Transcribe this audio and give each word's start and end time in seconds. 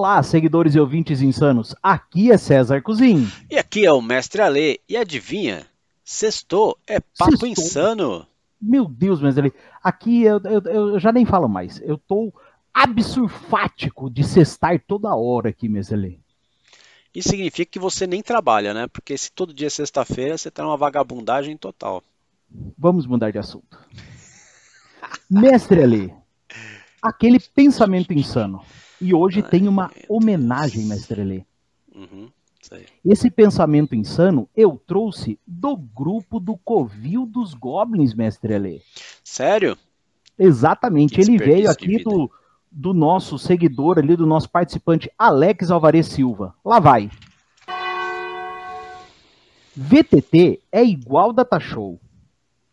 Olá, 0.00 0.22
seguidores 0.22 0.74
e 0.74 0.80
ouvintes 0.80 1.20
insanos. 1.20 1.74
Aqui 1.82 2.32
é 2.32 2.38
César 2.38 2.80
Cozin. 2.80 3.30
E 3.50 3.58
aqui 3.58 3.84
é 3.84 3.92
o 3.92 4.00
Mestre 4.00 4.40
Ale. 4.40 4.80
E 4.88 4.96
adivinha? 4.96 5.66
Sextou 6.02 6.78
é 6.86 7.00
papo 7.00 7.32
Sextou. 7.32 7.48
insano. 7.50 8.26
Meu 8.58 8.86
Deus, 8.86 9.20
Mestre 9.20 9.42
Ale. 9.42 9.52
Aqui 9.84 10.22
eu, 10.22 10.40
eu, 10.44 10.62
eu, 10.62 10.98
já 10.98 11.12
nem 11.12 11.26
falo 11.26 11.46
mais. 11.50 11.82
Eu 11.82 11.98
tô 11.98 12.32
absurfático 12.72 14.08
de 14.08 14.24
sextar 14.24 14.82
toda 14.88 15.14
hora 15.14 15.50
aqui, 15.50 15.68
Mestre 15.68 15.96
Ale. 15.96 16.20
Isso 17.14 17.28
significa 17.28 17.70
que 17.70 17.78
você 17.78 18.06
nem 18.06 18.22
trabalha, 18.22 18.72
né? 18.72 18.86
Porque 18.86 19.18
se 19.18 19.30
todo 19.30 19.52
dia 19.52 19.66
é 19.66 19.70
sexta-feira, 19.70 20.38
você 20.38 20.50
tá 20.50 20.62
numa 20.62 20.78
vagabundagem 20.78 21.58
total. 21.58 22.02
Vamos 22.78 23.06
mudar 23.06 23.30
de 23.30 23.38
assunto. 23.38 23.78
Mestre 25.28 25.82
Ale, 25.82 26.14
aquele 27.02 27.38
pensamento 27.38 28.14
insano. 28.14 28.64
E 29.00 29.14
hoje 29.14 29.40
Ai, 29.42 29.50
tem 29.50 29.68
uma 29.68 29.90
homenagem, 30.08 30.84
Mestre 30.84 31.24
Lê. 31.24 31.42
Uhum, 31.94 32.28
Esse 33.04 33.30
pensamento 33.30 33.94
insano 33.94 34.48
eu 34.54 34.80
trouxe 34.86 35.38
do 35.46 35.76
grupo 35.76 36.38
do 36.38 36.56
Covil 36.56 37.26
dos 37.26 37.54
Goblins, 37.54 38.14
Mestre 38.14 38.58
Lê. 38.58 38.80
Sério? 39.24 39.76
Exatamente. 40.38 41.20
Ele 41.20 41.38
veio 41.38 41.70
aqui 41.70 42.02
do, 42.02 42.30
do 42.70 42.94
nosso 42.94 43.38
seguidor 43.38 43.98
ali, 43.98 44.16
do 44.16 44.26
nosso 44.26 44.48
participante 44.48 45.10
Alex 45.18 45.70
Alvarez 45.70 46.06
Silva. 46.06 46.54
Lá 46.64 46.78
vai. 46.78 47.10
VTT 49.74 50.60
é 50.70 50.84
igual 50.84 51.32
data 51.32 51.58
show. 51.58 51.98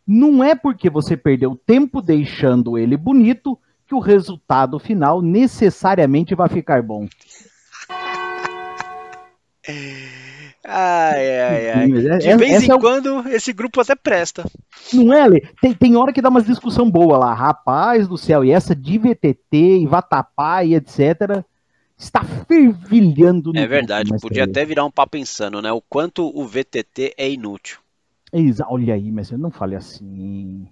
Não 0.06 0.44
é 0.44 0.56
porque 0.56 0.90
você 0.90 1.18
perdeu 1.18 1.56
tempo 1.56 2.02
deixando 2.02 2.78
ele 2.78 2.96
bonito 2.96 3.60
que 3.88 3.96
o 3.96 4.00
resultado 4.00 4.78
final 4.78 5.22
necessariamente 5.22 6.36
vai 6.36 6.50
ficar 6.50 6.84
bom. 6.84 7.08
Ai, 10.70 11.42
ai, 11.42 11.70
ai. 11.72 11.92
É, 11.92 12.18
De 12.18 12.38
vez 12.38 12.64
em 12.64 12.72
é 12.72 12.78
quando, 12.78 13.28
esse 13.30 13.54
grupo 13.54 13.80
até 13.80 13.96
presta. 13.96 14.44
Não 14.94 15.14
é, 15.14 15.28
Lê? 15.28 15.42
Tem, 15.62 15.74
tem 15.74 15.96
hora 15.96 16.12
que 16.12 16.22
dá 16.22 16.30
umas 16.30 16.46
discussão 16.46 16.90
boa 16.90 17.18
lá. 17.18 17.34
Rapaz 17.34 18.08
do 18.08 18.18
céu, 18.18 18.44
e 18.44 18.52
essa 18.52 18.76
de 18.76 18.98
VTT, 18.98 19.80
e 19.82 19.88
Vatapá 19.88 20.64
e 20.64 20.76
etc. 20.76 21.44
Está 21.98 22.24
fervilhando 22.24 23.54
no 23.54 23.60
É 23.60 23.66
verdade, 23.66 24.10
grupo, 24.10 24.28
podia 24.28 24.44
até 24.44 24.66
virar 24.66 24.86
um 24.86 24.92
papo 24.92 25.18
insano, 25.18 25.62
né? 25.62 25.72
O 25.72 25.82
quanto 25.82 26.28
o 26.38 26.46
VTT 26.46 27.16
é 27.18 27.30
inútil. 27.30 27.80
Exa 28.32 28.66
Olha 28.70 28.94
aí, 28.94 29.12
mas 29.12 29.32
não 29.32 29.50
fale 29.50 29.76
assim. 29.76 30.68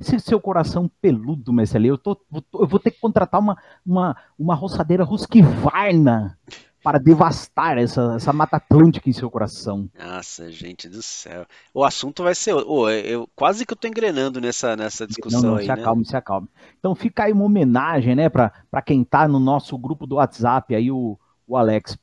Se 0.00 0.18
seu 0.20 0.40
coração 0.40 0.90
peludo, 1.00 1.52
Messi, 1.52 1.84
eu, 1.86 1.98
tô, 1.98 2.18
eu 2.54 2.66
vou 2.66 2.80
ter 2.80 2.90
que 2.90 3.00
contratar 3.00 3.40
uma, 3.40 3.58
uma, 3.84 4.16
uma 4.38 4.54
roçadeira 4.54 5.04
Husqvarna 5.04 6.38
para 6.82 6.98
devastar 6.98 7.76
essa, 7.76 8.14
essa 8.16 8.32
mata 8.32 8.56
atlântica 8.56 9.10
em 9.10 9.12
seu 9.12 9.30
coração. 9.30 9.90
Nossa, 9.98 10.50
gente 10.50 10.88
do 10.88 11.02
céu. 11.02 11.44
O 11.74 11.84
assunto 11.84 12.22
vai 12.22 12.34
ser. 12.34 12.54
Oh, 12.54 12.88
eu, 12.88 13.28
quase 13.36 13.66
que 13.66 13.72
eu 13.72 13.76
tô 13.76 13.86
engrenando 13.86 14.40
nessa, 14.40 14.74
nessa 14.74 15.06
discussão 15.06 15.42
não, 15.42 15.50
não, 15.50 15.56
aí. 15.56 15.64
Se 15.64 15.68
né? 15.68 15.74
acalme, 15.74 16.04
se 16.04 16.16
acalme. 16.16 16.48
Então 16.78 16.94
fica 16.94 17.24
aí 17.24 17.32
uma 17.32 17.44
homenagem, 17.44 18.14
né, 18.14 18.28
para 18.30 18.82
quem 18.84 19.04
tá 19.04 19.28
no 19.28 19.38
nosso 19.38 19.76
grupo 19.76 20.06
do 20.06 20.16
WhatsApp, 20.16 20.74
aí 20.74 20.90
o, 20.90 21.18
o 21.46 21.56
Alex. 21.56 21.98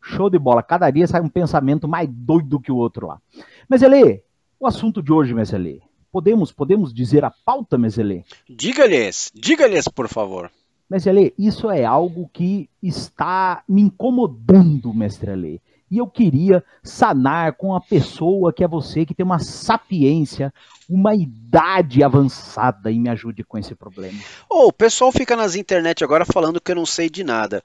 Show 0.00 0.30
de 0.30 0.38
bola. 0.38 0.62
Cada 0.62 0.88
dia 0.90 1.06
sai 1.08 1.20
um 1.20 1.28
pensamento 1.28 1.88
mais 1.88 2.08
doido 2.08 2.60
que 2.60 2.70
o 2.70 2.76
outro 2.76 3.08
lá. 3.08 3.20
Mas, 3.68 3.82
Ele, 3.82 4.22
o 4.60 4.66
assunto 4.66 5.02
de 5.02 5.12
hoje, 5.12 5.34
Messi, 5.34 5.82
Podemos, 6.18 6.50
podemos 6.50 6.92
dizer 6.92 7.24
a 7.24 7.30
pauta, 7.30 7.78
Meselê? 7.78 8.24
Diga-lhes, 8.48 9.30
diga-lhes, 9.32 9.86
por 9.86 10.08
favor. 10.08 10.50
Mestre 10.90 11.32
isso 11.38 11.70
é 11.70 11.84
algo 11.84 12.28
que 12.32 12.68
está 12.82 13.62
me 13.68 13.82
incomodando, 13.82 14.92
mestre 14.92 15.30
Alê. 15.30 15.60
E 15.88 15.98
eu 15.98 16.08
queria 16.08 16.64
sanar 16.82 17.52
com 17.52 17.72
a 17.72 17.80
pessoa 17.80 18.52
que 18.52 18.64
é 18.64 18.68
você, 18.68 19.06
que 19.06 19.14
tem 19.14 19.24
uma 19.24 19.38
sapiência, 19.38 20.52
uma 20.90 21.14
idade 21.14 22.02
avançada 22.02 22.90
e 22.90 22.98
me 22.98 23.08
ajude 23.08 23.44
com 23.44 23.56
esse 23.56 23.76
problema. 23.76 24.18
Oh, 24.50 24.66
o 24.66 24.72
pessoal 24.72 25.12
fica 25.12 25.36
nas 25.36 25.54
internet 25.54 26.02
agora 26.02 26.24
falando 26.24 26.60
que 26.60 26.72
eu 26.72 26.76
não 26.76 26.84
sei 26.84 27.08
de 27.08 27.22
nada. 27.22 27.62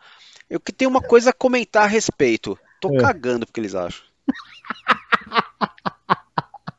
Eu 0.48 0.60
que 0.60 0.72
tenho 0.72 0.92
uma 0.92 1.02
coisa 1.02 1.32
a 1.32 1.34
comentar 1.34 1.86
a 1.86 1.88
respeito. 1.88 2.56
Tô 2.80 2.94
é. 2.94 2.98
cagando 2.98 3.48
porque 3.48 3.60
eles 3.60 3.74
acham. 3.74 4.04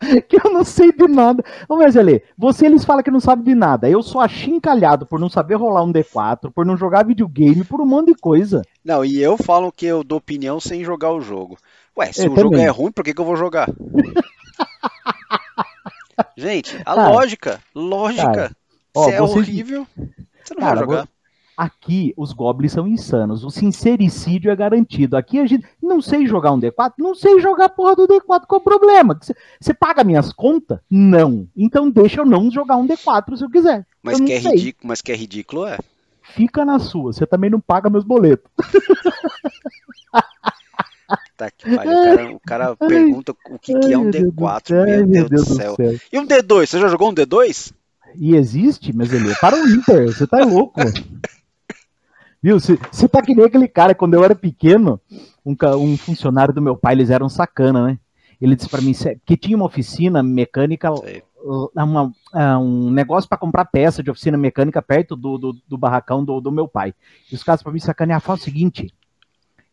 que 0.28 0.36
eu 0.36 0.52
não 0.52 0.64
sei 0.64 0.92
de 0.92 1.06
nada. 1.08 1.44
Ô, 1.68 1.76
Mezelê, 1.76 2.22
você 2.36 2.66
eles 2.66 2.84
falam 2.84 3.02
que 3.02 3.10
não 3.10 3.20
sabe 3.20 3.44
de 3.44 3.54
nada. 3.54 3.88
Eu 3.88 4.02
sou 4.02 4.20
achincalhado 4.20 5.06
por 5.06 5.18
não 5.18 5.28
saber 5.28 5.54
rolar 5.54 5.82
um 5.82 5.92
D4, 5.92 6.52
por 6.52 6.66
não 6.66 6.76
jogar 6.76 7.04
videogame, 7.04 7.64
por 7.64 7.80
um 7.80 7.86
monte 7.86 8.08
de 8.08 8.14
coisa. 8.14 8.62
Não, 8.84 9.04
e 9.04 9.20
eu 9.20 9.36
falo 9.36 9.72
que 9.72 9.86
eu 9.86 10.04
dou 10.04 10.18
opinião 10.18 10.60
sem 10.60 10.84
jogar 10.84 11.12
o 11.12 11.20
jogo. 11.20 11.56
Ué, 11.96 12.12
se 12.12 12.26
eu 12.26 12.32
o 12.32 12.34
também. 12.34 12.42
jogo 12.42 12.56
é 12.56 12.68
ruim, 12.68 12.92
por 12.92 13.04
que, 13.04 13.14
que 13.14 13.20
eu 13.20 13.24
vou 13.24 13.36
jogar? 13.36 13.68
Gente, 16.36 16.76
a 16.84 16.94
cara, 16.94 17.08
lógica, 17.08 17.60
lógica. 17.74 18.32
Cara, 18.32 18.56
ó, 18.94 19.08
é 19.08 19.18
você... 19.18 19.38
horrível, 19.38 19.86
você 20.42 20.54
não 20.54 20.60
cara, 20.60 20.74
vai 20.74 20.84
jogar. 20.84 21.08
Aqui 21.56 22.12
os 22.16 22.32
goblins 22.32 22.72
são 22.72 22.86
insanos. 22.86 23.44
O 23.44 23.50
sincericídio 23.50 24.50
é 24.50 24.56
garantido. 24.56 25.16
Aqui 25.16 25.38
a 25.38 25.46
gente 25.46 25.64
não 25.80 26.02
sei 26.02 26.26
jogar 26.26 26.52
um 26.52 26.60
D4, 26.60 26.94
não 26.98 27.14
sei 27.14 27.40
jogar 27.40 27.68
porra 27.68 27.94
do 27.94 28.08
D4 28.08 28.46
qual 28.46 28.60
o 28.60 28.64
problema? 28.64 29.18
Você 29.60 29.72
paga 29.72 30.02
minhas 30.02 30.32
contas? 30.32 30.80
Não. 30.90 31.48
Então 31.56 31.88
deixa 31.88 32.20
eu 32.20 32.26
não 32.26 32.50
jogar 32.50 32.76
um 32.76 32.86
D4 32.86 33.36
se 33.36 33.44
eu 33.44 33.50
quiser. 33.50 33.86
Mas, 34.02 34.18
eu 34.18 34.26
que, 34.26 34.32
é 34.32 34.38
ridículo, 34.38 34.88
mas 34.88 35.00
que 35.00 35.12
é 35.12 35.16
ridículo, 35.16 35.66
é. 35.66 35.78
Fica 36.22 36.64
na 36.64 36.78
sua. 36.78 37.12
Você 37.12 37.26
também 37.26 37.50
não 37.50 37.60
paga 37.60 37.88
meus 37.88 38.04
boletos. 38.04 38.50
Tá 41.36 41.50
que 41.50 41.74
pariu. 41.76 41.92
O 41.92 42.04
cara, 42.04 42.32
o 42.32 42.40
cara 42.40 42.76
pergunta 42.76 43.32
o 43.50 43.58
que, 43.58 43.78
que 43.78 43.92
é 43.92 43.98
um 43.98 44.10
D4. 44.10 44.84
Meu, 44.84 45.06
Deus, 45.06 45.28
Deus, 45.28 45.46
do, 45.48 45.54
céu. 45.54 45.74
céu. 45.74 45.94
E 46.12 46.18
um 46.18 46.26
D2? 46.26 46.66
Você 46.66 46.80
já 46.80 46.88
jogou 46.88 47.10
um 47.10 47.14
D2? 47.14 47.72
E 48.16 48.36
existe, 48.36 48.94
mas 48.94 49.12
ele 49.12 49.30
é 49.30 49.34
para 49.34 49.56
o 49.56 49.68
Inter. 49.68 50.06
Você 50.06 50.26
tá 50.26 50.44
louco. 50.44 50.80
Viu? 52.44 52.60
Você 52.60 53.08
tá 53.08 53.22
que 53.22 53.34
nem 53.34 53.46
aquele 53.46 53.66
cara, 53.66 53.94
quando 53.94 54.12
eu 54.12 54.22
era 54.22 54.34
pequeno, 54.34 55.00
um, 55.42 55.56
um 55.78 55.96
funcionário 55.96 56.52
do 56.52 56.60
meu 56.60 56.76
pai, 56.76 56.92
eles 56.92 57.08
eram 57.08 57.26
sacana, 57.26 57.86
né? 57.86 57.98
Ele 58.38 58.54
disse 58.54 58.68
para 58.68 58.82
mim 58.82 58.92
que 59.24 59.34
tinha 59.34 59.56
uma 59.56 59.64
oficina 59.64 60.22
mecânica, 60.22 60.90
uma, 61.74 62.12
é, 62.34 62.54
um 62.58 62.90
negócio 62.90 63.26
para 63.30 63.38
comprar 63.38 63.64
peça 63.64 64.02
de 64.02 64.10
oficina 64.10 64.36
mecânica 64.36 64.82
perto 64.82 65.16
do, 65.16 65.38
do, 65.38 65.52
do 65.66 65.78
barracão 65.78 66.22
do, 66.22 66.38
do, 66.38 66.52
meu 66.52 66.68
pai. 66.68 66.92
E 67.32 67.34
os 67.34 67.42
caras 67.42 67.62
para 67.62 67.72
mim 67.72 67.78
sacanear, 67.78 68.20
fala 68.20 68.38
o 68.38 68.42
seguinte: 68.42 68.92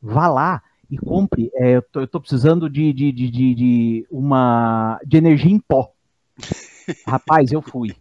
vá 0.01 0.29
lá 0.29 0.63
e 0.89 0.97
compre. 0.97 1.51
É, 1.55 1.71
eu, 1.75 1.81
tô, 1.81 1.99
eu, 1.99 2.07
tô, 2.07 2.21
precisando 2.21 2.69
de, 2.69 2.93
de, 2.93 3.11
de, 3.11 3.29
de, 3.29 4.07
uma 4.09 4.97
de 5.05 5.17
energia 5.17 5.51
em 5.51 5.59
pó. 5.59 5.91
Rapaz, 7.05 7.51
eu 7.51 7.61
fui. 7.61 7.93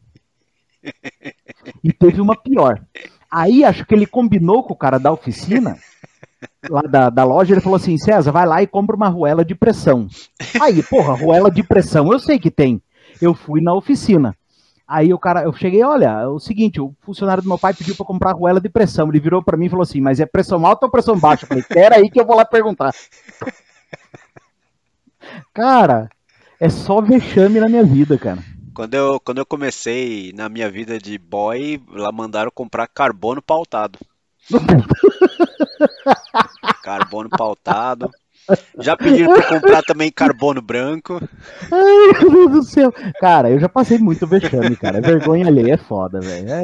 E 1.82 1.92
teve 1.92 2.20
uma 2.20 2.36
pior. 2.36 2.80
Aí 3.30 3.64
acho 3.64 3.86
que 3.86 3.94
ele 3.94 4.06
combinou 4.06 4.62
com 4.64 4.72
o 4.72 4.76
cara 4.76 4.98
da 4.98 5.12
oficina, 5.12 5.76
lá 6.68 6.82
da, 6.82 7.10
da 7.10 7.24
loja, 7.24 7.54
ele 7.54 7.60
falou 7.60 7.76
assim: 7.76 7.96
César, 7.96 8.32
vai 8.32 8.46
lá 8.46 8.62
e 8.62 8.66
compra 8.66 8.96
uma 8.96 9.08
ruela 9.08 9.44
de 9.44 9.54
pressão. 9.54 10.08
Aí, 10.60 10.82
porra, 10.82 11.14
ruela 11.14 11.50
de 11.50 11.62
pressão, 11.62 12.12
eu 12.12 12.18
sei 12.18 12.38
que 12.38 12.50
tem. 12.50 12.82
Eu 13.20 13.34
fui 13.34 13.60
na 13.60 13.74
oficina. 13.74 14.36
Aí 14.86 15.14
o 15.14 15.18
cara, 15.18 15.44
eu 15.44 15.52
cheguei, 15.52 15.84
olha, 15.84 16.08
é 16.08 16.26
o 16.26 16.40
seguinte, 16.40 16.80
o 16.80 16.92
funcionário 17.02 17.42
do 17.42 17.48
meu 17.48 17.56
pai 17.56 17.72
pediu 17.72 17.94
para 17.94 18.04
comprar 18.04 18.32
ruela 18.32 18.60
de 18.60 18.68
pressão. 18.68 19.08
Ele 19.08 19.20
virou 19.20 19.40
para 19.40 19.56
mim 19.56 19.66
e 19.66 19.68
falou 19.68 19.84
assim: 19.84 20.00
"Mas 20.00 20.18
é 20.18 20.26
pressão 20.26 20.66
alta 20.66 20.86
ou 20.86 20.90
pressão 20.90 21.16
baixa?" 21.16 21.44
Eu 21.44 21.48
falei: 21.48 21.62
"Pera 21.62 21.96
aí 21.96 22.10
que 22.10 22.20
eu 22.20 22.26
vou 22.26 22.36
lá 22.36 22.44
perguntar". 22.44 22.92
Cara, 25.54 26.08
é 26.58 26.68
só 26.68 27.00
vexame 27.00 27.60
na 27.60 27.68
minha 27.68 27.84
vida, 27.84 28.18
cara. 28.18 28.42
Quando 28.74 28.94
eu, 28.94 29.20
quando 29.20 29.38
eu 29.38 29.46
comecei 29.46 30.32
na 30.32 30.48
minha 30.48 30.70
vida 30.70 30.98
de 30.98 31.18
boy, 31.18 31.82
lá 31.88 32.12
mandaram 32.12 32.50
comprar 32.54 32.86
carbono 32.86 33.42
pautado. 33.42 33.98
carbono 36.82 37.28
pautado. 37.28 38.10
Já 38.78 38.96
pediram 38.96 39.34
para 39.34 39.48
comprar 39.48 39.82
também 39.82 40.10
carbono 40.10 40.60
branco. 40.60 41.20
Ai, 41.70 42.20
meu 42.20 42.30
Deus 42.30 42.50
do 42.50 42.62
céu. 42.62 42.92
Cara, 43.20 43.50
eu 43.50 43.60
já 43.60 43.68
passei 43.68 43.98
muito 43.98 44.26
vexame, 44.26 44.76
cara. 44.76 45.00
Vergonha 45.00 45.46
alheia 45.46 45.74
é 45.74 45.76
foda, 45.76 46.20
velho. 46.20 46.50
É, 46.50 46.62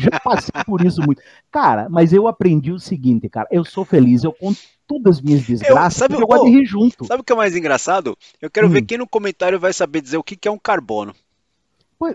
já 0.00 0.20
passei 0.22 0.62
por 0.64 0.84
isso 0.84 1.00
muito. 1.02 1.22
Cara, 1.50 1.88
mas 1.88 2.12
eu 2.12 2.28
aprendi 2.28 2.72
o 2.72 2.78
seguinte, 2.78 3.28
cara. 3.28 3.48
Eu 3.50 3.64
sou 3.64 3.84
feliz, 3.84 4.22
eu 4.22 4.32
conto 4.32 4.60
todas 4.86 5.16
as 5.16 5.22
minhas 5.22 5.42
desgraças, 5.42 6.02
eu, 6.02 6.08
sabe, 6.08 6.22
eu 6.22 6.26
gosto 6.26 6.44
de 6.44 6.50
rir 6.50 6.66
junto. 6.66 7.06
Sabe 7.06 7.22
o 7.22 7.24
que 7.24 7.32
é 7.32 7.36
mais 7.36 7.56
engraçado? 7.56 8.16
Eu 8.40 8.50
quero 8.50 8.66
hum. 8.66 8.70
ver 8.70 8.82
quem 8.82 8.98
no 8.98 9.08
comentário 9.08 9.58
vai 9.58 9.72
saber 9.72 10.02
dizer 10.02 10.18
o 10.18 10.22
que 10.22 10.46
é 10.46 10.50
um 10.50 10.58
carbono. 10.58 11.14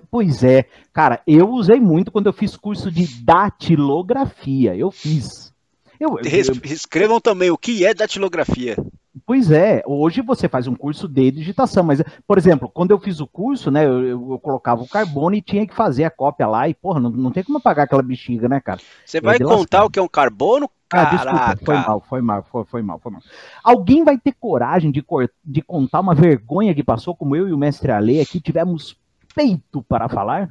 Pois 0.09 0.43
é, 0.43 0.65
cara, 0.93 1.21
eu 1.25 1.49
usei 1.49 1.79
muito 1.79 2.11
quando 2.11 2.27
eu 2.27 2.33
fiz 2.33 2.55
curso 2.55 2.91
de 2.91 3.23
datilografia. 3.23 4.75
Eu 4.75 4.91
fiz. 4.91 5.53
Eu, 5.99 6.17
eu, 6.19 6.55
Escrevam 6.63 7.19
também 7.19 7.49
o 7.49 7.57
que 7.57 7.85
é 7.85 7.93
datilografia. 7.93 8.77
Pois 9.25 9.51
é, 9.51 9.83
hoje 9.85 10.21
você 10.21 10.47
faz 10.47 10.67
um 10.67 10.75
curso 10.75 11.07
de 11.07 11.29
digitação, 11.31 11.83
mas, 11.83 12.01
por 12.25 12.37
exemplo, 12.37 12.69
quando 12.73 12.91
eu 12.91 12.99
fiz 12.99 13.19
o 13.19 13.27
curso, 13.27 13.69
né, 13.69 13.85
eu, 13.85 14.31
eu 14.31 14.39
colocava 14.39 14.81
o 14.81 14.87
carbono 14.87 15.35
e 15.35 15.41
tinha 15.41 15.67
que 15.67 15.75
fazer 15.75 16.03
a 16.03 16.11
cópia 16.11 16.47
lá, 16.47 16.69
e, 16.69 16.73
porra, 16.73 16.99
não, 16.99 17.09
não 17.09 17.31
tem 17.31 17.43
como 17.43 17.59
pagar 17.59 17.83
aquela 17.83 18.01
bexiga, 18.01 18.47
né, 18.47 18.59
cara? 18.59 18.79
Você 19.05 19.19
vai 19.19 19.39
contar 19.39 19.83
o 19.83 19.89
que 19.89 19.99
é 19.99 20.01
um 20.01 20.07
carbono, 20.07 20.69
Caraca. 20.89 21.29
Ah, 21.29 21.53
desculpa, 21.53 21.65
foi 21.65 21.75
mal, 21.75 22.01
foi 22.01 22.21
mal, 22.21 22.47
foi, 22.49 22.65
foi 22.65 22.81
mal, 22.81 22.99
foi 22.99 23.11
mal. 23.11 23.21
Alguém 23.63 24.03
vai 24.03 24.17
ter 24.17 24.33
coragem 24.33 24.89
de, 24.91 25.05
de 25.45 25.61
contar 25.61 25.99
uma 25.99 26.15
vergonha 26.15 26.73
que 26.73 26.83
passou, 26.83 27.15
como 27.15 27.35
eu 27.35 27.47
e 27.47 27.53
o 27.53 27.57
mestre 27.57 27.91
Ale 27.91 28.19
aqui 28.19 28.41
tivemos 28.41 28.97
peito 29.35 29.81
para 29.83 30.09
falar? 30.09 30.49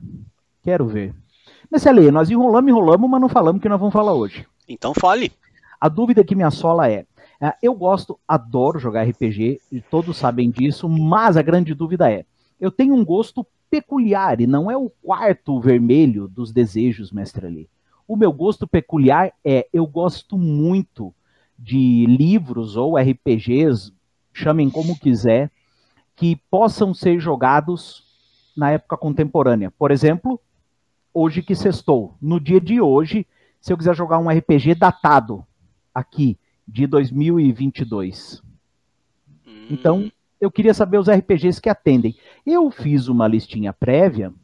Quero 0.62 0.86
ver. 0.86 1.14
Mestre 1.70 1.90
Ale, 1.90 2.10
nós 2.10 2.30
enrolamos, 2.30 2.70
enrolamos, 2.70 3.10
mas 3.10 3.20
não 3.20 3.28
falamos 3.28 3.60
que 3.60 3.69
nós 3.69 3.78
vamos 3.78 3.92
falar 3.92 4.14
hoje. 4.14 4.46
Então 4.69 4.92
fale. 4.94 5.32
A 5.80 5.88
dúvida 5.88 6.25
que 6.25 6.34
me 6.34 6.42
assola 6.42 6.90
é, 6.90 7.06
é 7.40 7.54
eu 7.62 7.75
gosto, 7.75 8.19
adoro 8.26 8.78
jogar 8.78 9.04
RPG, 9.04 9.60
e 9.70 9.80
todos 9.80 10.16
sabem 10.16 10.50
disso, 10.50 10.88
mas 10.88 11.36
a 11.36 11.42
grande 11.42 11.75
dúvida 11.75 12.10
é, 12.10 12.25
eu 12.60 12.70
tenho 12.70 12.94
um 12.94 13.04
gosto 13.04 13.46
peculiar 13.70 14.40
e 14.40 14.46
não 14.46 14.70
é 14.70 14.76
o 14.76 14.90
quarto 14.90 15.60
vermelho 15.60 16.26
dos 16.26 16.52
desejos, 16.52 17.12
mestre 17.12 17.46
Ali. 17.46 17.69
O 18.06 18.16
meu 18.16 18.32
gosto 18.32 18.66
peculiar 18.66 19.32
é 19.44 19.69
eu 19.72 19.86
gosto 19.86 20.38
muito 20.38 21.14
de 21.58 22.06
livros 22.06 22.76
ou 22.76 22.96
RPGs, 22.96 23.92
chamem 24.32 24.70
como 24.70 24.98
quiser, 24.98 25.50
que 26.16 26.36
possam 26.50 26.94
ser 26.94 27.20
jogados 27.20 28.07
na 28.58 28.72
época 28.72 28.96
contemporânea. 28.96 29.70
Por 29.70 29.93
exemplo, 29.93 30.40
hoje 31.14 31.43
que 31.43 31.55
sextou, 31.55 32.16
no 32.20 32.40
dia 32.40 32.60
de 32.60 32.81
hoje, 32.81 33.25
se 33.60 33.72
eu 33.72 33.78
quiser 33.78 33.94
jogar 33.94 34.19
um 34.19 34.28
RPG 34.28 34.75
datado 34.75 35.46
aqui 35.94 36.37
de 36.66 36.84
2022. 36.84 38.43
Hum. 39.46 39.66
Então, 39.70 40.12
eu 40.40 40.50
queria 40.50 40.75
saber 40.75 40.99
os 40.99 41.08
RPGs 41.08 41.60
que 41.60 41.69
atendem. 41.69 42.16
Eu 42.44 42.69
fiz 42.69 43.06
uma 43.06 43.28
listinha 43.28 43.72
prévia 43.72 44.34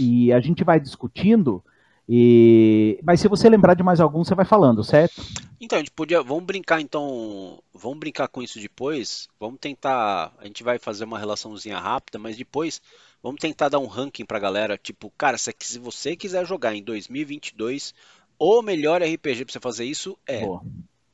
e 0.00 0.32
a 0.32 0.40
gente 0.40 0.64
vai 0.64 0.80
discutindo. 0.80 1.62
E... 2.12 2.98
Mas 3.04 3.20
se 3.20 3.28
você 3.28 3.48
lembrar 3.48 3.74
de 3.74 3.84
mais 3.84 4.00
algum, 4.00 4.24
você 4.24 4.34
vai 4.34 4.44
falando, 4.44 4.82
certo? 4.82 5.22
Então, 5.60 5.76
a 5.76 5.80
gente 5.80 5.92
podia. 5.92 6.20
Vamos 6.24 6.42
brincar 6.42 6.80
então. 6.80 7.62
Vamos 7.72 8.00
brincar 8.00 8.26
com 8.26 8.42
isso 8.42 8.58
depois. 8.58 9.28
Vamos 9.38 9.60
tentar. 9.60 10.32
A 10.38 10.44
gente 10.44 10.64
vai 10.64 10.76
fazer 10.76 11.04
uma 11.04 11.20
relaçãozinha 11.20 11.78
rápida, 11.78 12.18
mas 12.18 12.36
depois 12.36 12.82
vamos 13.22 13.40
tentar 13.40 13.68
dar 13.68 13.78
um 13.78 13.86
ranking 13.86 14.24
pra 14.24 14.40
galera. 14.40 14.76
Tipo, 14.76 15.08
cara, 15.16 15.38
se 15.38 15.78
você 15.78 16.16
quiser 16.16 16.44
jogar 16.44 16.74
em 16.74 16.82
2022, 16.82 17.94
o 18.36 18.60
melhor 18.60 19.00
RPG 19.00 19.44
pra 19.44 19.52
você 19.52 19.60
fazer 19.60 19.84
isso 19.84 20.18
é. 20.26 20.44
Boa. 20.44 20.62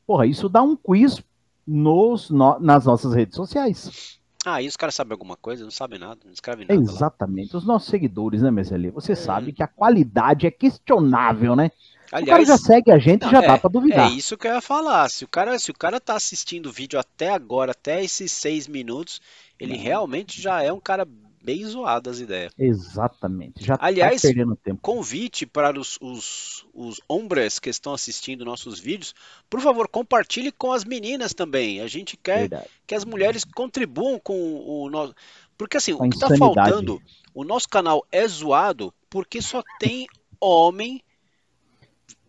Porra, 0.06 0.26
isso 0.26 0.48
dá 0.48 0.62
um 0.62 0.74
quiz 0.74 1.22
nos, 1.66 2.30
no, 2.30 2.58
nas 2.58 2.86
nossas 2.86 3.12
redes 3.12 3.36
sociais. 3.36 4.18
Ah, 4.48 4.62
e 4.62 4.68
os 4.68 4.76
caras 4.76 4.94
sabem 4.94 5.10
alguma 5.12 5.36
coisa? 5.36 5.64
Não 5.64 5.72
sabem 5.72 5.98
nada, 5.98 6.20
não 6.24 6.32
escrevem 6.32 6.64
nada. 6.68 6.80
Exatamente. 6.80 7.52
Lá. 7.52 7.58
Os 7.58 7.66
nossos 7.66 7.88
seguidores, 7.88 8.42
né, 8.42 8.50
Meseli? 8.52 8.90
Você 8.90 9.10
é. 9.10 9.16
sabe 9.16 9.52
que 9.52 9.60
a 9.60 9.66
qualidade 9.66 10.46
é 10.46 10.52
questionável, 10.52 11.56
né? 11.56 11.72
Aliás, 12.12 12.22
o 12.22 12.30
cara 12.30 12.44
já 12.44 12.56
segue 12.56 12.92
a 12.92 12.98
gente, 12.98 13.22
não, 13.22 13.30
já 13.32 13.42
é, 13.42 13.46
dá 13.48 13.58
pra 13.58 13.68
duvidar. 13.68 14.08
É 14.08 14.14
isso 14.14 14.38
que 14.38 14.46
eu 14.46 14.54
ia 14.54 14.60
falar. 14.60 15.10
Se 15.10 15.24
o 15.24 15.28
cara, 15.28 15.58
se 15.58 15.72
o 15.72 15.74
cara 15.74 15.98
tá 16.00 16.14
assistindo 16.14 16.66
o 16.66 16.72
vídeo 16.72 16.96
até 16.96 17.30
agora, 17.30 17.72
até 17.72 18.04
esses 18.04 18.30
seis 18.30 18.68
minutos, 18.68 19.20
ele 19.58 19.76
não. 19.76 19.82
realmente 19.82 20.40
já 20.40 20.62
é 20.62 20.72
um 20.72 20.78
cara 20.78 21.04
bem 21.46 21.64
zoado 21.64 22.10
as 22.10 22.18
ideias. 22.18 22.52
Exatamente. 22.58 23.64
Já 23.64 23.76
tá 23.76 23.86
Aliás, 23.86 24.20
tá 24.20 24.26
perdendo 24.26 24.56
tempo. 24.56 24.80
convite 24.82 25.46
para 25.46 25.78
os, 25.78 25.96
os, 26.00 26.66
os 26.74 27.00
hombres 27.08 27.60
que 27.60 27.70
estão 27.70 27.94
assistindo 27.94 28.44
nossos 28.44 28.80
vídeos, 28.80 29.14
por 29.48 29.60
favor, 29.60 29.86
compartilhe 29.86 30.50
com 30.50 30.72
as 30.72 30.84
meninas 30.84 31.32
também. 31.32 31.80
A 31.80 31.86
gente 31.86 32.16
quer 32.16 32.40
Verdade. 32.40 32.68
que 32.84 32.96
as 32.96 33.04
mulheres 33.04 33.44
contribuam 33.44 34.18
com 34.18 34.34
o 34.66 34.90
nosso. 34.90 35.14
Porque 35.56 35.76
assim, 35.76 35.92
o 35.92 36.00
que 36.00 36.16
está 36.16 36.36
faltando, 36.36 37.00
o 37.32 37.44
nosso 37.44 37.68
canal 37.68 38.04
é 38.10 38.26
zoado 38.26 38.92
porque 39.08 39.40
só 39.40 39.62
tem 39.78 40.08
homem 40.40 41.00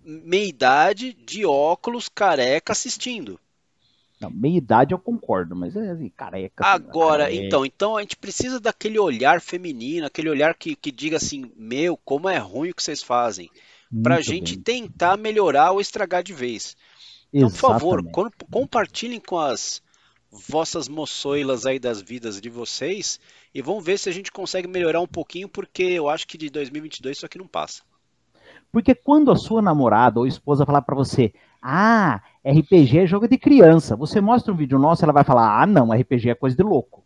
meia 0.05 0.45
idade 0.45 1.11
de 1.11 1.43
óculos 1.43 2.07
careca 2.07 2.71
assistindo. 2.71 3.39
Não, 4.19 4.31
meia 4.31 4.57
idade 4.57 4.93
eu 4.93 4.99
concordo, 4.99 5.55
mas 5.55 5.75
é 5.75 5.91
assim, 5.91 6.09
careca. 6.09 6.65
Assim, 6.65 6.75
Agora, 6.75 7.25
careca. 7.25 7.45
então, 7.45 7.65
então 7.65 7.97
a 7.97 8.01
gente 8.01 8.15
precisa 8.15 8.59
daquele 8.59 8.97
olhar 8.97 9.39
feminino, 9.41 10.07
aquele 10.07 10.29
olhar 10.29 10.55
que, 10.55 10.75
que 10.75 10.91
diga 10.91 11.17
assim, 11.17 11.51
meu, 11.55 11.95
como 11.97 12.27
é 12.27 12.37
ruim 12.37 12.71
o 12.71 12.73
que 12.73 12.81
vocês 12.81 13.03
fazem. 13.03 13.49
Para 14.03 14.15
a 14.15 14.21
gente 14.21 14.55
bem. 14.57 14.81
tentar 14.81 15.15
melhorar 15.17 15.71
ou 15.71 15.79
estragar 15.79 16.21
de 16.21 16.33
vez. 16.33 16.75
Então, 17.31 17.49
por 17.49 17.57
favor, 17.57 18.03
compartilhem 18.51 19.19
com 19.19 19.37
as 19.37 19.81
vossas 20.31 20.87
moçoilas 20.87 21.65
aí 21.65 21.79
das 21.79 22.01
vidas 22.01 22.41
de 22.41 22.49
vocês 22.49 23.19
e 23.53 23.61
vamos 23.61 23.83
ver 23.83 23.97
se 23.97 24.09
a 24.09 24.11
gente 24.11 24.31
consegue 24.31 24.67
melhorar 24.67 24.99
um 24.99 25.07
pouquinho, 25.07 25.47
porque 25.47 25.83
eu 25.83 26.09
acho 26.09 26.27
que 26.27 26.37
de 26.37 26.49
2022 26.49 27.17
isso 27.17 27.25
aqui 27.25 27.37
não 27.37 27.47
passa. 27.47 27.81
Porque 28.71 28.93
quando 28.93 29.31
a 29.31 29.35
sua 29.35 29.61
namorada 29.61 30.19
ou 30.19 30.27
esposa 30.27 30.65
falar 30.65 30.81
para 30.81 30.95
você, 30.95 31.33
ah, 31.61 32.21
RPG 32.49 32.99
é 32.99 33.07
jogo 33.07 33.27
de 33.27 33.37
criança. 33.37 33.95
Você 33.95 34.21
mostra 34.21 34.53
um 34.53 34.55
vídeo 34.55 34.79
nosso, 34.79 35.03
ela 35.03 35.13
vai 35.13 35.23
falar: 35.23 35.61
ah, 35.61 35.65
não, 35.65 35.91
RPG 35.91 36.29
é 36.29 36.35
coisa 36.35 36.55
de 36.55 36.63
louco. 36.63 37.03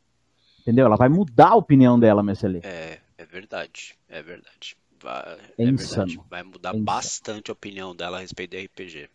Entendeu? 0.61 0.85
Ela 0.85 0.95
vai 0.95 1.09
mudar 1.09 1.49
a 1.49 1.55
opinião 1.55 1.99
dela, 1.99 2.21
Messelê. 2.21 2.59
É, 2.63 2.99
é 3.17 3.25
verdade. 3.25 3.95
É 4.07 4.21
verdade. 4.21 4.77
Vai, 5.01 5.37
é, 5.57 5.63
é 5.63 5.65
insano. 5.65 6.07
Verdade. 6.07 6.29
Vai 6.29 6.43
mudar 6.43 6.75
é 6.75 6.79
bastante 6.79 7.49
a 7.49 7.53
opinião 7.53 7.95
dela 7.95 8.17
a 8.17 8.19
respeito 8.21 8.51
de 8.51 8.65
RPG. 8.65 9.09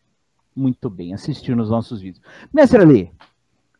Muito 0.54 0.88
bem, 0.88 1.14
assistiu 1.14 1.54
nos 1.54 1.68
nossos 1.68 2.00
vídeos. 2.00 2.24
Mestre 2.52 2.80
Ali, 2.80 3.12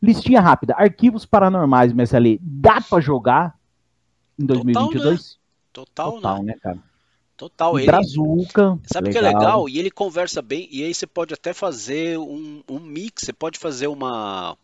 listinha 0.01 0.41
rápida. 0.41 0.75
Arquivos 0.77 1.25
paranormais, 1.25 1.93
Mestre 1.93 2.17
Ali. 2.17 2.39
Dá 2.43 2.81
pra 2.81 3.01
jogar 3.01 3.59
em 4.39 4.45
2022? 4.45 5.39
Total, 5.73 6.13
né? 6.13 6.13
Total, 6.13 6.13
Total 6.13 6.43
né? 6.43 6.53
né, 6.53 6.59
cara? 6.61 6.79
Total, 7.37 7.79
ele. 7.79 7.87
Brazuca. 7.87 8.79
Sabe 8.87 9.11
o 9.11 9.13
que 9.13 9.19
é 9.19 9.21
legal? 9.21 9.69
E 9.69 9.79
ele 9.79 9.91
conversa 9.91 10.41
bem, 10.41 10.69
e 10.71 10.83
aí 10.83 10.95
você 10.95 11.07
pode 11.07 11.35
até 11.35 11.53
fazer 11.53 12.19
um, 12.19 12.63
um 12.69 12.79
mix, 12.79 13.25
você 13.25 13.33
pode 13.33 13.59
fazer 13.59 13.87
uma 13.89 14.57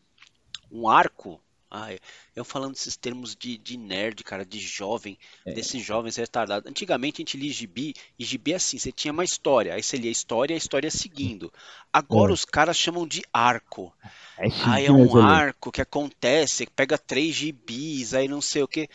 um 0.70 0.88
arco. 0.88 1.38
Ai, 1.74 1.98
eu 2.36 2.44
falando 2.44 2.74
esses 2.74 2.96
termos 2.96 3.34
de, 3.34 3.56
de 3.56 3.78
nerd, 3.78 4.22
cara, 4.22 4.44
de 4.44 4.58
jovem, 4.58 5.18
é. 5.46 5.54
desses 5.54 5.82
jovens 5.82 6.16
retardados. 6.16 6.70
Antigamente 6.70 7.16
a 7.16 7.20
gente 7.22 7.38
lia 7.38 7.50
gibi, 7.50 7.94
e 8.18 8.24
gibi 8.24 8.52
é 8.52 8.56
assim, 8.56 8.78
você 8.78 8.92
tinha 8.92 9.10
uma 9.10 9.24
história, 9.24 9.72
aí 9.72 9.82
você 9.82 9.96
lia 9.96 10.10
a 10.10 10.12
história 10.12 10.52
e 10.52 10.56
a 10.56 10.58
história 10.58 10.90
seguindo. 10.90 11.50
Agora 11.90 12.30
é. 12.30 12.34
os 12.34 12.44
caras 12.44 12.76
chamam 12.76 13.06
de 13.06 13.22
arco. 13.32 13.90
É 14.38 14.48
aí 14.66 14.84
é 14.84 14.92
um 14.92 15.16
arco 15.18 15.72
que 15.72 15.80
acontece, 15.80 16.66
pega 16.66 16.98
três 16.98 17.34
gibis, 17.34 18.12
aí 18.12 18.28
não 18.28 18.42
sei 18.42 18.62
o 18.62 18.68
que. 18.68 18.86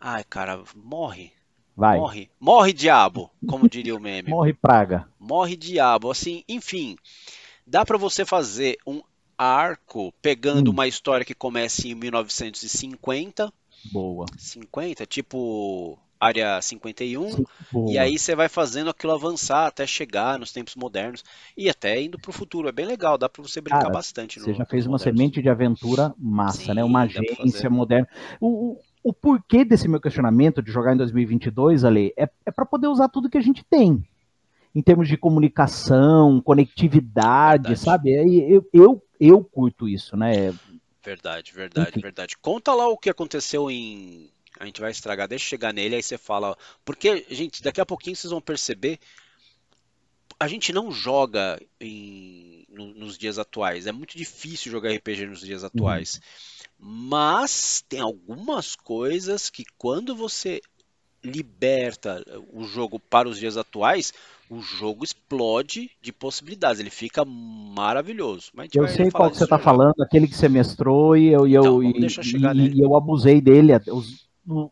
Ai, 0.00 0.24
cara, 0.24 0.62
morre. 0.74 1.35
Vai. 1.76 1.98
Morre. 1.98 2.30
Morre, 2.40 2.72
diabo, 2.72 3.30
como 3.46 3.68
diria 3.68 3.94
o 3.94 4.00
meme. 4.00 4.30
Morre, 4.30 4.54
praga. 4.54 5.06
Morre, 5.20 5.56
diabo. 5.56 6.10
Assim, 6.10 6.42
enfim, 6.48 6.96
dá 7.66 7.84
para 7.84 7.98
você 7.98 8.24
fazer 8.24 8.78
um 8.86 9.02
arco 9.36 10.12
pegando 10.22 10.70
hum. 10.70 10.72
uma 10.72 10.88
história 10.88 11.24
que 11.24 11.34
comece 11.34 11.90
em 11.90 11.94
1950. 11.94 13.52
Boa. 13.92 14.24
50, 14.38 15.04
tipo 15.04 15.98
área 16.18 16.60
51. 16.60 17.44
Boa. 17.70 17.92
E 17.92 17.98
aí 17.98 18.18
você 18.18 18.34
vai 18.34 18.48
fazendo 18.48 18.90
aquilo 18.90 19.12
avançar 19.12 19.66
até 19.66 19.86
chegar 19.86 20.38
nos 20.38 20.52
tempos 20.52 20.74
modernos 20.74 21.22
e 21.56 21.68
até 21.68 22.00
indo 22.00 22.18
pro 22.18 22.32
futuro. 22.32 22.68
É 22.68 22.72
bem 22.72 22.86
legal, 22.86 23.18
dá 23.18 23.28
para 23.28 23.42
você 23.42 23.60
brincar 23.60 23.82
Cara, 23.82 23.92
bastante. 23.92 24.40
Você 24.40 24.54
já 24.54 24.64
fez 24.64 24.86
uma 24.86 24.92
modernos. 24.92 25.02
semente 25.02 25.42
de 25.42 25.48
aventura 25.48 26.14
massa, 26.18 26.62
Sim, 26.62 26.74
né? 26.74 26.82
Uma 26.84 27.02
agência 27.02 27.68
moderna. 27.68 28.08
O, 28.40 28.72
o 28.72 28.80
porquê 29.12 29.64
desse 29.64 29.88
meu 29.88 30.00
questionamento 30.00 30.62
de 30.62 30.70
jogar 30.70 30.94
em 30.94 30.96
2022, 30.96 31.84
Ale, 31.84 32.12
é, 32.16 32.28
é 32.44 32.50
para 32.50 32.66
poder 32.66 32.88
usar 32.88 33.08
tudo 33.08 33.30
que 33.30 33.38
a 33.38 33.42
gente 33.42 33.64
tem. 33.64 34.04
Em 34.74 34.82
termos 34.82 35.08
de 35.08 35.16
comunicação, 35.16 36.40
conectividade, 36.40 37.68
verdade. 37.68 37.80
sabe? 37.80 38.12
Eu, 38.12 38.68
eu, 38.72 39.02
eu 39.18 39.44
curto 39.44 39.88
isso, 39.88 40.16
né? 40.16 40.52
Verdade, 41.06 41.52
verdade, 41.52 41.90
Enfim. 41.90 42.00
verdade. 42.00 42.36
Conta 42.36 42.74
lá 42.74 42.88
o 42.88 42.98
que 42.98 43.08
aconteceu 43.08 43.70
em. 43.70 44.28
A 44.58 44.66
gente 44.66 44.80
vai 44.80 44.90
estragar, 44.90 45.28
deixa 45.28 45.44
eu 45.44 45.48
chegar 45.50 45.72
nele, 45.72 45.94
aí 45.94 46.02
você 46.02 46.18
fala. 46.18 46.58
Porque, 46.84 47.24
gente, 47.30 47.62
daqui 47.62 47.80
a 47.80 47.86
pouquinho 47.86 48.16
vocês 48.16 48.30
vão 48.30 48.40
perceber. 48.40 48.98
A 50.38 50.48
gente 50.48 50.72
não 50.72 50.90
joga 50.90 51.60
em, 51.80 52.66
no, 52.68 52.86
nos 52.88 53.16
dias 53.16 53.38
atuais. 53.38 53.86
É 53.86 53.92
muito 53.92 54.18
difícil 54.18 54.72
jogar 54.72 54.92
RPG 54.92 55.26
nos 55.26 55.40
dias 55.40 55.62
atuais. 55.62 56.14
Uhum. 56.14 56.20
Mas 56.78 57.82
tem 57.88 58.00
algumas 58.00 58.76
coisas 58.76 59.48
que 59.48 59.64
quando 59.78 60.14
você 60.14 60.60
liberta 61.24 62.22
o 62.52 62.64
jogo 62.64 63.00
para 63.00 63.28
os 63.28 63.38
dias 63.38 63.56
atuais, 63.56 64.12
o 64.48 64.60
jogo 64.60 65.04
explode 65.04 65.90
de 66.00 66.12
possibilidades, 66.12 66.80
ele 66.80 66.90
fica 66.90 67.24
maravilhoso. 67.24 68.52
eu 68.72 68.86
sei 68.88 69.10
qual 69.10 69.30
que 69.30 69.36
você 69.36 69.44
está 69.44 69.58
falando, 69.58 70.00
aquele 70.00 70.28
que 70.28 70.36
você 70.36 70.48
mestrou 70.48 71.16
e 71.16 71.28
eu, 71.28 71.46
e 71.46 71.54
eu, 71.54 71.82
então, 71.82 72.22
e, 72.54 72.74
e 72.74 72.80
eu 72.80 72.94
abusei 72.94 73.40
dele, 73.40 73.72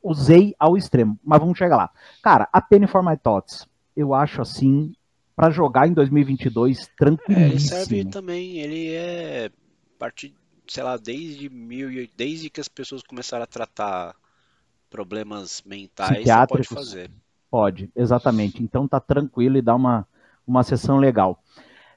usei 0.03 0.55
ao 0.59 0.77
extremo, 0.77 1.19
mas 1.25 1.41
vamos 1.41 1.59
chegar 1.59 1.77
lá. 1.77 1.91
Cara, 2.23 2.49
a 2.53 2.61
Penny 2.61 2.87
for 2.87 3.05
My 3.05 3.17
Thoughts, 3.17 3.67
eu 3.97 4.15
acho 4.15 4.41
assim, 4.41 4.93
para 5.35 5.51
jogar 5.51 5.89
em 5.89 5.93
2022, 5.93 6.89
tranquilíssimo. 6.97 7.45
É, 7.45 7.51
ele 7.51 7.61
serve 7.61 8.05
também, 8.05 8.59
ele 8.59 8.93
é 8.93 9.51
partir 9.99 10.35
sei 10.67 10.83
lá, 10.83 10.97
desde 10.97 11.49
mil, 11.49 12.09
desde 12.17 12.51
que 12.51 12.61
as 12.61 12.69
pessoas 12.69 13.03
começaram 13.03 13.45
a 13.45 13.47
tratar 13.47 14.17
problemas 14.89 15.63
mentais, 15.65 16.25
você 16.25 16.47
pode 16.47 16.69
fazer. 16.69 17.11
Pode, 17.51 17.91
exatamente. 17.95 18.63
Então 18.63 18.89
tá 18.89 19.01
tranquilo 19.01 19.57
e 19.57 19.63
dá 19.63 19.75
uma, 19.75 20.07
uma 20.47 20.63
sessão 20.63 20.99
legal. 20.99 21.43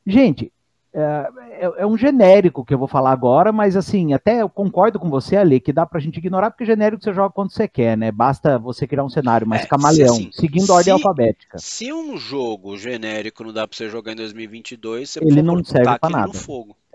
Gente, 0.06 0.52
é, 0.94 1.30
é, 1.60 1.74
é, 1.78 1.86
um 1.86 1.98
genérico 1.98 2.66
que 2.66 2.74
eu 2.74 2.78
vou 2.78 2.88
falar 2.88 3.12
agora, 3.12 3.52
mas 3.52 3.76
assim, 3.76 4.14
até 4.14 4.42
eu 4.42 4.50
concordo 4.50 5.00
com 5.00 5.10
você, 5.10 5.36
Ali, 5.36 5.60
que 5.60 5.74
dá 5.74 5.86
pra 5.86 6.00
gente 6.00 6.18
ignorar, 6.18 6.50
porque 6.50 6.66
genérico 6.66 7.04
você 7.04 7.14
joga 7.14 7.34
quando 7.34 7.52
você 7.52 7.68
quer, 7.68 7.98
né? 7.98 8.12
Basta 8.12 8.58
você 8.58 8.88
criar 8.88 9.04
um 9.04 9.10
cenário 9.10 9.46
mais 9.46 9.64
é, 9.64 9.68
camaleão, 9.68 10.16
se, 10.16 10.22
assim, 10.22 10.32
seguindo 10.32 10.72
a 10.72 10.76
ordem 10.76 10.94
alfabética. 10.94 11.58
Se 11.60 11.92
um 11.92 12.18
jogo 12.18 12.78
genérico 12.78 13.44
não 13.44 13.54
dá 13.54 13.68
pra 13.68 13.78
você 13.78 13.90
jogar 13.90 14.14
em 14.14 14.16
2022, 14.16 15.10
você 15.10 15.20
ele 15.24 15.42
não 15.42 15.64
serve 15.64 16.00
pra 16.00 16.10
nada. 16.10 16.32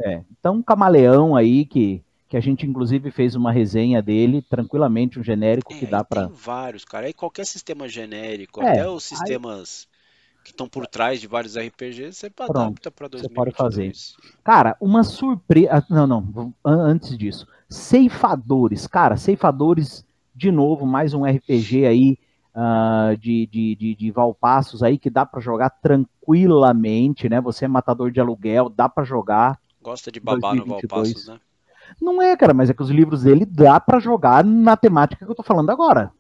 É, 0.01 0.23
então, 0.39 0.57
um 0.57 0.63
camaleão 0.63 1.37
aí 1.37 1.65
que 1.65 2.03
que 2.33 2.37
a 2.39 2.41
gente 2.41 2.65
inclusive 2.65 3.11
fez 3.11 3.35
uma 3.35 3.53
resenha 3.53 4.01
dele, 4.01 4.41
tranquilamente 4.41 5.21
um 5.21 5.23
genérico 5.23 5.71
é, 5.75 5.77
que 5.77 5.85
dá 5.85 6.03
para 6.03 6.29
Tem 6.29 6.35
vários, 6.35 6.83
cara. 6.83 7.05
Aí 7.05 7.13
qualquer 7.13 7.45
sistema 7.45 7.87
genérico, 7.87 8.63
é, 8.63 8.71
até 8.71 8.89
os 8.89 9.05
sistemas 9.05 9.87
aí... 9.87 9.92
que 10.43 10.51
estão 10.51 10.69
por 10.69 10.87
trás 10.87 11.21
de 11.21 11.27
vários 11.27 11.57
RPGs, 11.57 12.13
você 12.13 12.31
Pronto, 12.31 12.59
adapta 12.59 12.91
para 12.91 13.09
2022. 13.09 13.23
Você 13.23 13.35
pode 13.35 13.57
fazer. 13.57 13.93
Cara, 14.43 14.77
uma 14.81 15.05
surpresa, 15.05 15.71
ah, 15.73 15.85
não, 15.89 16.07
não, 16.07 16.55
antes 16.65 17.17
disso. 17.17 17.47
Ceifadores, 17.69 18.87
cara, 18.87 19.17
Ceifadores 19.17 20.05
de 20.35 20.51
novo, 20.51 20.87
mais 20.87 21.15
um 21.15 21.25
RPG 21.25 21.87
aí 21.87 22.19
uh, 22.55 23.17
de, 23.17 23.47
de, 23.47 23.77
de, 23.77 23.95
de 23.95 24.11
Valpassos 24.11 24.83
aí 24.83 24.99
que 24.99 25.11
dá 25.11 25.25
para 25.25 25.41
jogar 25.41 25.71
tranquilamente, 25.71 27.29
né? 27.29 27.41
Você 27.41 27.65
é 27.65 27.69
matador 27.69 28.11
de 28.11 28.21
aluguel, 28.21 28.69
dá 28.69 28.89
para 28.89 29.05
jogar. 29.05 29.59
Gosta 29.81 30.11
de 30.11 30.21
babar 30.21 30.57
2022. 30.57 30.67
no 30.67 30.97
Valpassos, 30.97 31.29
né? 31.29 31.41
Não 32.01 32.23
é, 32.23 32.37
cara, 32.37 32.55
mas 32.55 32.71
é 32.71 32.75
que 32.75 32.83
os 32.83 32.91
livros 32.91 33.23
dele 33.23 33.45
dá 33.45 33.79
para 33.79 33.99
jogar 33.99 34.45
na 34.45 34.77
temática 34.77 35.25
que 35.25 35.31
eu 35.31 35.35
tô 35.35 35.43
falando 35.43 35.71
agora. 35.71 36.11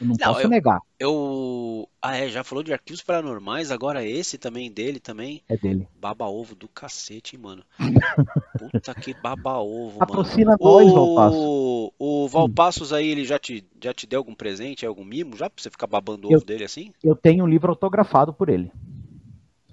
Eu 0.00 0.06
não, 0.06 0.16
não 0.18 0.32
posso 0.32 0.46
eu, 0.46 0.48
negar. 0.48 0.80
Eu. 0.98 1.88
Ah, 2.00 2.16
é, 2.16 2.28
já 2.28 2.44
falou 2.44 2.62
de 2.62 2.72
arquivos 2.72 3.02
paranormais, 3.02 3.70
agora 3.70 4.04
esse 4.04 4.38
também 4.38 4.70
dele 4.70 5.00
também. 5.00 5.42
É 5.48 5.56
dele. 5.56 5.88
Baba 5.98 6.26
ovo 6.26 6.54
do 6.54 6.68
cacete, 6.68 7.36
hein, 7.36 7.42
mano. 7.42 7.64
Puta 8.58 8.94
que 8.94 9.14
baba 9.14 9.58
ovo, 9.58 9.98
Patrocina 9.98 10.56
mano. 10.58 10.58
nós, 10.60 10.92
Valpassos. 10.92 11.40
O, 11.40 11.92
o 11.98 12.28
Valpassos 12.28 12.92
aí, 12.92 13.08
ele 13.08 13.24
já 13.24 13.38
te, 13.38 13.64
já 13.82 13.92
te 13.92 14.06
deu 14.06 14.18
algum 14.18 14.34
presente, 14.34 14.84
algum 14.84 15.04
mimo, 15.04 15.36
já 15.36 15.48
pra 15.48 15.62
você 15.62 15.70
ficar 15.70 15.86
babando 15.86 16.28
o 16.28 16.34
ovo 16.34 16.44
dele 16.44 16.64
assim? 16.64 16.92
Eu 17.02 17.16
tenho 17.16 17.44
um 17.44 17.48
livro 17.48 17.70
autografado 17.70 18.32
por 18.32 18.48
ele. 18.48 18.70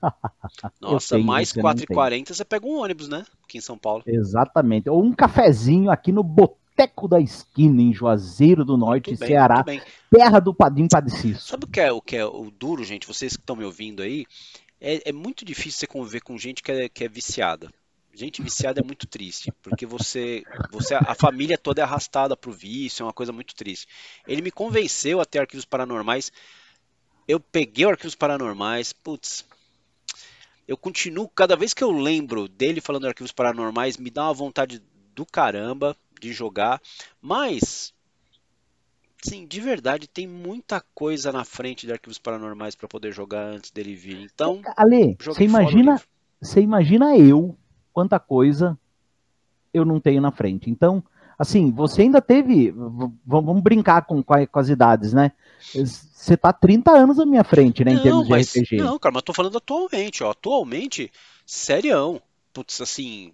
Nossa, 0.82 1.16
tenho, 1.16 1.26
mais 1.26 1.54
4,40 1.54 2.34
você 2.34 2.46
pega 2.46 2.66
um 2.66 2.78
ônibus, 2.80 3.08
né? 3.08 3.26
Aqui 3.44 3.58
em 3.58 3.62
São 3.62 3.78
Paulo. 3.78 4.04
Exatamente. 4.06 4.90
Ou 4.90 5.04
um 5.04 5.14
cafezinho 5.14 5.90
aqui 5.90 6.12
no 6.12 6.24
Boteco 6.76 7.08
da 7.08 7.20
Esquina, 7.20 7.82
em 7.82 7.94
Juazeiro 7.94 8.66
do 8.66 8.76
Norte, 8.76 9.16
bem, 9.16 9.28
Ceará, 9.28 9.64
terra 10.10 10.40
do 10.40 10.54
Padrinho 10.54 10.90
Padecido. 10.90 11.40
Sabe 11.40 11.66
o 11.66 11.68
que, 11.68 11.80
é, 11.80 11.92
o 11.92 12.02
que 12.02 12.16
é 12.18 12.26
o 12.26 12.50
duro, 12.50 12.84
gente? 12.84 13.06
Vocês 13.06 13.36
que 13.36 13.44
estão 13.44 13.56
me 13.56 13.64
ouvindo 13.64 14.02
aí, 14.02 14.26
é, 14.82 15.10
é, 15.10 15.12
muito 15.14 15.46
difícil 15.46 15.80
você 15.80 15.88
conviver 15.88 16.22
com 16.22 16.36
gente 16.36 16.64
que 16.64 16.72
é, 16.72 16.90
que 16.90 17.04
é 17.04 17.08
viciada. 17.08 17.72
Gente 18.12 18.42
viciada 18.42 18.82
é 18.82 18.84
muito 18.84 19.08
triste, 19.08 19.52
porque 19.62 19.86
você, 19.86 20.44
você 20.72 20.96
a 20.96 21.16
família 21.16 21.58
toda 21.58 21.82
é 21.82 21.84
arrastada 21.84 22.36
pro 22.36 22.52
vício, 22.52 23.04
é 23.04 23.06
uma 23.06 23.14
coisa 23.14 23.32
muito 23.32 23.56
triste. 23.56 23.88
Ele 24.28 24.42
me 24.42 24.52
convenceu 24.52 25.22
a 25.22 25.26
ter 25.26 25.40
arquivos 25.40 25.66
paranormais. 25.66 26.32
Eu 27.28 27.40
peguei 27.40 27.86
arquivos 27.86 28.16
paranormais, 28.16 28.94
putz, 28.94 29.46
eu 30.68 30.78
continuo, 30.78 31.28
cada 31.28 31.56
vez 31.56 31.74
que 31.74 31.84
eu 31.84 31.92
lembro 31.92 32.48
dele 32.48 32.82
falando 32.82 33.04
de 33.04 33.10
arquivos 33.10 33.32
paranormais, 33.32 33.98
me 33.98 34.10
dá 34.10 34.24
uma 34.24 34.34
vontade 34.34 34.82
do 35.14 35.26
caramba 35.26 35.96
de 36.24 36.34
jogar, 36.34 36.82
mas 37.22 37.94
sim, 39.22 39.46
de 39.46 39.60
verdade, 39.60 40.08
tem 40.08 40.28
muita 40.28 40.82
coisa 40.94 41.32
na 41.32 41.44
frente 41.44 41.86
de 41.86 41.92
arquivos 41.92 42.18
paranormais 42.18 42.76
para 42.76 42.88
poder 42.88 43.12
jogar 43.12 43.46
antes 43.46 43.72
dele 43.72 43.94
vir. 43.94 44.20
Então, 44.22 44.62
Ale, 44.78 45.18
você 45.20 45.44
imagina, 45.44 46.02
você 46.42 46.62
imagina 46.62 47.18
eu 47.18 47.58
quanta 47.92 48.20
coisa 48.20 48.78
eu 49.74 49.84
não 49.84 50.00
tenho 50.00 50.22
na 50.22 50.32
frente. 50.32 50.70
Então, 50.70 51.04
assim, 51.38 51.72
você 51.72 52.04
ainda 52.04 52.22
teve, 52.22 52.74
vamos 53.26 53.62
brincar 53.62 54.06
com, 54.06 54.24
com 54.24 54.60
as 54.60 54.70
idades, 54.70 55.14
né? 55.14 55.32
Você 55.74 56.38
tá 56.38 56.54
30 56.54 56.92
anos 56.92 57.20
à 57.20 57.26
minha 57.26 57.44
frente, 57.44 57.84
né, 57.84 57.92
em 57.92 57.96
não, 57.96 58.04
termos 58.04 58.30
mas, 58.30 58.54
de 58.54 58.60
RPG. 58.60 58.78
Não, 58.78 59.00
cara, 59.00 59.14
mas 59.14 59.24
tô 59.24 59.34
falando 59.34 59.58
atualmente, 59.58 60.24
ó. 60.24 60.32
Atualmente, 60.32 61.12
serião. 61.46 62.22
Putz, 62.54 62.82
assim, 62.82 63.34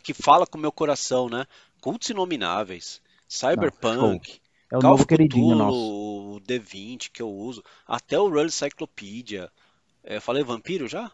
que 0.00 0.14
fala 0.14 0.46
com 0.46 0.58
o 0.58 0.60
meu 0.60 0.72
coração, 0.72 1.28
né? 1.28 1.46
Cultos 1.84 2.08
Inomináveis, 2.08 3.02
Cyberpunk, 3.28 4.40
não, 4.72 4.72
é 4.72 4.78
o 4.78 4.80
Call 4.80 4.90
novo 4.92 5.06
queridinho 5.06 5.54
nosso. 5.54 5.76
O 5.76 6.40
D20 6.40 7.10
que 7.12 7.20
eu 7.20 7.30
uso, 7.30 7.62
até 7.86 8.18
o 8.18 8.26
Roll 8.26 8.48
Cyclopedia. 8.48 9.52
É, 10.02 10.18
falei 10.18 10.42
vampiro 10.42 10.88
já? 10.88 11.12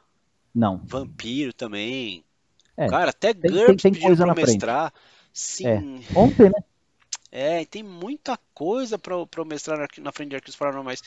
Não. 0.55 0.81
Vampiro 0.85 1.53
também. 1.53 2.25
É, 2.77 2.87
Cara, 2.87 3.11
até 3.11 3.35
tem, 3.35 3.50
GURPS 3.50 3.83
tem, 3.83 3.93
tem 3.95 4.00
pedindo 4.00 4.25
pra 4.25 4.33
mestrar. 4.33 4.93
Frente. 4.93 5.05
Sim. 5.33 5.67
É. 5.67 6.17
Ontem, 6.17 6.45
né? 6.45 6.62
É, 7.33 7.65
tem 7.65 7.83
muita 7.83 8.39
coisa 8.55 8.97
para 8.97 9.17
eu 9.17 9.45
mestrar 9.45 9.89
na 9.99 10.12
frente 10.12 10.29
de 10.29 10.37
arquivos 10.37 10.57
paranormais. 10.57 11.03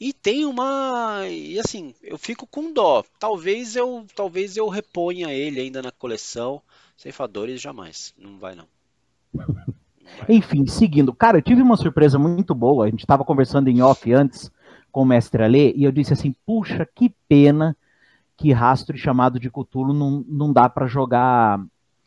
E 0.00 0.12
tem 0.12 0.44
uma. 0.44 1.28
E 1.28 1.60
assim, 1.60 1.94
eu 2.02 2.18
fico 2.18 2.44
com 2.44 2.72
dó. 2.72 3.04
Talvez 3.20 3.76
eu 3.76 4.04
talvez 4.16 4.56
eu 4.56 4.68
reponha 4.68 5.32
ele 5.32 5.60
ainda 5.60 5.80
na 5.80 5.92
coleção. 5.92 6.60
Ceifadores 6.96 7.60
jamais. 7.60 8.14
Não 8.18 8.38
vai, 8.38 8.54
não. 8.54 8.66
não 9.32 9.46
vai. 9.46 9.64
Enfim, 10.28 10.66
seguindo. 10.66 11.12
Cara, 11.12 11.38
eu 11.38 11.42
tive 11.42 11.62
uma 11.62 11.76
surpresa 11.76 12.18
muito 12.18 12.54
boa. 12.54 12.86
A 12.86 12.90
gente 12.90 13.00
estava 13.00 13.24
conversando 13.24 13.68
em 13.68 13.82
off 13.82 14.12
antes 14.12 14.50
com 14.92 15.02
o 15.02 15.06
mestre 15.06 15.42
Alê, 15.42 15.72
e 15.74 15.84
eu 15.84 15.90
disse 15.90 16.12
assim: 16.12 16.34
puxa, 16.46 16.88
que 16.94 17.12
pena 17.28 17.76
que 18.36 18.52
rastro 18.52 18.96
chamado 18.96 19.40
de 19.40 19.50
Cthulhu 19.50 19.92
não, 19.92 20.24
não 20.28 20.52
dá 20.52 20.68
para 20.68 20.86
jogar 20.86 21.60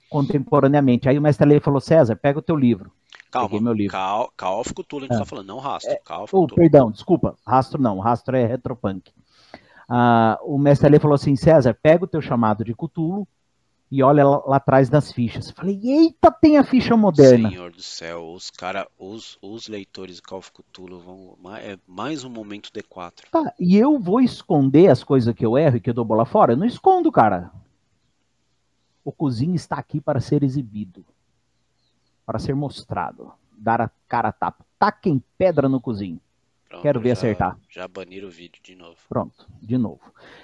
contemporaneamente. 0.09 1.09
Aí 1.09 1.17
o 1.17 1.21
mestre 1.21 1.45
Alê 1.45 1.59
falou: 1.59 1.81
César, 1.81 2.15
pega 2.15 2.39
o 2.39 2.41
teu 2.41 2.55
livro. 2.55 2.91
Calma, 3.29 3.49
Peguei 3.49 3.61
meu 3.61 3.73
livro. 3.73 3.91
Call, 3.91 4.31
Call 4.37 4.61
of 4.61 4.73
Cthulhu, 4.73 5.03
a 5.03 5.07
gente 5.07 5.15
é. 5.15 5.19
tá 5.19 5.25
falando, 5.25 5.47
não 5.47 5.59
rastro. 5.59 5.91
É, 5.91 5.97
Call 5.97 6.27
oh, 6.31 6.47
perdão, 6.47 6.89
desculpa, 6.89 7.35
rastro 7.45 7.81
não, 7.81 7.99
rastro 7.99 8.37
é 8.37 8.45
retropunk. 8.45 9.11
Ah, 9.89 10.39
o 10.43 10.57
mestre 10.57 10.87
ali 10.87 10.99
falou 10.99 11.15
assim, 11.15 11.35
César, 11.35 11.77
pega 11.81 12.05
o 12.05 12.07
teu 12.07 12.21
chamado 12.21 12.63
de 12.63 12.73
Cthulhu 12.73 13.27
e 13.89 14.03
olha 14.03 14.25
lá, 14.25 14.43
lá 14.45 14.55
atrás 14.57 14.89
das 14.89 15.11
fichas. 15.11 15.51
Falei, 15.51 15.79
eita, 15.83 16.31
tem 16.31 16.57
a 16.57 16.63
ficha 16.63 16.95
moderna. 16.95 17.49
Senhor 17.49 17.71
do 17.71 17.81
céu, 17.81 18.31
os 18.33 18.49
cara, 18.49 18.87
os, 18.97 19.37
os 19.41 19.67
leitores 19.67 20.17
de 20.17 20.21
Call 20.21 20.39
of 20.39 20.51
Cthulhu 20.51 20.99
vão, 20.99 21.37
é 21.57 21.77
mais 21.87 22.23
um 22.23 22.29
momento 22.29 22.71
D4. 22.71 23.29
Tá, 23.31 23.53
e 23.59 23.77
eu 23.77 23.99
vou 23.99 24.19
esconder 24.19 24.89
as 24.89 25.03
coisas 25.03 25.33
que 25.33 25.45
eu 25.45 25.57
erro 25.57 25.77
e 25.77 25.81
que 25.81 25.89
eu 25.89 25.93
dou 25.93 26.05
bola 26.05 26.25
fora? 26.25 26.53
Eu 26.53 26.57
não 26.57 26.65
escondo, 26.65 27.11
cara. 27.11 27.51
O 29.03 29.11
cozinho 29.11 29.55
está 29.55 29.77
aqui 29.77 30.01
para 30.01 30.19
ser 30.19 30.43
exibido 30.43 31.05
para 32.27 32.39
ser 32.39 32.53
mostrado. 32.53 33.31
Dar 33.57 33.79
a 33.79 33.89
cara 34.05 34.27
a 34.27 34.33
tapa. 34.33 34.65
Taquem 34.77 35.23
pedra 35.37 35.69
no 35.69 35.79
cozinho. 35.79 36.19
Pronto, 36.67 36.81
Quero 36.81 36.99
ver 36.99 37.09
já, 37.09 37.13
acertar. 37.13 37.59
Já 37.69 37.87
baniram 37.87 38.27
o 38.27 38.31
vídeo 38.31 38.61
de 38.61 38.75
novo. 38.75 38.97
Pronto, 39.07 39.47
de 39.61 39.77
novo. 39.77 40.01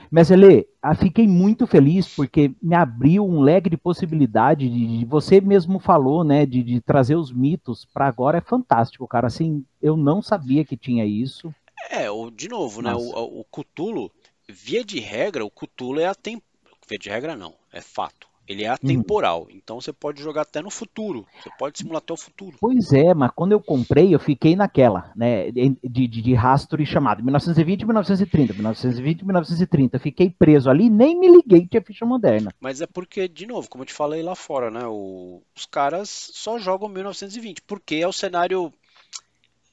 Mas, 0.10 0.32
Ele, 0.32 0.66
ah, 0.82 0.96
fiquei 0.96 1.28
muito 1.28 1.68
feliz 1.68 2.08
porque 2.08 2.54
me 2.62 2.76
abriu 2.76 3.26
um 3.26 3.42
leque 3.42 3.70
de 3.70 3.76
possibilidade. 3.76 4.70
De, 4.70 5.00
de 5.00 5.06
você 5.06 5.42
mesmo 5.42 5.80
falou, 5.80 6.24
né? 6.24 6.46
De, 6.46 6.64
de 6.64 6.80
trazer 6.80 7.16
os 7.16 7.32
mitos 7.32 7.86
para 7.86 8.08
agora. 8.08 8.38
É 8.38 8.42
fantástico, 8.42 9.08
cara. 9.08 9.28
Assim, 9.28 9.66
eu 9.82 9.98
não 9.98 10.22
sabia 10.22 10.64
que 10.64 10.78
tinha 10.78 11.06
isso. 11.06 11.54
É, 11.90 12.10
o, 12.10 12.32
de 12.32 12.48
novo, 12.48 12.82
Nossa. 12.82 13.06
né? 13.06 13.14
O, 13.16 13.42
o 13.42 13.44
Cutulo, 13.44 14.10
via 14.48 14.84
de 14.84 15.00
regra, 15.00 15.44
o 15.44 15.52
Cutulo 15.52 16.00
é 16.00 16.06
a 16.06 16.16
tempo. 16.16 16.46
Via 16.88 16.98
de 16.98 17.10
regra, 17.10 17.36
não. 17.36 17.54
É 17.72 17.82
fato. 17.82 18.28
Ele 18.48 18.64
é 18.64 18.68
uhum. 18.68 18.74
atemporal, 18.74 19.48
então 19.50 19.80
você 19.80 19.94
pode 19.94 20.22
jogar 20.22 20.42
até 20.42 20.62
no 20.62 20.70
futuro. 20.70 21.26
Você 21.42 21.50
pode 21.58 21.78
simular 21.78 22.00
até 22.00 22.14
o 22.14 22.18
futuro. 22.18 22.58
Pois 22.60 22.92
é, 22.92 23.14
mas 23.14 23.32
quando 23.34 23.54
eu 23.54 23.62
comprei, 23.62 24.14
eu 24.14 24.20
fiquei 24.20 24.56
naquela, 24.56 25.12
né? 25.16 25.50
De, 25.50 25.78
de, 25.82 26.08
de 26.08 26.34
rastro 26.34 26.82
e 26.82 26.86
chamado. 26.86 27.24
1920 27.24 27.86
1930, 27.86 28.54
1920 28.54 29.24
1930. 29.24 30.00
Fiquei 30.00 30.30
preso 30.30 30.70
ali, 30.70 30.90
nem 30.90 31.18
me 31.18 31.30
liguei 31.30 31.66
que 31.68 31.78
é 31.78 31.82
ficha 31.82 32.06
moderna. 32.06 32.52
Mas 32.60 32.82
é 32.82 32.88
porque, 32.88 33.28
de 33.30 33.48
novo, 33.48 33.70
como 33.70 33.84
eu 33.84 33.88
te 33.88 33.94
falei 33.94 34.22
lá 34.22 34.36
fora, 34.36 34.70
né? 34.70 34.86
O, 34.86 35.42
os 35.56 35.66
caras 35.66 36.10
só 36.10 36.60
jogam 36.60 36.90
1920, 36.90 37.62
porque 37.62 37.96
é 37.96 38.08
o 38.08 38.14
cenário 38.14 38.74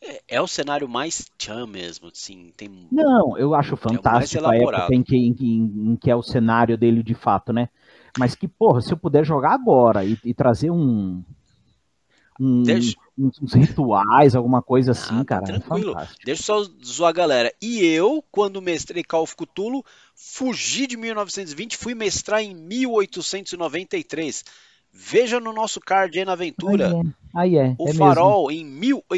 é, 0.02 0.22
é 0.28 0.40
o 0.40 0.46
cenário 0.46 0.88
mais 0.88 1.30
tchan 1.36 1.66
mesmo, 1.66 2.08
assim, 2.08 2.50
tem... 2.56 2.70
Não, 2.90 3.36
eu 3.36 3.54
acho 3.54 3.76
fantástico 3.76 4.44
é 4.44 4.48
a 4.48 4.56
época 4.56 4.94
em 4.94 5.02
que, 5.02 5.16
em, 5.16 5.92
em 5.92 5.96
que 5.96 6.10
é 6.10 6.16
o 6.16 6.22
cenário 6.22 6.78
dele 6.78 7.02
de 7.02 7.14
fato, 7.14 7.52
né? 7.52 7.68
Mas 8.18 8.34
que, 8.34 8.48
porra, 8.48 8.80
se 8.80 8.92
eu 8.92 8.96
puder 8.96 9.24
jogar 9.24 9.52
agora 9.52 10.04
e, 10.04 10.18
e 10.24 10.34
trazer 10.34 10.70
um, 10.70 11.22
um, 12.40 12.62
Deixa... 12.62 12.96
uns, 13.18 13.52
rituais, 13.52 14.34
alguma 14.34 14.62
coisa 14.62 14.92
assim, 14.92 15.20
ah, 15.20 15.24
cara. 15.24 15.42
É 15.42 15.46
tranquilo. 15.46 15.98
É 15.98 16.08
Deixa 16.24 16.52
eu 16.52 16.64
só 16.64 16.70
zoar 16.82 17.10
a 17.10 17.12
galera. 17.12 17.52
E 17.60 17.84
eu, 17.84 18.24
quando 18.30 18.62
mestrei 18.62 19.04
Call 19.04 19.24
of 19.24 19.36
Cthulhu, 19.36 19.84
fugi 20.14 20.86
de 20.86 20.96
1920, 20.96 21.76
fui 21.76 21.94
mestrar 21.94 22.42
em 22.42 22.54
1893. 22.54 24.44
Veja 24.92 25.38
no 25.38 25.52
nosso 25.52 25.78
card 25.80 26.18
aí 26.18 26.24
na 26.24 26.32
aventura. 26.32 26.88
Aí 27.34 27.56
é. 27.56 27.58
Aí 27.62 27.68
é. 27.68 27.76
O 27.78 27.90
é 27.90 27.94
Farol 27.94 28.48
mesmo. 28.48 28.62
em 28.62 28.64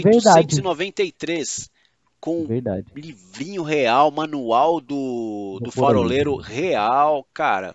1893. 0.03 1.49
Verdade. 1.49 1.73
Com 2.21 2.45
Verdade. 2.47 2.87
livrinho 2.95 3.63
real, 3.65 4.11
manual 4.13 4.81
do, 4.81 5.59
do, 5.59 5.65
do 5.65 5.71
faroleiro 5.73 6.37
real, 6.37 7.27
cara 7.35 7.75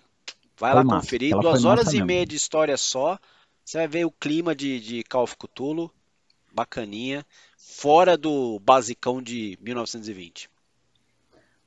Vai 0.58 0.72
Foi 0.72 0.80
lá 0.80 0.84
massa. 0.84 1.00
conferir. 1.00 1.32
Ela 1.32 1.42
Duas 1.42 1.64
horas 1.64 1.88
e 1.88 1.92
mesmo. 1.92 2.06
meia 2.06 2.26
de 2.26 2.36
história 2.36 2.76
só. 2.76 3.18
Você 3.64 3.78
vai 3.78 3.88
ver 3.88 4.04
o 4.04 4.10
clima 4.10 4.54
de, 4.54 4.80
de 4.80 5.04
Call 5.04 5.24
of 5.24 5.36
Cthulhu. 5.36 5.90
Bacaninha. 6.52 7.24
Fora 7.56 8.16
do 8.16 8.58
basicão 8.60 9.22
de 9.22 9.58
1920. 9.60 10.48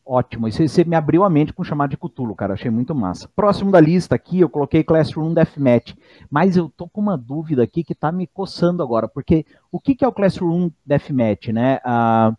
Ótimo. 0.04 0.48
E 0.48 0.52
você, 0.52 0.84
me 0.84 0.96
abriu 0.96 1.24
a 1.24 1.30
mente 1.30 1.54
com 1.54 1.64
chamar 1.64 1.88
de 1.88 1.96
Cthulhu, 1.96 2.36
cara. 2.36 2.56
Achei 2.56 2.72
muito 2.72 2.94
massa. 2.94 3.30
Próximo 3.36 3.72
da 3.72 3.80
lista 3.80 4.16
aqui, 4.16 4.40
eu 4.40 4.50
coloquei 4.50 4.84
Classroom 4.84 5.34
Deathmatch. 5.34 5.94
Mas 6.30 6.58
eu 6.58 6.70
tô 6.76 6.88
com 6.88 7.00
uma 7.00 7.18
dúvida 7.18 7.64
aqui 7.64 7.84
que 7.84 7.94
tá 7.96 8.12
me 8.12 8.26
coçando 8.28 8.82
agora. 8.82 9.08
Porque 9.08 9.46
o 9.72 9.80
que, 9.80 9.96
que 9.96 10.04
é 10.04 10.08
o 10.08 10.12
Classroom 10.12 10.72
Deathmatch, 10.86 11.50
né? 11.50 11.80
Ah, 11.86 12.34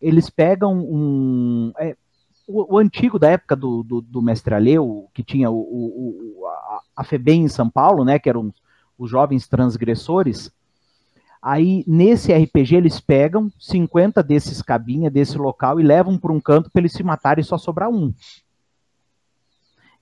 eles 0.00 0.30
pegam 0.30 0.78
um. 0.78 1.72
é, 1.78 1.96
o, 2.48 2.74
o 2.74 2.78
antigo 2.78 3.18
da 3.18 3.30
época 3.30 3.54
do, 3.54 3.82
do, 3.82 4.00
do 4.00 4.22
Mestre 4.22 4.54
Aleu, 4.54 5.08
que 5.12 5.22
tinha 5.22 5.50
o, 5.50 5.54
o- 5.60 6.46
a, 6.46 6.80
a 6.96 7.04
FEBEM 7.04 7.44
em 7.44 7.48
São 7.48 7.68
Paulo, 7.68 8.04
né? 8.04 8.18
Que 8.18 8.28
eram 8.28 8.52
os, 8.98 9.10
jovens 9.10 9.46
transgressores. 9.46 10.50
Aí, 11.40 11.84
nesse 11.86 12.32
RPG, 12.32 12.74
eles 12.76 12.98
pegam 12.98 13.52
50 13.60 14.22
desses 14.22 14.60
cabinha, 14.62 15.08
desse 15.10 15.38
local, 15.38 15.78
e 15.78 15.84
levam 15.84 16.18
para 16.18 16.32
um 16.32 16.40
canto 16.40 16.70
para 16.70 16.80
eles 16.80 16.92
se 16.92 17.02
matarem 17.04 17.42
e 17.42 17.44
só 17.46 17.56
sobrar 17.56 17.88
um. 17.88 18.12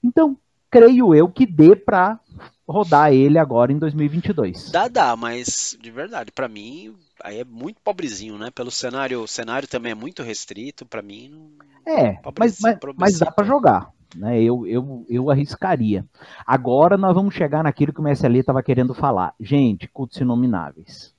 Então, 0.03 0.39
creio 0.71 1.15
eu 1.15 1.29
que 1.29 1.45
dê 1.45 1.75
para 1.77 2.19
rodar 2.67 3.13
ele 3.13 3.39
agora 3.39 3.73
em 3.73 3.79
2022. 3.79 4.71
Dá, 4.71 4.89
dá, 4.89 5.15
mas 5.17 5.77
de 5.81 5.91
verdade, 5.91 6.33
pra 6.33 6.49
mim, 6.49 6.95
aí 7.23 7.41
é 7.41 7.45
muito 7.45 7.81
pobrezinho, 7.83 8.39
né? 8.39 8.51
Pelo 8.51 8.71
cenário, 8.71 9.21
o 9.23 9.29
cenário 9.29 9.69
também 9.69 9.93
é 9.93 9.95
muito 9.95 10.23
restrito, 10.23 10.85
pra 10.87 11.03
mim 11.03 11.29
não. 11.29 11.51
É, 11.87 12.19
mas, 12.39 12.59
mas, 12.61 12.79
mas 12.97 13.19
dá 13.19 13.31
para 13.31 13.45
jogar. 13.47 13.91
Né? 14.15 14.41
Eu, 14.43 14.67
eu, 14.67 15.05
eu 15.09 15.31
arriscaria. 15.31 16.05
Agora 16.47 16.97
nós 16.97 17.15
vamos 17.15 17.35
chegar 17.35 17.63
naquilo 17.63 17.93
que 17.93 18.01
o 18.01 18.03
MSL 18.03 18.39
estava 18.39 18.63
querendo 18.63 18.95
falar. 18.95 19.35
Gente, 19.41 19.89
cultos 19.89 20.19
inomináveis. 20.21 21.15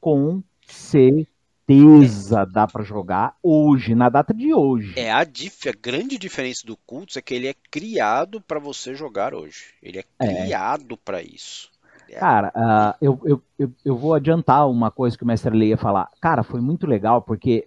Com 0.00 0.42
certeza 0.66 2.44
dá 2.46 2.66
para 2.66 2.84
jogar 2.84 3.36
hoje, 3.42 3.94
na 3.94 4.08
data 4.08 4.32
de 4.32 4.54
hoje. 4.54 4.94
É 4.98 5.10
a, 5.12 5.24
dif- 5.24 5.68
a 5.68 5.72
grande 5.72 6.16
diferença 6.18 6.66
do 6.66 6.76
Cults 6.76 7.16
é 7.16 7.22
que 7.22 7.34
ele 7.34 7.48
é 7.48 7.54
criado 7.70 8.40
pra 8.40 8.58
você 8.60 8.94
jogar 8.94 9.34
hoje. 9.34 9.64
Ele 9.82 9.98
é 9.98 10.04
É. 10.20 10.26
criado 10.44 10.96
pra 10.96 11.22
isso. 11.22 11.70
Cara, 12.14 12.52
ah, 12.54 12.96
eu, 13.00 13.20
eu, 13.24 13.42
eu, 13.58 13.72
eu 13.84 13.96
vou 13.96 14.14
adiantar 14.14 14.68
uma 14.68 14.90
coisa 14.90 15.16
que 15.16 15.24
o 15.24 15.26
mestre 15.26 15.56
Lei 15.56 15.70
ia 15.70 15.76
falar. 15.76 16.08
Cara, 16.20 16.42
foi 16.42 16.60
muito 16.60 16.86
legal 16.86 17.22
porque 17.22 17.66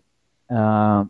ah, 0.50 1.05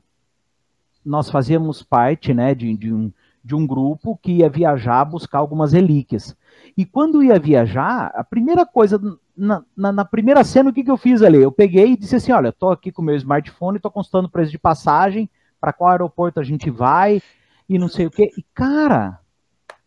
nós 1.05 1.29
fazíamos 1.29 1.81
parte 1.83 2.33
né, 2.33 2.53
de, 2.53 2.75
de 2.75 2.93
um, 2.93 3.11
de 3.43 3.55
um 3.55 3.65
grupo 3.65 4.19
que 4.21 4.31
ia 4.33 4.49
viajar 4.49 5.05
buscar 5.05 5.39
algumas 5.39 5.73
relíquias. 5.73 6.35
E 6.77 6.85
quando 6.85 7.23
ia 7.23 7.39
viajar, 7.39 8.11
a 8.15 8.23
primeira 8.23 8.65
coisa, 8.65 8.99
na, 9.35 9.63
na, 9.75 9.91
na 9.91 10.05
primeira 10.05 10.43
cena, 10.43 10.69
o 10.69 10.73
que, 10.73 10.83
que 10.83 10.91
eu 10.91 10.97
fiz 10.97 11.21
ali? 11.21 11.41
Eu 11.41 11.51
peguei 11.51 11.91
e 11.91 11.97
disse 11.97 12.15
assim: 12.15 12.31
olha, 12.31 12.51
tô 12.51 12.69
aqui 12.69 12.91
com 12.91 13.01
o 13.01 13.05
meu 13.05 13.15
smartphone, 13.15 13.79
tô 13.79 13.89
consultando 13.89 14.27
o 14.27 14.31
preço 14.31 14.51
de 14.51 14.59
passagem, 14.59 15.29
para 15.59 15.73
qual 15.73 15.91
aeroporto 15.91 16.39
a 16.39 16.43
gente 16.43 16.69
vai, 16.69 17.21
e 17.67 17.77
não 17.77 17.87
sei 17.87 18.05
o 18.05 18.11
quê. 18.11 18.31
E, 18.37 18.43
cara, 18.53 19.18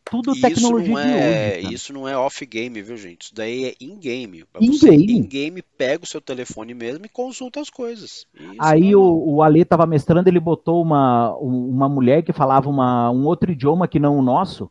tudo 0.04 0.34
E 0.36 0.40
tecnologia 0.40 0.92
isso 0.92 0.92
não 0.94 1.02
de 1.02 1.10
é, 1.18 1.58
hoje. 1.58 1.74
isso 1.74 1.92
não 1.92 2.08
é 2.08 2.16
off-game, 2.16 2.82
viu, 2.82 2.96
gente? 2.96 3.22
Isso 3.22 3.34
daí 3.34 3.64
é 3.66 3.74
in-game. 3.80 4.44
In-game. 4.60 5.12
In-game, 5.18 5.62
pega 5.78 6.04
o 6.04 6.06
seu 6.06 6.20
telefone 6.20 6.74
mesmo 6.74 7.06
e 7.06 7.08
consulta 7.08 7.60
as 7.60 7.70
coisas. 7.70 8.26
Isso 8.34 8.56
Aí 8.58 8.90
não- 8.92 9.00
o, 9.00 9.34
o 9.36 9.42
Ale 9.42 9.64
tava 9.64 9.86
mestrando, 9.86 10.28
ele 10.28 10.40
botou 10.40 10.82
uma, 10.82 11.34
um- 11.38 11.68
uma 11.70 11.88
mulher 11.88 12.22
que 12.22 12.32
falava 12.32 12.68
uma, 12.68 13.10
um 13.10 13.24
outro 13.26 13.50
idioma 13.52 13.88
que 13.88 13.98
não 13.98 14.18
o 14.18 14.22
nosso. 14.22 14.70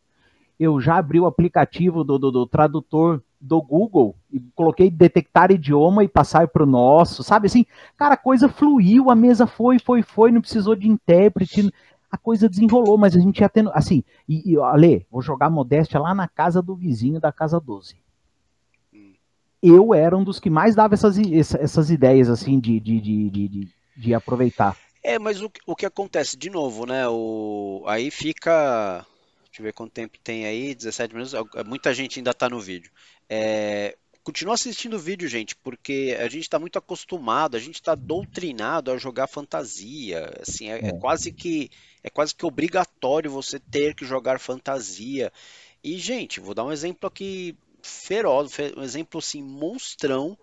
Eu 0.60 0.80
já 0.80 0.96
abri 0.98 1.18
o 1.18 1.26
aplicativo 1.26 2.04
do, 2.04 2.18
do, 2.18 2.30
do 2.30 2.46
tradutor 2.46 3.20
do 3.40 3.60
Google 3.60 4.14
e 4.32 4.38
coloquei 4.54 4.88
detectar 4.88 5.50
idioma 5.50 6.04
e 6.04 6.08
passar 6.08 6.46
para 6.46 6.62
o 6.62 6.66
nosso, 6.66 7.24
sabe 7.24 7.48
assim? 7.48 7.66
Cara, 7.96 8.14
a 8.14 8.18
coisa 8.18 8.48
fluiu, 8.48 9.10
a 9.10 9.14
mesa 9.16 9.44
foi, 9.48 9.80
foi, 9.80 10.02
foi, 10.02 10.30
não 10.30 10.40
precisou 10.40 10.76
de 10.76 10.88
intérprete, 10.88 11.68
a 12.12 12.18
coisa 12.18 12.46
desenrolou, 12.46 12.98
mas 12.98 13.16
a 13.16 13.20
gente 13.20 13.40
ia 13.40 13.48
tendo, 13.48 13.70
assim, 13.72 14.04
e, 14.28 14.52
e 14.52 14.56
Ale, 14.58 15.06
vou 15.10 15.22
jogar 15.22 15.48
modéstia 15.48 15.98
lá 15.98 16.14
na 16.14 16.28
casa 16.28 16.60
do 16.60 16.76
vizinho 16.76 17.18
da 17.18 17.32
casa 17.32 17.58
12. 17.58 17.96
Hum. 18.92 19.14
Eu 19.62 19.94
era 19.94 20.14
um 20.16 20.22
dos 20.22 20.38
que 20.38 20.50
mais 20.50 20.74
dava 20.74 20.92
essas, 20.92 21.16
essas 21.54 21.90
ideias, 21.90 22.28
assim, 22.28 22.60
de, 22.60 22.78
de, 22.78 23.00
de, 23.00 23.30
de, 23.30 23.68
de- 23.96 24.14
aproveitar. 24.14 24.76
É, 25.02 25.18
mas 25.18 25.40
o, 25.40 25.48
que- 25.48 25.60
o 25.66 25.74
que 25.74 25.86
acontece, 25.86 26.36
de 26.36 26.50
novo, 26.50 26.84
né? 26.84 27.08
O, 27.08 27.82
aí 27.86 28.10
fica. 28.10 29.06
Deixa 29.46 29.60
eu 29.60 29.64
ver 29.64 29.72
quanto 29.72 29.92
tempo 29.92 30.18
tem 30.22 30.44
aí, 30.46 30.74
17 30.74 31.14
minutos. 31.14 31.34
Muita 31.66 31.92
gente 31.94 32.18
ainda 32.18 32.32
tá 32.34 32.48
no 32.48 32.60
vídeo. 32.60 32.90
É, 33.28 33.96
continua 34.22 34.54
assistindo 34.54 34.94
o 34.96 34.98
vídeo, 34.98 35.28
gente, 35.28 35.56
porque 35.56 36.16
a 36.20 36.28
gente 36.28 36.48
tá 36.48 36.58
muito 36.58 36.78
acostumado, 36.78 37.56
a 37.56 37.60
gente 37.60 37.82
tá 37.82 37.94
doutrinado 37.94 38.90
a 38.92 38.96
jogar 38.98 39.26
fantasia. 39.26 40.30
Assim, 40.40 40.68
é, 40.68 40.78
é 40.78 40.88
É. 40.88 40.92
quase 40.98 41.32
que 41.32 41.70
é 42.02 42.10
quase 42.10 42.34
que 42.34 42.46
obrigatório 42.46 43.30
você 43.30 43.58
ter 43.58 43.94
que 43.94 44.04
jogar 44.04 44.38
fantasia. 44.40 45.32
E, 45.82 45.98
gente, 45.98 46.40
vou 46.40 46.54
dar 46.54 46.64
um 46.64 46.72
exemplo 46.72 47.08
aqui 47.08 47.56
feroz, 47.82 48.52
fe- 48.54 48.74
um 48.76 48.82
exemplo 48.82 49.18
assim, 49.18 49.42
monstrão 49.42 50.38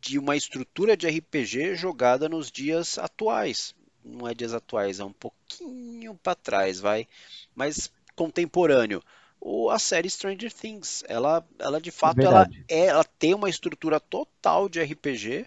de 0.00 0.18
uma 0.18 0.36
estrutura 0.36 0.96
de 0.96 1.06
RPG 1.06 1.74
jogada 1.74 2.28
nos 2.28 2.50
dias 2.50 2.98
atuais. 2.98 3.74
Não 4.04 4.26
é 4.26 4.34
dias 4.34 4.54
atuais, 4.54 4.98
é 4.98 5.04
um 5.04 5.12
pouquinho 5.12 6.14
para 6.22 6.34
trás, 6.34 6.80
vai, 6.80 7.06
mas 7.54 7.90
contemporâneo. 8.16 9.02
O, 9.40 9.70
a 9.70 9.78
série 9.78 10.08
Stranger 10.08 10.52
Things, 10.52 11.04
ela, 11.06 11.46
ela 11.58 11.80
de 11.80 11.90
fato, 11.90 12.26
ela, 12.26 12.48
é, 12.68 12.86
ela 12.86 13.04
tem 13.04 13.34
uma 13.34 13.48
estrutura 13.50 14.00
total 14.00 14.68
de 14.68 14.80
RPG, 14.80 15.46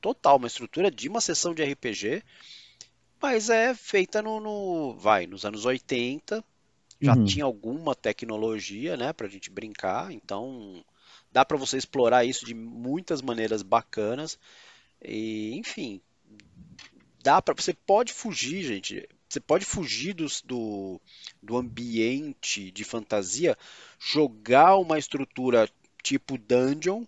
total, 0.00 0.36
uma 0.36 0.46
estrutura 0.46 0.90
de 0.90 1.08
uma 1.08 1.20
sessão 1.20 1.54
de 1.54 1.62
RPG, 1.62 2.22
mas 3.20 3.50
é 3.50 3.74
feita 3.74 4.22
no, 4.22 4.40
no- 4.40 4.96
vai, 4.98 5.26
nos 5.26 5.44
anos 5.44 5.64
80, 5.64 6.44
já 7.00 7.16
Uhum. 7.16 7.24
tinha 7.24 7.44
alguma 7.44 7.94
tecnologia, 7.94 8.96
né, 8.96 9.12
pra 9.12 9.28
gente 9.28 9.50
brincar, 9.50 10.12
então 10.12 10.84
dá 11.32 11.44
pra 11.44 11.56
você 11.56 11.76
explorar 11.78 12.24
isso 12.24 12.44
de 12.46 12.54
muitas 12.54 13.22
maneiras 13.22 13.62
bacanas. 13.62 14.38
E, 15.02 15.54
enfim, 15.56 16.00
dá 17.22 17.40
para 17.42 17.54
você 17.54 17.72
pode 17.74 18.12
fugir, 18.12 18.64
gente. 18.64 19.08
Você 19.28 19.40
pode 19.40 19.64
fugir 19.64 20.14
dos- 20.14 20.40
do, 20.42 21.00
do 21.42 21.56
ambiente 21.56 22.70
de 22.70 22.84
fantasia, 22.84 23.56
jogar 23.98 24.76
uma 24.76 24.98
estrutura 24.98 25.68
tipo 26.02 26.38
dungeon 26.38 27.04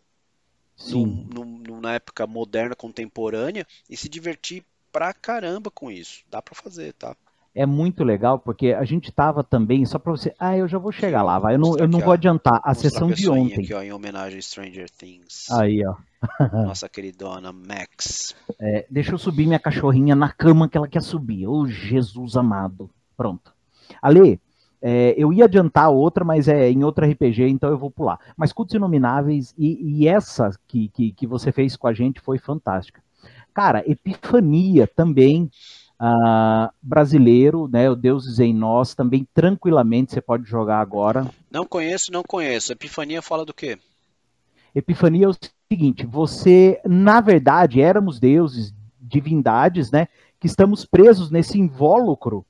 num- 0.85 1.07
num- 1.29 1.81
na 1.81 1.95
época 1.95 2.27
moderna, 2.27 2.77
contemporânea, 2.77 3.67
e 3.89 3.97
se 3.97 4.09
divertir 4.09 4.65
pra 4.93 5.13
caramba 5.13 5.71
com 5.71 5.91
isso. 5.91 6.23
Dá 6.31 6.41
pra 6.41 6.55
fazer, 6.55 6.93
tá? 6.95 7.17
É 7.53 7.67
muito 7.67 8.05
legal, 8.05 8.39
porque 8.39 8.69
a 8.69 8.85
gente 8.85 9.11
tava 9.11 9.43
também, 9.43 9.85
só 9.85 9.99
para 9.99 10.13
você. 10.13 10.33
Ah, 10.39 10.57
eu 10.57 10.69
já 10.69 10.79
vou 10.79 10.93
chegar 10.93 11.23
lá, 11.25 11.37
vai. 11.39 11.55
Eu 11.57 11.59
não, 11.59 11.77
eu 11.77 11.89
não 11.89 11.99
vou 11.99 12.13
adiantar. 12.13 12.61
A 12.63 12.75
sessão 12.75 13.11
de 13.11 13.29
ontem. 13.29 13.65
aqui, 13.65 13.75
ó, 13.75 13.83
em 13.83 13.93
homenagem 13.93 14.39
a 14.39 14.43
Stranger 14.43 14.89
Things. 14.89 15.51
Aí, 15.51 15.85
ó. 15.85 15.97
Nossa 16.65 16.89
queridona 16.89 17.53
Max. 17.53 18.37
É, 18.61 18.87
deixa 18.89 19.13
eu 19.13 19.19
subir 19.19 19.47
minha 19.47 19.59
cachorrinha 19.59 20.15
na 20.15 20.31
cama 20.31 20.69
que 20.69 20.79
ela 20.79 20.87
quer 20.87 21.03
subir. 21.03 21.49
Ô, 21.49 21.67
Jesus 21.67 22.37
amado. 22.37 22.89
Pronto. 23.17 23.53
Ale, 24.01 24.41
é, 24.81 25.15
eu 25.17 25.33
ia 25.33 25.47
adiantar 25.47 25.91
outra, 25.91 26.25
mas 26.25 26.47
é 26.47 26.71
em 26.71 26.85
outro 26.85 27.05
RPG, 27.05 27.49
então 27.49 27.69
eu 27.69 27.79
vou 27.79 27.91
pular. 27.91 28.19
Mas 28.37 28.53
Cultos 28.53 28.75
Inomináveis, 28.75 29.53
e, 29.59 30.03
e 30.03 30.09
essa 30.09 30.51
que, 30.69 30.89
que, 30.89 31.13
que 31.13 31.27
você 31.27 31.51
fez 31.51 31.77
com 31.77 31.89
a 31.89 31.93
gente 31.93 32.21
foi 32.21 32.39
fantástica. 32.39 33.03
Cara, 33.53 33.83
Epifania 33.87 34.87
também, 34.87 35.51
ah, 35.99 36.73
brasileiro, 36.83 37.69
né? 37.69 37.91
O 37.91 37.97
Deuses 37.97 38.39
em 38.39 38.55
Nós, 38.55 38.95
também 38.95 39.27
tranquilamente 39.35 40.13
você 40.13 40.21
pode 40.21 40.49
jogar 40.49 40.81
agora. 40.81 41.31
Não 41.51 41.67
conheço, 41.67 42.13
não 42.13 42.23
conheço. 42.23 42.73
Epifania 42.73 43.21
fala 43.21 43.45
do 43.45 43.53
quê? 43.53 43.79
Epifania 44.75 45.27
é 45.27 45.29
o 45.29 45.37
seguinte: 45.71 46.07
você, 46.07 46.81
na 46.85 47.21
verdade, 47.21 47.81
éramos 47.81 48.19
deuses, 48.19 48.73
divindades, 49.01 49.91
né? 49.91 50.09
Que 50.39 50.47
estamos 50.47 50.85
presos 50.85 51.31
nesse 51.31 51.59
invólucro 51.59 52.47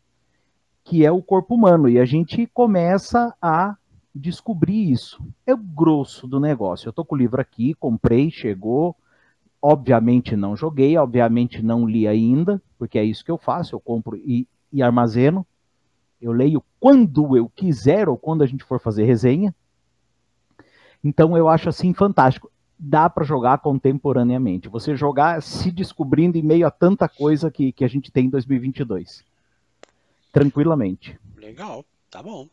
que 0.85 1.05
é 1.05 1.13
o 1.13 1.23
corpo 1.23 1.55
humano. 1.55 1.89
E 1.89 1.99
a 1.99 2.05
gente 2.05 2.47
começa 2.53 3.35
a 3.41 3.77
descobrir 4.15 4.91
isso. 4.91 5.23
É 5.47 5.55
o 5.55 5.59
grosso 5.59 6.27
do 6.27 6.41
negócio. 6.41 6.89
Eu 6.89 6.93
tô 6.93 7.05
com 7.05 7.15
o 7.15 7.19
livro 7.19 7.41
aqui, 7.41 7.75
comprei, 7.75 8.31
chegou. 8.31 8.97
Obviamente 9.62 10.37
não 10.37 10.57
joguei, 10.57 10.96
obviamente 10.96 11.62
não 11.62 11.87
li 11.87 12.09
ainda, 12.09 12.62
porque 12.79 12.99
é 12.99 13.05
isso 13.05 13.25
que 13.25 13.31
eu 13.31 13.37
faço, 13.37 13.75
eu 13.75 13.81
compro 13.81 14.16
e, 14.16 14.46
e 14.73 14.83
armazeno. 14.83 15.46
Eu 16.20 16.33
leio 16.33 16.62
quando 16.79 17.37
eu 17.37 17.49
quiser 17.49 18.09
ou 18.09 18.16
quando 18.16 18.42
a 18.42 18.46
gente 18.46 18.64
for 18.64 18.81
fazer 18.81 19.05
resenha. 19.05 19.55
Então 21.03 21.37
eu 21.37 21.49
acho 21.49 21.68
assim 21.68 21.92
fantástico. 21.92 22.51
Dá 22.79 23.09
para 23.11 23.25
jogar 23.25 23.59
contemporaneamente. 23.59 24.68
Você 24.68 24.96
jogar 24.96 25.42
se 25.42 25.70
descobrindo 25.70 26.38
em 26.38 26.42
meio 26.42 26.66
a 26.66 26.70
tanta 26.70 27.09
coisa 27.09 27.51
que, 27.51 27.73
que 27.73 27.85
a 27.85 27.88
gente 27.88 28.11
tem 28.11 28.27
em 28.27 28.31
2022. 28.31 29.23
Tranquilamente. 30.33 31.18
Legal, 31.37 31.85
tá 32.11 32.23
bom. 32.23 32.49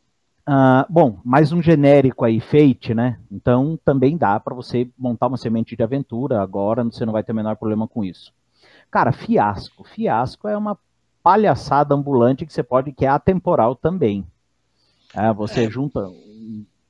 Uh, 0.48 0.88
bom, 0.88 1.20
mais 1.26 1.52
um 1.52 1.62
genérico 1.62 2.24
aí, 2.24 2.40
Fate, 2.40 2.94
né? 2.94 3.20
Então 3.30 3.78
também 3.84 4.16
dá 4.16 4.40
para 4.40 4.56
você 4.56 4.90
montar 4.98 5.28
uma 5.28 5.36
semente 5.36 5.76
de 5.76 5.84
aventura 5.84 6.42
agora, 6.42 6.86
você 6.86 7.06
não 7.06 7.12
vai 7.12 7.22
ter 7.22 7.34
o 7.34 7.36
menor 7.36 7.58
problema 7.58 7.86
com 7.86 8.02
isso. 8.02 8.34
Cara, 8.90 9.12
Fiasco. 9.12 9.84
Fiasco 9.84 10.48
é 10.48 10.56
uma 10.56 10.80
palhaçada 11.22 11.94
ambulante 11.94 12.46
que 12.46 12.54
você 12.54 12.64
pode, 12.64 12.94
que 12.94 13.06
é 13.06 13.10
atemporal 13.10 13.76
também. 13.76 14.26
É, 15.14 15.34
você 15.34 15.66
é. 15.66 15.70
junta. 15.70 16.00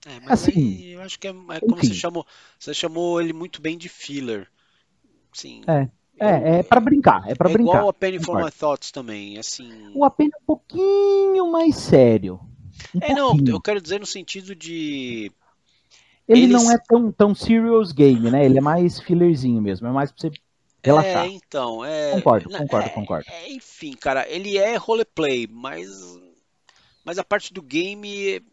É, 0.06 0.20
mas 0.20 0.34
assim, 0.34 0.90
eu 0.90 1.02
acho 1.02 1.20
que 1.20 1.28
é, 1.28 1.32
é 1.32 1.60
como 1.60 1.78
enfim. 1.78 1.88
você 1.88 1.94
chamou. 1.96 2.28
Você 2.60 2.74
chamou 2.76 3.20
ele 3.20 3.34
muito 3.34 3.60
bem 3.60 3.76
de 3.76 3.90
filler. 3.90 4.48
Sim. 5.34 5.62
É. 5.68 5.90
É, 6.20 6.60
é 6.60 6.64
para 6.64 6.80
brincar, 6.80 7.30
é 7.30 7.36
para 7.36 7.50
é 7.50 7.54
brincar. 7.54 7.78
Igual 7.78 7.90
a 7.90 7.94
Penny 7.94 8.20
for 8.20 8.44
My 8.44 8.52
Thoughts 8.52 8.92
também, 8.92 9.38
assim. 9.38 9.92
O 9.94 10.10
Penny 10.10 10.32
é 10.34 10.38
um 10.38 10.46
pouquinho 10.46 11.52
mais 11.52 11.76
sério. 11.76 12.40
Um 12.96 13.00
é, 13.02 13.16
pouquinho. 13.16 13.44
não, 13.44 13.54
eu 13.54 13.62
quero 13.62 13.82
dizer 13.82 14.00
no 14.00 14.06
sentido 14.06 14.56
de. 14.56 15.32
Ele 16.28 16.44
Eles... 16.44 16.62
não 16.64 16.72
é 16.72 16.78
tão, 16.78 17.12
tão 17.12 17.36
serious 17.36 17.92
game, 17.92 18.30
né? 18.30 18.46
Ele 18.46 18.58
é 18.58 18.62
mais 18.62 19.00
fillerzinho 19.00 19.62
mesmo, 19.62 19.88
é 19.88 19.92
mais 19.92 20.12
pra 20.12 20.22
você 20.22 20.32
relaxar. 20.84 21.26
É, 21.26 21.28
então, 21.28 21.86
é. 21.86 22.12
Concordo, 22.12 22.50
concordo, 22.50 22.88
é, 22.88 22.90
concordo. 22.90 23.26
É, 23.30 23.52
enfim, 23.52 23.94
cara, 23.94 24.28
ele 24.30 24.58
é 24.58 24.76
roleplay, 24.76 25.48
mas. 25.48 25.90
Mas 27.04 27.18
a 27.18 27.24
parte 27.24 27.54
do 27.54 27.62
game 27.62 28.44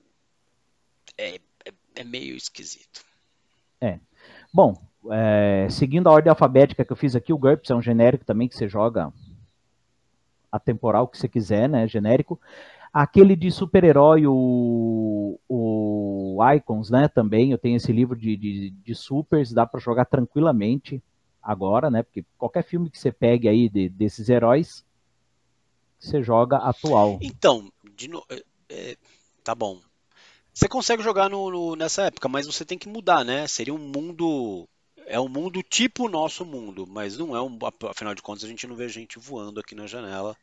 é, 1.19 1.35
é, 1.65 1.73
é 1.97 2.05
meio 2.05 2.37
esquisito. 2.37 3.05
É. 3.81 3.99
Bom, 4.53 4.81
é, 5.11 5.67
seguindo 5.69 6.09
a 6.09 6.13
ordem 6.13 6.31
alfabética 6.31 6.85
que 6.85 6.93
eu 6.93 6.97
fiz 6.97 7.17
aqui, 7.17 7.33
o 7.33 7.39
GURPS 7.39 7.71
é 7.71 7.75
um 7.75 7.83
genérico 7.83 8.25
também 8.25 8.49
que 8.49 8.57
você 8.57 8.69
joga 8.69 9.13
a 10.51 10.59
temporal 10.61 11.09
que 11.09 11.19
você 11.19 11.29
quiser, 11.29 11.69
né? 11.69 11.89
Genérico. 11.89 12.41
Aquele 12.95 13.35
de 13.35 13.51
super-herói, 13.51 14.25
o, 14.25 15.41
o 15.49 16.39
Icons, 16.55 16.91
né? 16.91 17.09
Também, 17.09 17.51
eu 17.51 17.59
tenho 17.59 17.77
esse 17.77 17.93
livro 17.93 18.17
de, 18.17 18.37
de, 18.37 18.71
de 18.71 18.95
supers, 18.95 19.53
dá 19.53 19.67
para 19.67 19.81
jogar 19.81 20.05
tranquilamente 20.05 21.03
agora, 21.43 21.91
né? 21.91 22.05
Porque 22.05 22.25
qualquer 22.39 22.63
filme 22.63 22.89
que 22.89 22.97
você 22.97 23.11
pegue 23.11 23.49
aí 23.49 23.69
de, 23.69 23.89
desses 23.89 24.29
heróis, 24.29 24.85
você 25.99 26.23
joga 26.23 26.59
atual. 26.59 27.19
Então, 27.21 27.69
no... 28.09 28.25
é, 28.69 28.97
tá 29.43 29.57
bom. 29.57 29.81
Você 30.53 30.69
consegue 30.69 31.03
jogar 31.03 31.29
no, 31.29 31.51
no, 31.51 31.75
nessa 31.75 32.05
época, 32.05 32.29
mas 32.29 32.47
você 32.47 32.65
tem 32.65 32.79
que 32.79 32.89
mudar, 32.89 33.25
né? 33.25 33.45
Seria 33.49 33.75
um 33.75 33.79
mundo. 33.79 34.69
É 35.07 35.19
um 35.19 35.29
mundo 35.29 35.65
tipo 35.65 36.07
o 36.07 36.09
nosso 36.09 36.45
mundo, 36.45 36.87
mas 36.87 37.19
não 37.19 37.35
é 37.35 37.43
um. 37.43 37.59
Afinal 37.91 38.15
de 38.15 38.23
contas, 38.23 38.45
a 38.45 38.49
gente 38.49 38.69
não 38.69 38.77
vê 38.77 38.89
gente 38.89 39.19
voando 39.19 39.59
aqui 39.59 39.75
na 39.75 39.89
janela 39.89 40.37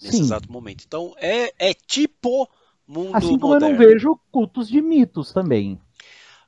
nesse 0.00 0.18
Sim. 0.18 0.22
exato 0.22 0.50
momento. 0.50 0.84
Então 0.86 1.14
é, 1.18 1.52
é 1.58 1.74
tipo 1.74 2.48
mundo 2.86 3.16
assim 3.16 3.38
como 3.38 3.54
moderno. 3.54 3.74
eu 3.74 3.78
não 3.78 3.78
vejo 3.78 4.20
cultos 4.30 4.68
de 4.68 4.80
mitos 4.80 5.32
também. 5.32 5.80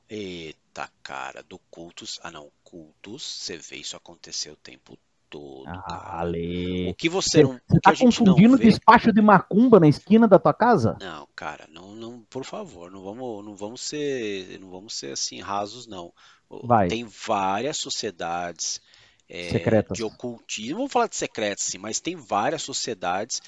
Eita, 0.09 0.90
cara, 1.02 1.42
do 1.42 1.59
cultos. 1.70 2.20
Ah, 2.22 2.30
não, 2.30 2.50
cultos, 2.62 3.22
você 3.22 3.56
vê 3.56 3.76
isso 3.76 3.96
acontecer 3.96 4.50
o 4.50 4.56
tempo 4.56 4.96
todo. 5.28 5.64
Ah, 5.66 6.20
Ale. 6.20 6.88
O 6.88 6.94
que 6.94 7.09
você, 7.09 7.42
não. 7.42 7.61
Você 7.66 7.80
tá 7.80 7.96
confundindo 7.96 8.59
despacho 8.59 9.12
de 9.12 9.20
macumba 9.20 9.80
na 9.80 9.88
esquina 9.88 10.28
da 10.28 10.38
tua 10.38 10.54
casa? 10.54 10.96
Não, 11.00 11.26
cara, 11.35 11.66
não, 11.68 11.94
não, 11.94 12.20
por 12.30 12.44
favor, 12.44 12.90
não 12.90 13.02
vamos, 13.02 13.44
não 13.44 13.56
vamos 13.56 13.80
ser, 13.80 14.59
não 14.61 14.70
vamos 14.70 14.94
ser 14.94 15.12
assim 15.12 15.40
rasos, 15.40 15.87
não. 15.87 16.12
Vai. 16.48 16.88
Tem 16.88 17.04
várias 17.04 17.78
sociedades 17.78 18.80
é, 19.28 19.48
de 19.92 20.04
ocultismo, 20.04 20.76
vamos 20.76 20.92
falar 20.92 21.08
de 21.08 21.16
secretas, 21.16 21.64
sim, 21.64 21.78
mas 21.78 22.00
tem 22.00 22.16
várias 22.16 22.62
sociedades 22.62 23.42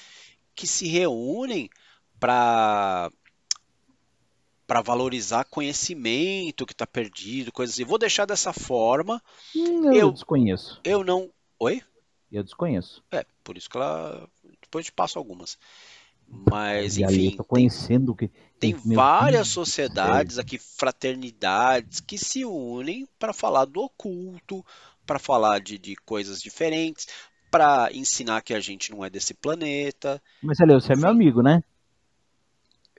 que 0.53 0.67
se 0.67 0.87
reúnem 0.87 1.69
para 2.19 3.11
para 4.67 4.81
valorizar 4.83 5.45
conhecimento 5.45 6.63
que 6.63 6.73
está 6.73 6.85
perdido, 6.85 7.51
coisas 7.51 7.73
assim. 7.73 7.83
Vou 7.83 7.97
deixar 7.97 8.25
dessa 8.25 8.53
forma. 8.53 9.19
Hum, 9.55 9.85
eu, 9.85 9.93
eu 9.93 10.11
desconheço. 10.11 10.79
Eu 10.83 11.03
não. 11.03 11.31
Oi? 11.57 11.81
Eu 12.31 12.43
desconheço. 12.43 13.03
É, 13.11 13.25
por 13.43 13.57
isso 13.57 13.67
que 13.67 13.77
ela. 13.77 14.29
Depois 14.61 14.85
te 14.85 14.91
passo 14.91 15.17
algumas. 15.17 15.57
Mas, 16.27 16.99
enfim. 16.99 17.35
tô 17.35 17.43
conhecendo 17.43 18.13
tem, 18.13 18.29
que. 18.29 18.33
Tem 18.59 18.95
várias 18.95 19.47
sociedades 19.47 20.37
aqui, 20.37 20.59
fraternidades, 20.59 21.99
que 21.99 22.19
se 22.19 22.45
unem 22.45 23.07
para 23.17 23.33
falar 23.33 23.65
do 23.65 23.81
oculto, 23.81 24.63
para 25.09 25.17
falar 25.17 25.59
de, 25.59 25.79
de 25.79 25.95
coisas 25.95 26.39
diferentes, 26.39 27.07
para 27.49 27.89
ensinar 27.91 28.43
que 28.43 28.53
a 28.53 28.59
gente 28.59 28.91
não 28.91 29.03
é 29.03 29.09
desse 29.09 29.33
planeta. 29.33 30.21
Mas, 30.39 30.61
Aleu, 30.61 30.79
você 30.79 30.93
é 30.93 30.95
meu 30.95 31.09
amigo, 31.09 31.41
né? 31.41 31.63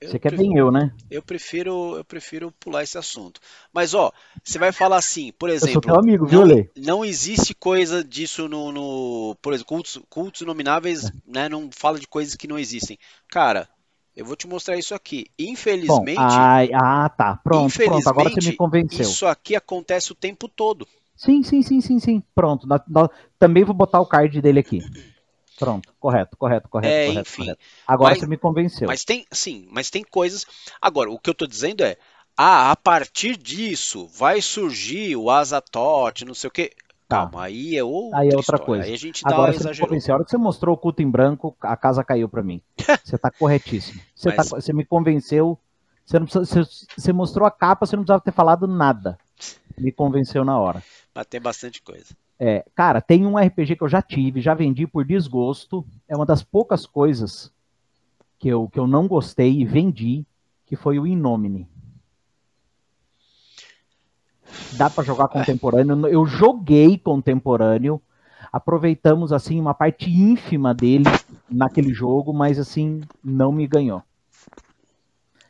Você 0.03 0.19
quer 0.19 0.37
bem 0.37 0.57
eu, 0.57 0.73
né? 0.73 0.93
Eu 1.09 1.23
prefiro, 1.23 1.97
eu 1.97 2.05
prefiro 2.05 2.51
pular 2.59 2.83
esse 2.83 2.99
assunto. 2.99 3.41
Mas 3.73 3.95
ó, 3.95 4.11
você 4.43 4.59
vai 4.59 4.73
falar 4.73 4.97
assim, 4.97 5.31
por 5.39 5.49
exemplo, 5.51 5.69
eu 5.69 5.73
sou 5.75 5.83
teu 5.83 6.01
amigo, 6.01 6.27
viu, 6.27 6.45
não, 6.45 6.67
não 6.77 7.05
existe 7.05 7.55
coisa 7.55 8.03
disso 8.03 8.49
no, 8.49 8.73
no 8.73 9.37
por 9.41 9.53
exemplo, 9.53 9.69
cultos, 9.69 10.01
cultos 10.09 10.41
inomináveis, 10.41 11.05
é. 11.05 11.13
né? 11.27 11.49
Não 11.49 11.71
fala 11.71 12.01
de 12.01 12.09
coisas 12.09 12.35
que 12.35 12.49
não 12.49 12.59
existem. 12.59 12.99
Cara, 13.29 13.69
eu 14.17 14.25
vou 14.25 14.35
te 14.35 14.49
mostrar 14.49 14.77
isso 14.77 14.95
aqui. 14.95 15.27
Infelizmente. 15.39 16.17
Bom, 16.17 16.29
ai, 16.29 16.71
ah, 16.75 17.09
tá. 17.09 17.37
Pronto, 17.37 17.73
pronto. 17.77 18.09
Agora 18.09 18.31
você 18.31 18.51
me 18.51 18.57
convenceu. 18.57 19.03
Isso 19.03 19.27
aqui 19.27 19.55
acontece 19.55 20.11
o 20.11 20.17
tempo 20.17 20.49
todo. 20.49 20.89
Sim, 21.21 21.43
sim, 21.43 21.61
sim, 21.61 21.83
sim, 21.83 21.99
sim. 21.99 22.23
Pronto. 22.35 22.67
também 23.39 23.63
vou 23.63 23.75
botar 23.75 24.01
o 24.01 24.07
card 24.07 24.41
dele 24.41 24.61
aqui. 24.61 24.81
Pronto, 25.59 25.93
correto, 26.01 26.35
correto, 26.35 26.67
correto, 26.67 26.91
é, 26.91 27.07
correto, 27.09 27.29
enfim, 27.29 27.43
correto. 27.43 27.61
Agora 27.87 28.11
mas, 28.13 28.21
você 28.21 28.27
me 28.27 28.39
convenceu. 28.39 28.89
Mas 28.89 29.05
tem, 29.05 29.27
sim, 29.31 29.69
mas 29.71 29.91
tem 29.91 30.03
coisas. 30.03 30.47
Agora, 30.81 31.11
o 31.11 31.19
que 31.19 31.29
eu 31.29 31.33
estou 31.33 31.47
dizendo 31.47 31.83
é, 31.83 31.99
ah, 32.35 32.71
a 32.71 32.77
partir 32.77 33.37
disso 33.37 34.09
vai 34.09 34.41
surgir 34.41 35.15
o 35.15 35.29
Azatote, 35.29 36.25
não 36.25 36.33
sei 36.33 36.49
o 36.49 36.51
quê. 36.51 36.73
Tá. 37.07 37.27
Calma, 37.27 37.45
aí 37.45 37.77
é 37.77 37.85
outra, 37.85 38.19
aí 38.19 38.31
é 38.31 38.37
outra 38.37 38.59
coisa. 38.59 38.85
Aí 38.85 38.95
a 38.95 38.99
gente 38.99 39.23
dá 39.23 39.35
Agora, 39.35 39.53
você 39.53 39.79
convenceu. 39.79 40.15
A 40.15 40.17
hora 40.17 40.25
que 40.25 40.31
você 40.31 40.39
mostrou 40.39 40.75
o 40.75 40.79
culto 40.79 41.03
em 41.03 41.11
branco, 41.11 41.55
a 41.61 41.77
casa 41.77 42.03
caiu 42.03 42.31
para 42.31 42.43
mim. 42.43 42.63
você 43.05 43.17
está 43.17 43.31
corretíssimo. 43.31 44.01
Você, 44.15 44.29
mas... 44.35 44.49
tá, 44.49 44.57
você 44.57 44.73
me 44.73 44.87
convenceu. 44.87 45.59
Você, 46.07 46.19
não 46.19 46.25
precisa, 46.25 46.47
você, 46.47 46.87
você 46.97 47.13
mostrou 47.13 47.47
a 47.47 47.51
capa, 47.51 47.85
você 47.85 47.95
não 47.95 48.05
precisava 48.05 48.25
ter 48.25 48.33
falado 48.33 48.67
nada. 48.67 49.19
Me 49.81 49.91
convenceu 49.91 50.45
na 50.45 50.59
hora. 50.59 50.83
Mas 51.15 51.27
tem 51.27 51.41
bastante 51.41 51.83
coisa. 51.83 52.15
É, 52.39 52.65
cara, 52.75 53.01
tem 53.01 53.27
um 53.27 53.39
RPG 53.39 53.77
que 53.77 53.83
eu 53.83 53.89
já 53.89 54.01
tive, 54.01 54.41
já 54.41 54.55
vendi 54.55 54.87
por 54.87 55.05
desgosto. 55.05 55.85
É 56.09 56.17
uma 56.17 56.25
das 56.25 56.43
poucas 56.43 56.87
coisas 56.87 57.53
que 58.39 58.49
eu, 58.49 58.69
que 58.69 58.79
eu 58.79 58.87
não 58.87 59.07
gostei 59.07 59.61
e 59.61 59.65
vendi, 59.65 60.25
que 60.65 60.75
foi 60.75 60.99
o 60.99 61.07
Inomine. 61.07 61.69
Dá 64.73 64.89
para 64.89 65.05
jogar 65.05 65.29
contemporâneo. 65.29 66.07
Eu 66.07 66.25
joguei 66.27 66.97
contemporâneo. 66.97 68.01
Aproveitamos 68.53 69.33
assim 69.33 69.61
uma 69.61 69.75
parte 69.75 70.11
ínfima 70.11 70.75
dele 70.75 71.05
naquele 71.49 71.93
jogo, 71.93 72.33
mas 72.33 72.59
assim 72.59 73.03
não 73.23 73.53
me 73.53 73.67
ganhou. 73.67 74.03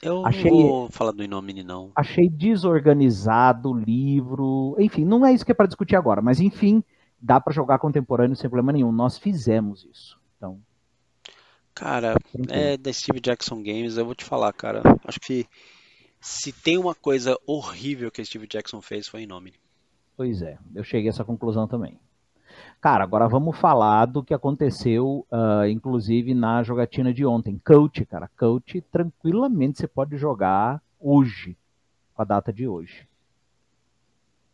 Eu 0.03 0.25
achei, 0.25 0.51
não 0.51 0.63
vou 0.63 0.91
falar 0.91 1.13
do 1.13 1.23
Inomine, 1.23 1.63
não. 1.63 1.93
Achei 1.95 2.29
desorganizado 2.29 3.71
o 3.71 3.79
livro. 3.79 4.75
Enfim, 4.79 5.05
não 5.05 5.25
é 5.27 5.33
isso 5.33 5.45
que 5.45 5.53
é 5.53 5.55
para 5.55 5.67
discutir 5.67 5.95
agora, 5.95 6.23
mas 6.23 6.41
enfim, 6.41 6.83
dá 7.21 7.39
para 7.39 7.53
jogar 7.53 7.79
contemporâneo 7.79 8.35
sem 8.35 8.49
problema 8.49 8.73
nenhum. 8.73 8.91
Nós 8.91 9.19
fizemos 9.19 9.85
isso. 9.85 10.19
Então. 10.37 10.59
Cara, 11.75 12.15
é 12.49 12.77
da 12.77 12.93
Steve 12.93 13.21
Jackson 13.21 13.63
Games, 13.63 13.97
eu 13.97 14.05
vou 14.05 14.15
te 14.15 14.25
falar, 14.25 14.53
cara. 14.53 14.83
Acho 15.05 15.21
que 15.21 15.47
se 16.21 16.53
tem 16.53 16.79
uma 16.79 16.95
coisa 16.95 17.37
horrível 17.47 18.11
que 18.11 18.21
a 18.21 18.25
Steve 18.25 18.47
Jackson 18.47 18.81
fez 18.81 19.07
foi 19.07 19.23
Inomine. 19.23 19.57
Pois 20.17 20.43
é, 20.43 20.59
eu 20.75 20.85
cheguei 20.85 21.09
a 21.09 21.13
essa 21.13 21.25
conclusão 21.25 21.67
também. 21.67 21.99
Cara, 22.81 23.05
agora 23.05 23.29
vamos 23.29 23.59
falar 23.59 24.07
do 24.07 24.25
que 24.25 24.33
aconteceu, 24.33 25.27
uh, 25.31 25.67
inclusive, 25.69 26.33
na 26.33 26.63
jogatina 26.63 27.13
de 27.13 27.27
ontem. 27.27 27.61
Coach, 27.63 28.07
cara. 28.07 28.31
Coach, 28.39 28.81
tranquilamente 28.91 29.79
você 29.79 29.87
pode 29.87 30.17
jogar 30.17 30.81
hoje, 30.99 31.59
com 32.15 32.23
a 32.23 32.25
data 32.25 32.51
de 32.51 32.67
hoje. 32.67 33.07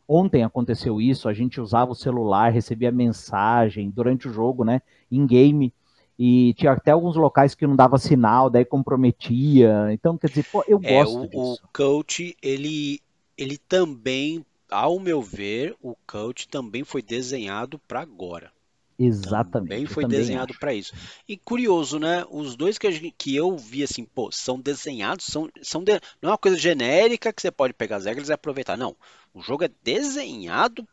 Ontem 0.09 0.43
aconteceu 0.43 1.01
isso, 1.01 1.29
a 1.29 1.33
gente 1.33 1.61
usava 1.61 1.93
o 1.93 1.97
celular, 1.97 2.51
recebia 2.51 2.91
mensagem 2.91 3.91
durante 3.91 4.29
o 4.29 4.33
jogo, 4.33 4.65
né? 4.65 4.83
Em 5.11 5.25
game. 5.25 5.73
E 6.19 6.53
tinha 6.55 6.73
até 6.73 6.91
alguns 6.91 7.15
locais 7.15 7.55
que 7.55 7.67
não 7.67 7.77
dava 7.77 7.97
sinal, 7.97 8.51
daí 8.51 8.65
comprometia. 8.65 9.93
Então, 9.93 10.19
quer 10.19 10.29
dizer, 10.31 10.47
pô, 10.51 10.65
eu 10.67 10.81
é, 10.83 10.99
gosto 10.99 11.21
o, 11.21 11.29
disso. 11.29 11.61
O 11.63 11.69
coach, 11.73 12.37
ele, 12.43 13.01
ele 13.39 13.57
também 13.57 14.45
ao 14.71 14.99
meu 14.99 15.23
ver, 15.23 15.77
o 15.83 15.97
coach 16.07 16.49
também 16.49 16.85
foi 16.85 17.03
desenhado 17.03 17.79
para 17.79 18.01
agora. 18.01 18.53
Exatamente. 18.99 19.69
Também 19.69 19.87
foi 19.87 20.05
também 20.05 20.19
desenhado 20.19 20.55
para 20.59 20.73
isso. 20.73 20.95
E 21.29 21.37
curioso, 21.37 21.99
né? 21.99 22.25
Os 22.31 22.57
dois 22.57 22.79
que, 22.79 22.91
gente, 22.91 23.15
que 23.17 23.37
eu 23.37 23.57
vi 23.57 23.83
assim, 23.83 24.05
pô, 24.05 24.31
são 24.33 24.59
desenhados, 24.59 25.27
são, 25.27 25.51
são 25.63 25.85
de, 25.85 25.93
não 26.21 26.31
é 26.31 26.33
uma 26.33 26.39
coisa 26.39 26.57
genérica 26.57 27.33
que 27.33 27.43
você 27.43 27.51
pode 27.51 27.75
pegar 27.75 27.97
as 27.97 28.07
regras 28.07 28.29
e 28.29 28.33
aproveitar. 28.33 28.77
Não. 28.77 28.97
O 29.35 29.43
jogo 29.43 29.65
é 29.65 29.71
desenhado 29.83 30.87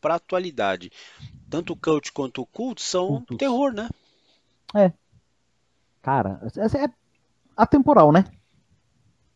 para 0.00 0.14
atualidade. 0.14 0.90
Tanto 1.50 1.74
o 1.74 1.76
coach 1.76 2.12
quanto 2.12 2.40
o 2.40 2.46
cult 2.46 2.80
são 2.80 3.08
Cultus. 3.08 3.36
terror, 3.36 3.74
né? 3.74 3.90
É. 4.74 4.92
Cara, 6.00 6.40
essa 6.56 6.78
é 6.78 6.88
atemporal, 7.54 8.10
né? 8.10 8.24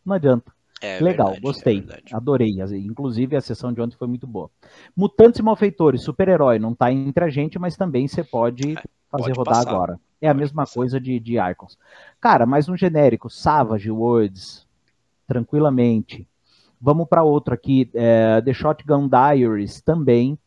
Não 0.03 0.15
adianta. 0.15 0.54
É 0.85 0.99
Legal, 1.01 1.27
verdade, 1.27 1.37
é 1.37 1.41
gostei. 1.41 1.79
verdade. 1.81 2.15
Adorei. 2.15 2.55
Inclusive, 2.85 3.35
a 3.35 3.41
sessão 3.41 3.73
de 3.73 3.81
ontem 3.81 3.95
foi 3.97 4.07
muito 4.07 4.27
boa. 4.27 4.49
Mutantes 4.95 5.39
e 5.39 5.43
Malfeitores, 5.43 6.01
super-herói, 6.03 6.59
não 6.59 6.73
tá 6.75 6.91
entre 6.91 7.23
a 7.23 7.29
gente, 7.29 7.57
mas 7.57 7.75
também 7.75 8.07
você 8.07 8.23
pode 8.23 8.71
É, 8.77 8.83
fazer 9.09 9.23
pode 9.33 9.37
rodar 9.37 9.55
passar. 9.55 9.69
agora. 9.69 9.99
É 10.21 10.27
a 10.27 10.31
Pode 10.31 10.39
mesma 10.41 10.63
passar. 10.63 10.75
coisa 10.75 10.99
de, 10.99 11.19
de 11.19 11.37
Icons. 11.37 11.77
Cara, 12.21 12.45
mais 12.45 12.67
um 12.69 12.75
genérico, 12.77 13.29
Savage 13.29 13.91
Words, 13.91 14.65
tranquilamente. 15.27 16.27
Vamos 16.79 17.07
para 17.07 17.23
outro 17.23 17.53
aqui, 17.53 17.89
é, 17.93 18.41
The 18.41 18.53
Shotgun 18.53 19.07
Diaries, 19.09 19.81
também. 19.81 20.37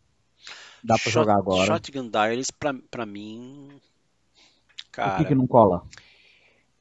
Dá 0.84 0.94
pra 0.94 1.02
Shot- 1.04 1.12
jogar 1.12 1.36
agora. 1.36 1.66
Shotgun 1.66 2.08
Diaries, 2.08 2.50
pra, 2.50 2.74
pra 2.90 3.04
mim. 3.04 3.68
o 3.72 4.90
Cara. 4.92 5.16
que, 5.18 5.24
que 5.26 5.34
não 5.34 5.46
cola? 5.46 5.84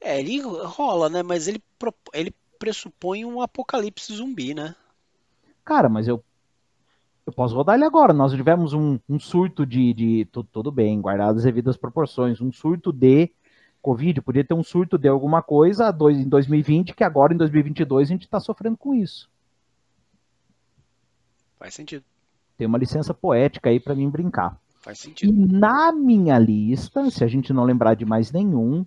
É, 0.00 0.20
ele 0.20 0.40
rola, 0.40 1.08
né? 1.08 1.22
Mas 1.22 1.48
ele, 1.48 1.60
ele 2.14 2.32
pressupõe 2.58 3.24
um 3.24 3.40
apocalipse 3.40 4.12
zumbi, 4.14 4.54
né? 4.54 4.74
Cara, 5.64 5.88
mas 5.88 6.08
eu, 6.08 6.22
eu 7.26 7.32
posso 7.32 7.54
rodar 7.54 7.76
ele 7.76 7.84
agora. 7.84 8.12
Nós 8.12 8.32
tivemos 8.32 8.72
um, 8.72 8.98
um 9.08 9.18
surto 9.18 9.64
de. 9.66 9.92
de 9.94 10.24
tu- 10.32 10.44
tudo 10.44 10.70
bem, 10.72 11.00
guardadas 11.00 11.38
as 11.38 11.44
devidas 11.44 11.76
proporções. 11.76 12.40
Um 12.40 12.50
surto 12.52 12.92
de 12.92 13.30
Covid. 13.82 14.20
Podia 14.22 14.44
ter 14.44 14.54
um 14.54 14.62
surto 14.64 14.96
de 14.98 15.08
alguma 15.08 15.42
coisa 15.42 15.90
dois, 15.90 16.18
em 16.18 16.28
2020, 16.28 16.94
que 16.94 17.04
agora 17.04 17.32
em 17.34 17.36
2022 17.36 18.08
a 18.08 18.12
gente 18.12 18.22
está 18.24 18.40
sofrendo 18.40 18.76
com 18.76 18.94
isso. 18.94 19.30
Faz 21.58 21.74
sentido. 21.74 22.04
Tem 22.56 22.66
uma 22.66 22.78
licença 22.78 23.12
poética 23.14 23.70
aí 23.70 23.78
para 23.80 23.94
mim 23.94 24.08
brincar. 24.08 24.60
Faz 24.80 24.98
E 24.98 25.02
sentido. 25.02 25.32
na 25.52 25.92
minha 25.92 26.38
lista, 26.38 27.10
se 27.10 27.22
a 27.24 27.26
gente 27.28 27.52
não 27.52 27.64
lembrar 27.64 27.94
de 27.94 28.04
mais 28.04 28.30
nenhum, 28.32 28.84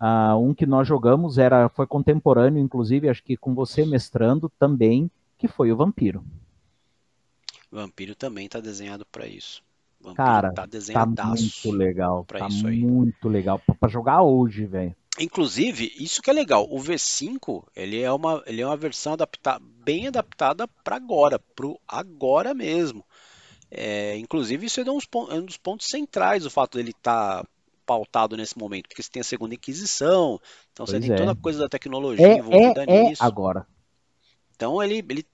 ah, 0.00 0.36
um 0.36 0.52
que 0.54 0.64
nós 0.66 0.88
jogamos 0.88 1.36
era 1.38 1.68
foi 1.68 1.86
contemporâneo, 1.86 2.60
inclusive, 2.62 3.08
acho 3.08 3.22
que 3.22 3.36
com 3.36 3.54
você 3.54 3.84
mestrando 3.84 4.50
também, 4.58 5.10
que 5.38 5.46
foi 5.46 5.70
o 5.70 5.76
Vampiro. 5.76 6.24
Vampiro 7.70 8.14
também 8.14 8.48
tá 8.48 8.58
desenhado 8.60 9.06
pra 9.06 9.26
isso. 9.26 9.62
Vampiro 10.00 10.16
Cara, 10.16 10.48
tá 10.52 10.62
Tá 10.62 10.66
desenhadaço. 10.66 11.42
muito 11.64 11.70
legal, 11.78 12.24
pra 12.24 12.38
tá 12.40 12.48
isso 12.48 12.66
aí. 12.66 12.78
muito 12.80 13.28
legal 13.28 13.58
Pra- 13.58 13.74
pra 13.74 13.88
jogar 13.88 14.22
hoje, 14.22 14.64
velho. 14.66 14.96
Inclusive, 15.18 15.92
isso 15.98 16.22
que 16.22 16.30
é 16.30 16.32
legal, 16.32 16.66
o 16.70 16.78
V5, 16.78 17.64
ele 17.76 18.00
é 18.00 18.10
uma, 18.10 18.42
ele 18.46 18.62
é 18.62 18.66
uma 18.66 18.76
versão 18.76 19.12
adapta, 19.12 19.60
bem 19.84 20.06
adaptada 20.06 20.66
para 20.66 20.96
agora, 20.96 21.38
pro 21.54 21.78
agora 21.86 22.54
mesmo. 22.54 23.04
É, 23.70 24.16
inclusive, 24.16 24.66
isso 24.66 24.80
é 24.80 24.84
um, 24.90 24.94
dos 24.96 25.04
pon- 25.04 25.28
é 25.30 25.34
um 25.34 25.44
dos 25.44 25.58
pontos 25.58 25.88
centrais, 25.88 26.46
o 26.46 26.50
fato 26.50 26.78
dele 26.78 26.90
estar 26.90 27.44
pautado 27.90 28.36
nesse 28.36 28.56
momento, 28.56 28.88
porque 28.88 29.02
você 29.02 29.10
tem 29.10 29.20
a 29.20 29.24
segunda 29.24 29.52
Inquisição, 29.56 30.40
então 30.72 30.86
você 30.86 30.92
Pois 30.92 31.02
tem 31.02 31.10
é. 31.10 31.16
toda 31.16 31.32
a 31.32 31.34
coisa 31.34 31.58
da 31.58 31.68
tecnologia 31.68 32.24
É, 32.24 32.36
envolvida 32.36 32.84
é, 32.84 32.84
é 32.84 33.02
nisso. 33.08 33.20
agora. 33.24 33.66
Então 34.54 34.80
ele, 34.80 34.98
ele, 35.08 35.26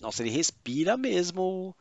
nossa, 0.00 0.22
ele 0.22 0.30
respira 0.30 0.96
mesmo 0.96 1.74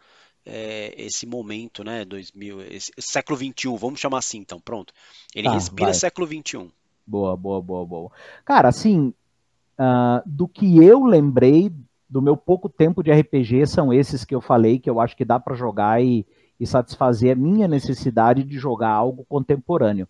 é, 0.44 0.92
esse 0.98 1.28
momento, 1.28 1.84
né? 1.84 2.04
2000, 2.04 2.62
esse, 2.62 2.92
esse 2.98 3.12
século 3.12 3.38
21, 3.38 3.76
vamos 3.78 4.00
chamar 4.00 4.18
assim, 4.20 4.40
então, 4.40 4.60
pronto. 4.60 4.92
Ele 5.36 5.48
Tá, 5.48 5.54
respira 5.54 5.92
vai. 5.92 5.94
século 5.94 6.26
21. 6.26 6.72
Boa, 7.06 7.38
boa, 7.38 7.62
boa, 7.62 7.86
boa. 7.86 8.12
Cara, 8.44 8.70
assim, 8.70 9.14
ah, 9.78 10.24
do 10.26 10.48
que 10.48 10.84
eu 10.84 11.06
lembrei 11.06 11.72
do 12.10 12.22
meu 12.22 12.36
pouco 12.36 12.68
tempo 12.70 13.04
de 13.04 13.12
RPG, 13.12 13.68
são 13.68 13.94
esses 13.94 14.26
que 14.26 14.34
eu 14.34 14.42
falei 14.42 14.80
que 14.80 14.90
eu 14.90 15.00
acho 15.00 15.16
que 15.16 15.26
dá 15.26 15.40
pra 15.40 15.56
jogar 15.56 16.02
e, 16.04 16.26
e 16.60 16.66
satisfazer 16.66 17.34
a 17.34 17.36
minha 17.36 17.68
necessidade 17.68 18.44
de 18.44 18.58
jogar 18.58 18.92
algo 18.92 19.26
contemporâneo. 19.26 20.08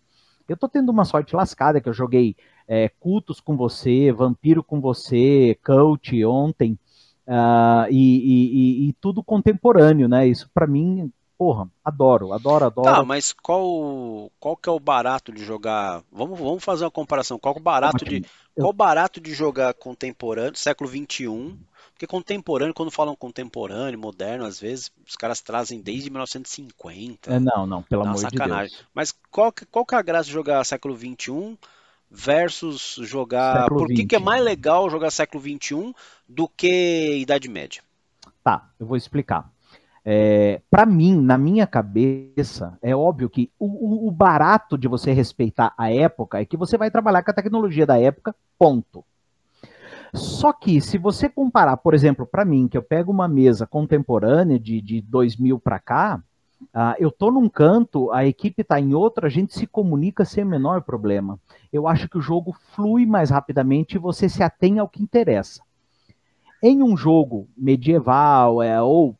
Eu 0.48 0.56
tô 0.56 0.68
tendo 0.68 0.90
uma 0.90 1.04
sorte 1.04 1.34
lascada, 1.34 1.80
que 1.80 1.88
eu 1.88 1.92
joguei 1.92 2.36
é, 2.66 2.88
Cultos 2.88 3.40
com 3.40 3.56
você, 3.56 4.12
Vampiro 4.12 4.62
com 4.62 4.80
você, 4.80 5.58
Cult 5.64 6.24
ontem, 6.24 6.78
ah, 7.26 7.86
e, 7.90 7.96
e- 7.96 8.86
e- 8.86 8.88
e 8.88 8.92
tudo 8.94 9.22
contemporâneo, 9.22 10.08
né? 10.08 10.26
Isso 10.26 10.50
pra 10.52 10.66
mim, 10.66 11.10
porra, 11.38 11.68
adoro, 11.84 12.32
adoro, 12.32 12.66
adoro. 12.66 12.92
Tá, 12.92 13.04
mas 13.04 13.32
qual, 13.32 14.30
qual 14.38 14.56
que 14.56 14.68
é 14.68 14.72
o 14.72 14.80
barato 14.80 15.32
de 15.32 15.44
jogar? 15.44 16.02
Vamos, 16.12 16.38
vamos 16.38 16.62
fazer 16.64 16.84
uma 16.84 16.90
comparação. 16.90 17.38
Qual 17.38 17.54
que 17.54 17.60
o 17.60 17.64
barato 17.64 18.04
de, 18.04 18.22
qual 18.54 18.70
o 18.70 18.72
barato 18.72 19.20
de 19.20 19.32
jogar 19.32 19.72
contemporâneo, 19.74 20.56
século 20.56 20.88
21? 20.90 21.58
Porque 21.94 22.06
contemporâneo, 22.06 22.74
quando 22.74 22.90
falam 22.90 23.16
contemporâneo, 23.16 23.98
moderno, 23.98 24.44
às 24.44 24.60
vezes 24.60 24.90
os 25.08 25.16
caras 25.16 25.40
trazem 25.40 25.80
desde 25.80 26.10
1950. 26.10 27.30
É, 27.30 27.40
não, 27.40 27.66
não, 27.66 27.82
pelo 27.82 28.02
uma 28.02 28.10
amor 28.10 28.26
de 28.26 28.30
sacanagem. 28.30 28.76
Deus. 28.76 28.88
Mas 28.92 29.12
qual 29.30 29.52
que, 29.52 29.64
qual 29.66 29.86
que 29.86 29.94
é 29.94 29.98
a 29.98 30.02
graça 30.02 30.26
de 30.26 30.32
jogar 30.32 30.64
século 30.64 30.94
XXI 30.96 31.58
versus 32.10 32.96
jogar. 33.02 33.70
Século 33.70 33.78
Por 33.78 33.90
que, 33.90 34.04
que 34.04 34.14
é 34.16 34.18
20? 34.18 34.24
mais 34.24 34.42
legal 34.44 34.90
jogar 34.90 35.10
século 35.10 35.42
XXI 35.42 35.94
do 36.28 36.48
que 36.48 37.18
Idade 37.18 37.48
Média? 37.48 37.82
Tá, 38.42 38.70
eu 38.78 38.86
vou 38.86 38.96
explicar. 38.96 39.50
É, 40.04 40.60
para 40.70 40.84
mim, 40.84 41.18
na 41.18 41.38
minha 41.38 41.66
cabeça, 41.66 42.78
é 42.82 42.94
óbvio 42.94 43.30
que 43.30 43.50
o- 43.58 44.08
o 44.08 44.10
barato 44.10 44.76
de 44.76 44.86
você 44.86 45.12
respeitar 45.12 45.74
a 45.78 45.90
época 45.92 46.40
é 46.40 46.44
que 46.44 46.56
você 46.56 46.76
vai 46.76 46.90
trabalhar 46.90 47.22
com 47.22 47.30
a 47.30 47.34
tecnologia 47.34 47.86
da 47.86 47.98
época, 47.98 48.34
ponto. 48.58 49.04
Só 50.14 50.52
que 50.52 50.80
se 50.80 50.96
você 50.96 51.28
comparar, 51.28 51.76
por 51.76 51.92
exemplo, 51.92 52.24
para 52.24 52.44
mim, 52.44 52.68
que 52.68 52.78
eu 52.78 52.82
pego 52.82 53.10
uma 53.10 53.26
mesa 53.26 53.66
contemporânea 53.66 54.58
de, 54.58 54.80
de 54.80 55.00
2000 55.00 55.58
para 55.58 55.78
cá, 55.80 56.22
ah, 56.72 56.94
eu 56.98 57.10
tô 57.10 57.30
num 57.30 57.48
canto, 57.48 58.10
a 58.12 58.24
equipe 58.24 58.62
tá 58.62 58.80
em 58.80 58.94
outro, 58.94 59.26
a 59.26 59.28
gente 59.28 59.52
se 59.54 59.66
comunica 59.66 60.24
sem 60.24 60.44
o 60.44 60.46
menor 60.46 60.82
problema. 60.82 61.38
Eu 61.72 61.88
acho 61.88 62.08
que 62.08 62.16
o 62.16 62.22
jogo 62.22 62.56
flui 62.74 63.04
mais 63.04 63.30
rapidamente 63.30 63.96
e 63.96 63.98
você 63.98 64.28
se 64.28 64.42
atém 64.42 64.78
ao 64.78 64.88
que 64.88 65.02
interessa. 65.02 65.60
Em 66.62 66.82
um 66.82 66.96
jogo 66.96 67.48
medieval 67.56 68.62
é, 68.62 68.80
ou 68.80 69.16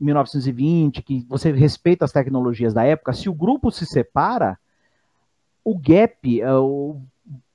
1920, 0.00 1.02
que 1.02 1.24
você 1.28 1.52
respeita 1.52 2.04
as 2.04 2.12
tecnologias 2.12 2.72
da 2.74 2.84
época, 2.84 3.12
se 3.12 3.28
o 3.28 3.34
grupo 3.34 3.70
se 3.70 3.86
separa, 3.86 4.58
o 5.64 5.78
gap, 5.78 6.42
o- 6.44 7.00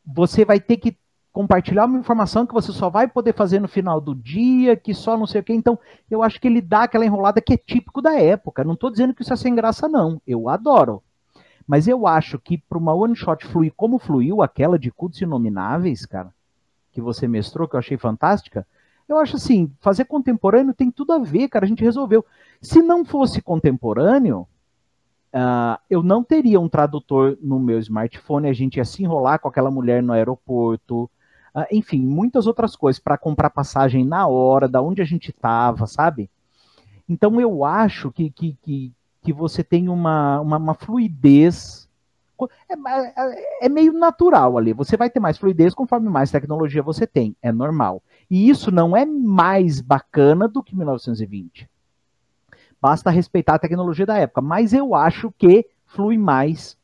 você 0.05 0.45
vai 0.45 0.59
ter 0.59 0.77
que 0.77 0.95
compartilhar 1.37 1.85
uma 1.85 1.99
informação 1.99 2.47
que 2.47 2.53
você 2.53 2.71
só 2.71 2.89
vai 2.89 3.07
poder 3.07 3.31
fazer 3.31 3.59
no 3.59 3.67
final 3.67 4.01
do 4.01 4.15
dia, 4.15 4.75
que 4.75 4.91
só 4.91 5.15
não 5.15 5.27
sei 5.27 5.41
o 5.41 5.43
que. 5.43 5.53
Então, 5.53 5.77
eu 6.09 6.23
acho 6.23 6.41
que 6.41 6.47
ele 6.47 6.59
dá 6.59 6.81
aquela 6.81 7.05
enrolada 7.05 7.39
que 7.39 7.53
é 7.53 7.57
típico 7.57 8.01
da 8.01 8.19
época. 8.19 8.63
Não 8.63 8.73
estou 8.73 8.89
dizendo 8.89 9.13
que 9.13 9.21
isso 9.21 9.31
é 9.31 9.35
sem 9.35 9.53
graça, 9.53 9.87
não. 9.87 10.19
Eu 10.25 10.49
adoro. 10.49 11.03
Mas 11.67 11.87
eu 11.87 12.07
acho 12.07 12.39
que 12.39 12.57
para 12.57 12.79
uma 12.79 12.91
one 12.91 13.15
shot 13.15 13.45
fluir 13.45 13.71
como 13.77 13.99
fluiu 13.99 14.41
aquela 14.41 14.79
de 14.79 14.89
cultos 14.89 15.21
inomináveis, 15.21 16.07
cara, 16.07 16.33
que 16.91 16.99
você 16.99 17.27
mestrou, 17.27 17.67
que 17.67 17.75
eu 17.75 17.79
achei 17.79 17.99
fantástica, 17.99 18.65
eu 19.07 19.19
acho 19.19 19.35
assim, 19.35 19.71
fazer 19.79 20.05
contemporâneo 20.05 20.73
tem 20.73 20.89
tudo 20.89 21.13
a 21.13 21.19
ver, 21.19 21.49
cara. 21.49 21.65
A 21.65 21.67
gente 21.67 21.83
resolveu. 21.83 22.25
Se 22.59 22.81
não 22.81 23.05
fosse 23.05 23.43
contemporâneo, 23.43 24.47
ah, 25.31 25.79
eu 25.87 26.01
não 26.01 26.23
teria 26.23 26.59
um 26.59 26.67
tradutor 26.67 27.37
no 27.39 27.59
meu 27.59 27.77
smartphone, 27.77 28.49
a 28.49 28.53
gente 28.53 28.77
ia 28.77 28.85
se 28.85 29.03
enrolar 29.03 29.39
com 29.39 29.47
aquela 29.47 29.69
mulher 29.69 30.01
no 30.01 30.13
aeroporto, 30.13 31.07
enfim, 31.71 31.99
muitas 31.99 32.45
outras 32.45 32.75
coisas 32.75 32.99
para 32.99 33.17
comprar 33.17 33.49
passagem 33.49 34.05
na 34.05 34.27
hora, 34.27 34.67
da 34.67 34.81
onde 34.81 35.01
a 35.01 35.05
gente 35.05 35.29
estava, 35.31 35.87
sabe? 35.87 36.29
Então 37.07 37.39
eu 37.39 37.63
acho 37.63 38.11
que, 38.11 38.29
que, 38.29 38.57
que, 38.61 38.93
que 39.21 39.33
você 39.33 39.63
tem 39.63 39.89
uma, 39.89 40.39
uma, 40.41 40.57
uma 40.57 40.73
fluidez. 40.73 41.87
É, 42.69 42.73
é- 42.73 43.65
é 43.65 43.69
meio 43.69 43.93
natural 43.93 44.57
ali. 44.57 44.73
Você 44.73 44.95
vai 44.95 45.09
ter 45.09 45.19
mais 45.19 45.37
fluidez 45.37 45.73
conforme 45.73 46.09
mais 46.09 46.29
tecnologia 46.29 46.83
você 46.83 47.07
tem. 47.07 47.35
É 47.41 47.51
normal. 47.51 48.03
E 48.29 48.49
isso 48.49 48.69
não 48.71 48.95
é 48.95 49.05
mais 49.05 49.81
bacana 49.81 50.47
do 50.47 50.61
que 50.61 50.75
1920. 50.75 51.67
Basta 52.79 53.09
respeitar 53.09 53.55
a 53.55 53.59
tecnologia 53.59 54.05
da 54.05 54.17
época. 54.17 54.41
Mas 54.41 54.73
eu 54.73 54.93
acho 54.93 55.33
que 55.37 55.65
flui 55.85 56.17
mais 56.17 56.77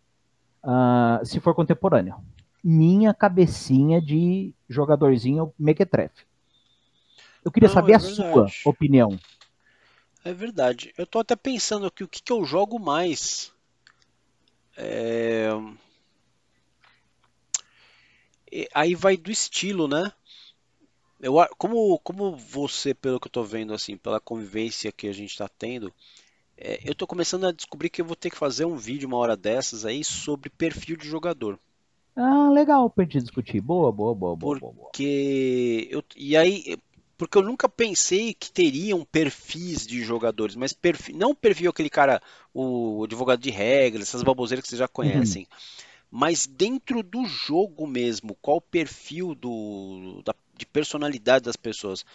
ah, 0.63 1.21
se 1.23 1.39
for 1.39 1.53
contemporâneo. 1.53 2.15
Minha 2.63 3.13
cabecinha 3.13 4.02
de 4.02 4.54
jogadorzinho 4.69 5.54
mequetrefe. 5.60 6.26
Eu 7.43 7.52
queria 7.52 7.67
Não, 7.67 7.76
saber 7.76 7.93
é 7.93 7.95
a 7.95 7.99
sua 7.99 8.47
opinião. 8.65 9.19
É 10.23 10.34
verdade. 10.34 10.93
Eu 10.97 11.06
tô 11.06 11.19
até 11.19 11.36
pensando 11.36 11.86
aqui 11.86 12.04
o 12.04 12.08
que, 12.08 12.21
que 12.21 12.32
eu 12.32 12.45
jogo 12.45 12.80
mais. 12.80 13.52
É, 14.78 15.49
Aí 18.73 18.93
vai 18.93 19.17
do 19.17 19.32
estilo, 19.32 19.88
né? 19.88 20.12
Eu, 21.19 21.36
como, 21.58 21.97
como 21.99 22.36
você, 22.36 22.93
pelo 22.93 23.19
que 23.19 23.28
eu 23.28 23.32
tô 23.32 23.43
vendo, 23.43 23.73
assim, 23.73 23.97
pela 23.97 24.19
convivência 24.19 24.91
que 24.91 25.08
a 25.08 25.13
gente 25.13 25.38
tá 25.38 25.47
tendo, 25.47 25.91
é, 26.58 26.80
eu 26.84 26.93
tô 26.93 27.08
começando 27.08 27.47
a 27.47 27.52
descobrir 27.52 27.89
que 27.89 28.02
eu 28.02 28.06
vou 28.06 28.15
ter 28.15 28.30
que 28.30 28.38
fazer 28.38 28.65
um 28.65 28.78
vídeo 28.78 29.08
uma 29.08 29.17
hora 29.17 29.38
dessas 29.38 29.86
aí 29.86 30.04
sobre 30.04 30.49
perfil 30.49 30.97
de 30.97 31.08
jogador. 31.08 31.60
Ah, 32.15 32.49
legal 32.52 32.89
pra 32.89 33.04
gente 33.04 33.21
discutir. 33.21 33.60
Boa, 33.62 33.91
boa, 33.91 34.13
boa, 34.13 34.36
boa, 34.36 34.60
boa. 34.60 34.73
boa. 34.73 34.86
Porque 34.86 35.88
eu, 35.89 36.04
e 36.15 36.38
aí, 36.38 36.78
porque 37.17 37.38
eu 37.38 37.41
nunca 37.41 37.67
pensei 37.67 38.34
que 38.34 38.52
teriam 38.52 39.04
perfis 39.04 39.86
de 39.88 40.02
jogadores, 40.04 40.56
mas 40.56 40.73
perfil, 40.73 41.17
não 41.17 41.32
o 41.32 41.36
perfil 41.36 41.71
aquele 41.71 41.89
cara, 41.89 42.21
o 42.54 43.04
advogado 43.04 43.39
de 43.39 43.49
regras, 43.49 44.08
essas 44.10 44.21
baboseiras 44.23 44.63
que 44.63 44.69
vocês 44.69 44.80
já 44.80 44.88
conhecem, 44.88 45.47
mas 46.12 46.45
dentro 46.45 47.02
do 47.02 47.26
jogo 47.26 47.88
mesmo, 47.88 48.38
qual 48.41 48.58
o 48.58 48.62
perfil 48.62 49.34
do, 49.34 50.21
da- 50.23 50.36
de 50.56 50.65
personalidade 50.65 51.45
das 51.45 51.56
pessoas. 51.56 52.06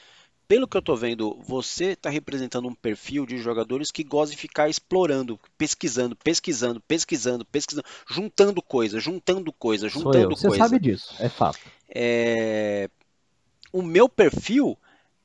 Pelo 0.49 0.67
que 0.67 0.79
eu 0.79 0.83
tô 0.83 0.97
vendo, 0.97 1.39
você 1.47 1.89
está 1.91 2.09
representando 2.09 2.67
um 2.67 2.75
perfil 2.75 3.27
de 3.27 3.37
jogadores 3.37 3.91
que 3.91 4.03
gosta 4.03 4.35
de 4.35 4.41
ficar 4.41 4.67
explorando, 4.67 5.39
pesquisando, 5.59 6.17
pesquisando, 6.17 6.81
pesquisando, 6.81 7.45
pesquisando, 7.45 7.87
juntando 8.11 8.63
coisa, 8.63 8.99
juntando 8.99 9.53
coisa, 9.53 9.91
juntando 9.91 10.17
eu. 10.17 10.31
Você 10.31 10.51
sabe 10.57 10.79
disso, 10.79 11.15
é 11.21 11.29
fato. 11.29 11.59
É... 11.87 12.89
O 13.71 13.83
meu 13.83 14.09
perfil 14.09 14.79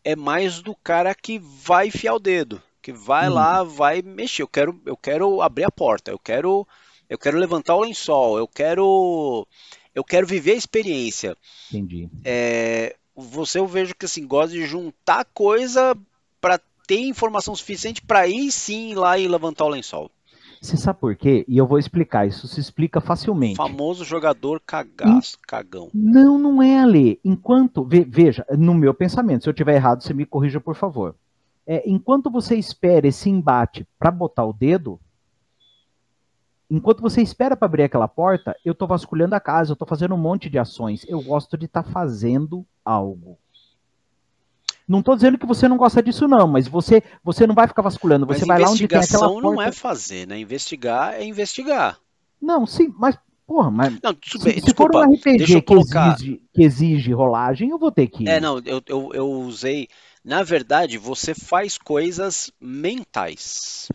é 0.04 0.14
mais 0.14 0.62
do 0.62 0.76
cara 0.76 1.16
que 1.16 1.40
vai 1.40 1.88
enfiar 1.88 2.16
o 2.16 2.20
dedo, 2.20 2.62
que 2.82 2.92
vai 2.92 3.30
hum. 3.30 3.34
lá, 3.34 3.64
vai 3.64 4.02
mexer. 4.02 4.42
Eu 4.42 4.48
quero, 4.50 4.82
eu 4.86 4.98
quero 4.98 5.42
abrir 5.42 5.64
a 5.64 5.72
porta, 5.72 6.12
eu 6.12 6.20
quero, 6.20 6.68
eu 7.10 7.18
quero 7.18 7.38
levantar 7.38 7.76
o 7.76 7.82
lençol, 7.82 8.38
eu 8.38 8.48
quero, 8.48 9.48
eu 9.96 10.04
quero 10.04 10.28
viver 10.28 10.52
a 10.52 10.58
experiência. 10.58 11.38
Entendi. 11.72 12.10
É, 12.26 12.98
você 13.16 13.60
eu 13.60 13.68
vejo 13.68 13.96
que 13.96 14.06
assim 14.06 14.26
gosta 14.26 14.54
de 14.54 14.66
juntar 14.66 15.26
coisa 15.34 15.98
para 16.42 16.60
ter 16.88 17.00
informação 17.00 17.56
suficiente 17.56 18.02
para 18.02 18.28
ir 18.28 18.52
sim 18.52 18.94
lá 18.94 19.18
e 19.18 19.28
levantar 19.28 19.66
o 19.66 19.70
lençol. 19.70 20.12
Você 20.62 20.78
sabe 20.78 21.00
por 21.00 21.14
quê? 21.16 21.44
E 21.46 21.58
eu 21.58 21.68
vou 21.68 21.78
explicar. 21.78 22.26
Isso 22.26 22.48
se 22.48 22.58
explica 22.58 23.02
facilmente. 23.02 23.58
Famoso 23.58 24.06
jogador 24.06 24.62
cagaço, 24.66 25.38
cagão. 25.46 25.90
Não, 25.94 26.38
não 26.38 26.64
é 26.64 26.80
ali. 26.80 27.20
Enquanto. 27.24 27.86
Veja, 27.86 28.46
no 28.58 28.74
meu 28.74 28.94
pensamento, 28.94 29.44
se 29.44 29.50
eu 29.50 29.54
tiver 29.54 29.76
errado, 29.76 30.02
você 30.02 30.14
me 30.14 30.26
corrija, 30.26 30.62
por 30.62 30.74
favor. 30.74 31.16
É, 31.68 31.84
enquanto 31.86 32.32
você 32.32 32.56
espera 32.56 33.06
esse 33.06 33.30
embate 33.30 33.86
para 34.00 34.10
botar 34.10 34.46
o 34.46 34.54
dedo, 34.54 34.98
enquanto 36.76 37.02
você 37.02 37.22
espera 37.22 37.56
para 37.56 37.68
abrir 37.68 37.84
aquela 37.84 38.08
porta, 38.08 38.56
eu 38.66 38.74
estou 38.74 38.88
vasculhando 38.88 39.36
a 39.36 39.40
casa, 39.40 39.72
eu 39.72 39.74
estou 39.74 39.88
fazendo 39.88 40.16
um 40.16 40.18
monte 40.18 40.50
de 40.50 40.58
ações. 40.58 41.06
Eu 41.08 41.22
gosto 41.22 41.56
de 41.56 41.66
estar 41.66 41.84
tá 41.84 41.92
fazendo 41.92 42.66
algo. 42.84 43.38
Não 44.88 45.00
estou 45.00 45.16
dizendo 45.16 45.38
que 45.38 45.46
você 45.46 45.68
não 45.68 45.78
gosta 45.78 46.02
disso, 46.02 46.28
não, 46.28 46.48
mas 46.48 46.68
você, 46.68 47.04
você 47.24 47.46
não 47.46 47.56
vai 47.56 47.68
ficar 47.68 47.84
vasculhando. 47.84 48.26
Você 48.26 48.46
vai 48.46 48.60
lá 48.60 48.70
onde 48.70 48.88
tem 48.88 49.00
aquela 49.00 49.30
porta. 49.30 49.42
não 49.42 49.62
é 49.62 49.72
fazer, 49.72 50.28
né? 50.28 50.40
Investigar 50.40 51.14
é 51.14 51.24
investigar. 51.24 51.98
Não, 52.42 52.66
sim, 52.66 52.94
mas 52.98 53.18
Porra, 53.46 53.70
mas. 53.70 54.00
Não, 54.02 54.16
se, 54.26 54.40
bem, 54.40 54.54
se 54.54 54.62
desculpa, 54.62 54.94
for 54.94 55.08
um 55.08 55.14
RPG 55.14 55.62
colocar... 55.64 56.16
que, 56.16 56.24
exige, 56.24 56.42
que 56.54 56.64
exige 56.64 57.14
rolagem, 57.14 57.70
eu 57.70 57.78
vou 57.78 57.92
ter 57.92 58.08
que. 58.08 58.28
É, 58.28 58.40
não, 58.40 58.60
eu, 58.60 58.82
eu, 58.88 59.10
eu 59.14 59.30
usei. 59.30 59.90
Na 60.24 60.42
verdade, 60.44 60.98
você 60.98 61.36
faz 61.36 61.78
coisas 61.78 62.50
mentais. 62.60 63.90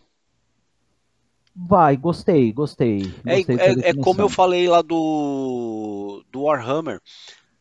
Vai, 1.61 1.97
gostei, 1.97 2.53
gostei. 2.53 3.13
É, 3.27 3.37
gostei 3.37 3.57
é, 3.57 3.91
é, 3.91 3.95
como 3.95 4.21
eu 4.21 4.29
falei 4.29 4.69
lá 4.69 4.81
do, 4.81 6.23
do 6.31 6.43
Warhammer. 6.43 7.01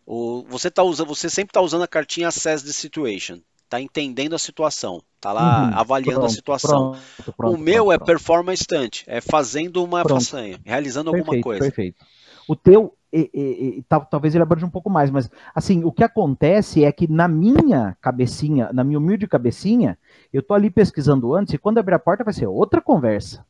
O, 0.05 0.45
você, 0.47 0.69
tá 0.69 0.83
usando, 0.83 1.07
você 1.07 1.29
sempre 1.29 1.49
está 1.49 1.61
usando 1.61 1.81
a 1.81 1.87
cartinha 1.87 2.27
Assess 2.27 2.63
the 2.63 2.71
Situation. 2.71 3.39
Tá 3.67 3.81
entendendo 3.81 4.35
a 4.35 4.39
situação. 4.39 5.01
Tá 5.19 5.33
lá 5.33 5.63
uhum, 5.63 5.79
avaliando 5.79 6.19
pronto, 6.19 6.31
a 6.31 6.35
situação. 6.35 6.91
Pronto, 6.91 7.33
pronto, 7.35 7.55
o 7.55 7.57
meu 7.57 7.91
é 7.91 7.97
performance 7.97 8.63
stunt. 8.63 9.03
É 9.07 9.19
fazendo 9.19 9.83
uma 9.83 10.03
façanha, 10.03 10.59
realizando 10.63 11.11
perfeito, 11.11 11.27
alguma 11.27 11.43
coisa. 11.43 11.63
Perfeito. 11.63 12.05
O 12.47 12.55
teu, 12.55 12.93
e, 13.11 13.29
e, 13.33 13.79
e, 13.79 13.85
talvez 14.09 14.35
ele 14.35 14.43
aborde 14.43 14.63
um 14.63 14.69
pouco 14.69 14.89
mais, 14.89 15.09
mas 15.09 15.29
assim, 15.55 15.83
o 15.83 15.91
que 15.91 16.03
acontece 16.03 16.85
é 16.85 16.91
que 16.91 17.11
na 17.11 17.27
minha 17.27 17.97
cabecinha, 17.99 18.69
na 18.71 18.83
minha 18.83 18.99
humilde 18.99 19.27
cabecinha, 19.27 19.97
eu 20.31 20.43
tô 20.43 20.53
ali 20.53 20.69
pesquisando 20.69 21.33
antes 21.33 21.53
e 21.53 21.57
quando 21.57 21.79
abrir 21.79 21.95
a 21.95 21.99
porta 21.99 22.23
vai 22.23 22.33
ser 22.33 22.45
outra 22.45 22.79
conversa. 22.79 23.45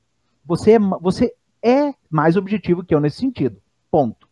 Você 0.48 0.72
é, 0.72 0.80
você 0.80 1.36
é 1.62 1.94
mais 2.10 2.36
objetivo 2.36 2.84
que 2.84 2.96
eu 2.96 3.00
nesse 3.00 3.18
sentido. 3.18 3.62
Ponto. 3.92 4.28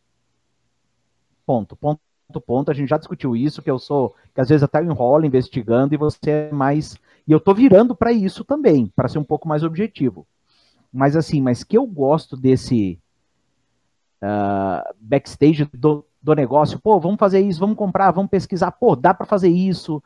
Ponto. 1.46 1.76
Ponto 1.76 2.00
ponto, 2.42 2.72
a 2.72 2.74
gente 2.74 2.90
já 2.90 2.98
discutiu 2.98 3.36
isso, 3.36 3.62
que 3.62 3.70
eu 3.70 3.78
sou, 3.78 4.16
que 4.34 4.42
às 4.42 4.50
vezes 4.50 4.64
até 4.64 4.80
eu 4.80 4.86
enrolo 4.86 5.26
investigando 5.26 5.94
e 5.94 5.98
você 5.98 6.32
é 6.32 6.52
mais. 6.52 6.96
E 7.28 7.32
eu 7.32 7.40
tô 7.40 7.54
virando 7.54 7.96
para 7.96 8.12
isso 8.12 8.44
também, 8.44 8.92
para 8.96 9.08
ser 9.08 9.20
um 9.20 9.24
pouco 9.24 9.48
mais 9.48 9.64
objetivo. 9.64 10.26
Mas 10.92 11.16
assim, 11.16 11.42
mas 11.42 11.64
que 11.64 11.78
eu 11.78 11.86
gosto 11.86 12.38
desse 12.38 13.00
uh, 14.22 14.94
backstage 15.00 15.66
do, 15.74 16.06
do 16.22 16.34
negócio, 16.34 16.80
pô, 16.80 17.00
vamos 17.00 17.20
fazer 17.20 17.42
isso, 17.42 17.60
vamos 17.60 17.78
comprar, 17.78 18.12
vamos 18.12 18.32
pesquisar, 18.32 18.72
pô, 18.72 18.96
dá 18.96 19.14
para 19.14 19.26
fazer 19.26 19.50
isso. 19.50 20.02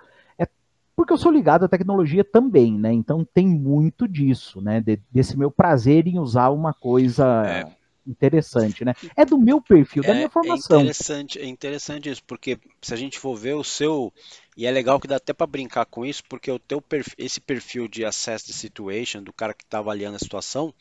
Porque 1.00 1.14
eu 1.14 1.18
sou 1.18 1.32
ligado 1.32 1.64
à 1.64 1.70
tecnologia 1.70 2.26
também, 2.26 2.78
né? 2.78 2.92
Então 2.92 3.24
tem 3.24 3.48
muito 3.48 4.06
disso, 4.06 4.60
né? 4.60 4.82
De, 4.82 5.00
desse 5.10 5.38
meu 5.38 5.50
prazer 5.50 6.06
em 6.08 6.20
usar 6.20 6.50
uma 6.50 6.74
coisa. 6.74 7.46
É 7.48 7.66
interessante, 8.06 8.84
né? 8.84 8.94
É 9.16 9.24
do 9.24 9.38
meu 9.38 9.62
perfil, 9.62 10.04
da 10.04 10.12
é, 10.12 10.16
minha 10.16 10.26
é 10.26 10.30
formação. 10.30 10.78
É 10.78 10.82
interessante, 10.82 11.40
é 11.40 11.46
interessante 11.46 12.10
isso, 12.10 12.22
porque 12.26 12.60
se 12.82 12.94
a 12.94 12.98
gente 12.98 13.18
for 13.18 13.34
ver 13.34 13.54
o 13.54 13.64
seu 13.64 14.12
e 14.58 14.66
é 14.66 14.72
legal 14.72 15.00
que 15.00 15.08
dá 15.08 15.16
até 15.16 15.32
para 15.32 15.48
brincar 15.48 15.86
com 15.86 16.06
isso, 16.06 16.22
porque 16.28 16.52
o 16.52 16.60
teu 16.60 16.82
perfil, 16.82 17.14
esse 17.18 17.40
perfil 17.40 17.88
de 17.88 18.04
assess 18.04 18.44
the 18.44 18.52
situation 18.52 19.24
do 19.24 19.32
cara 19.32 19.54
que 19.54 19.64
está 19.64 19.80
avaliando 19.80 20.18
a 20.18 20.20
situação, 20.20 20.74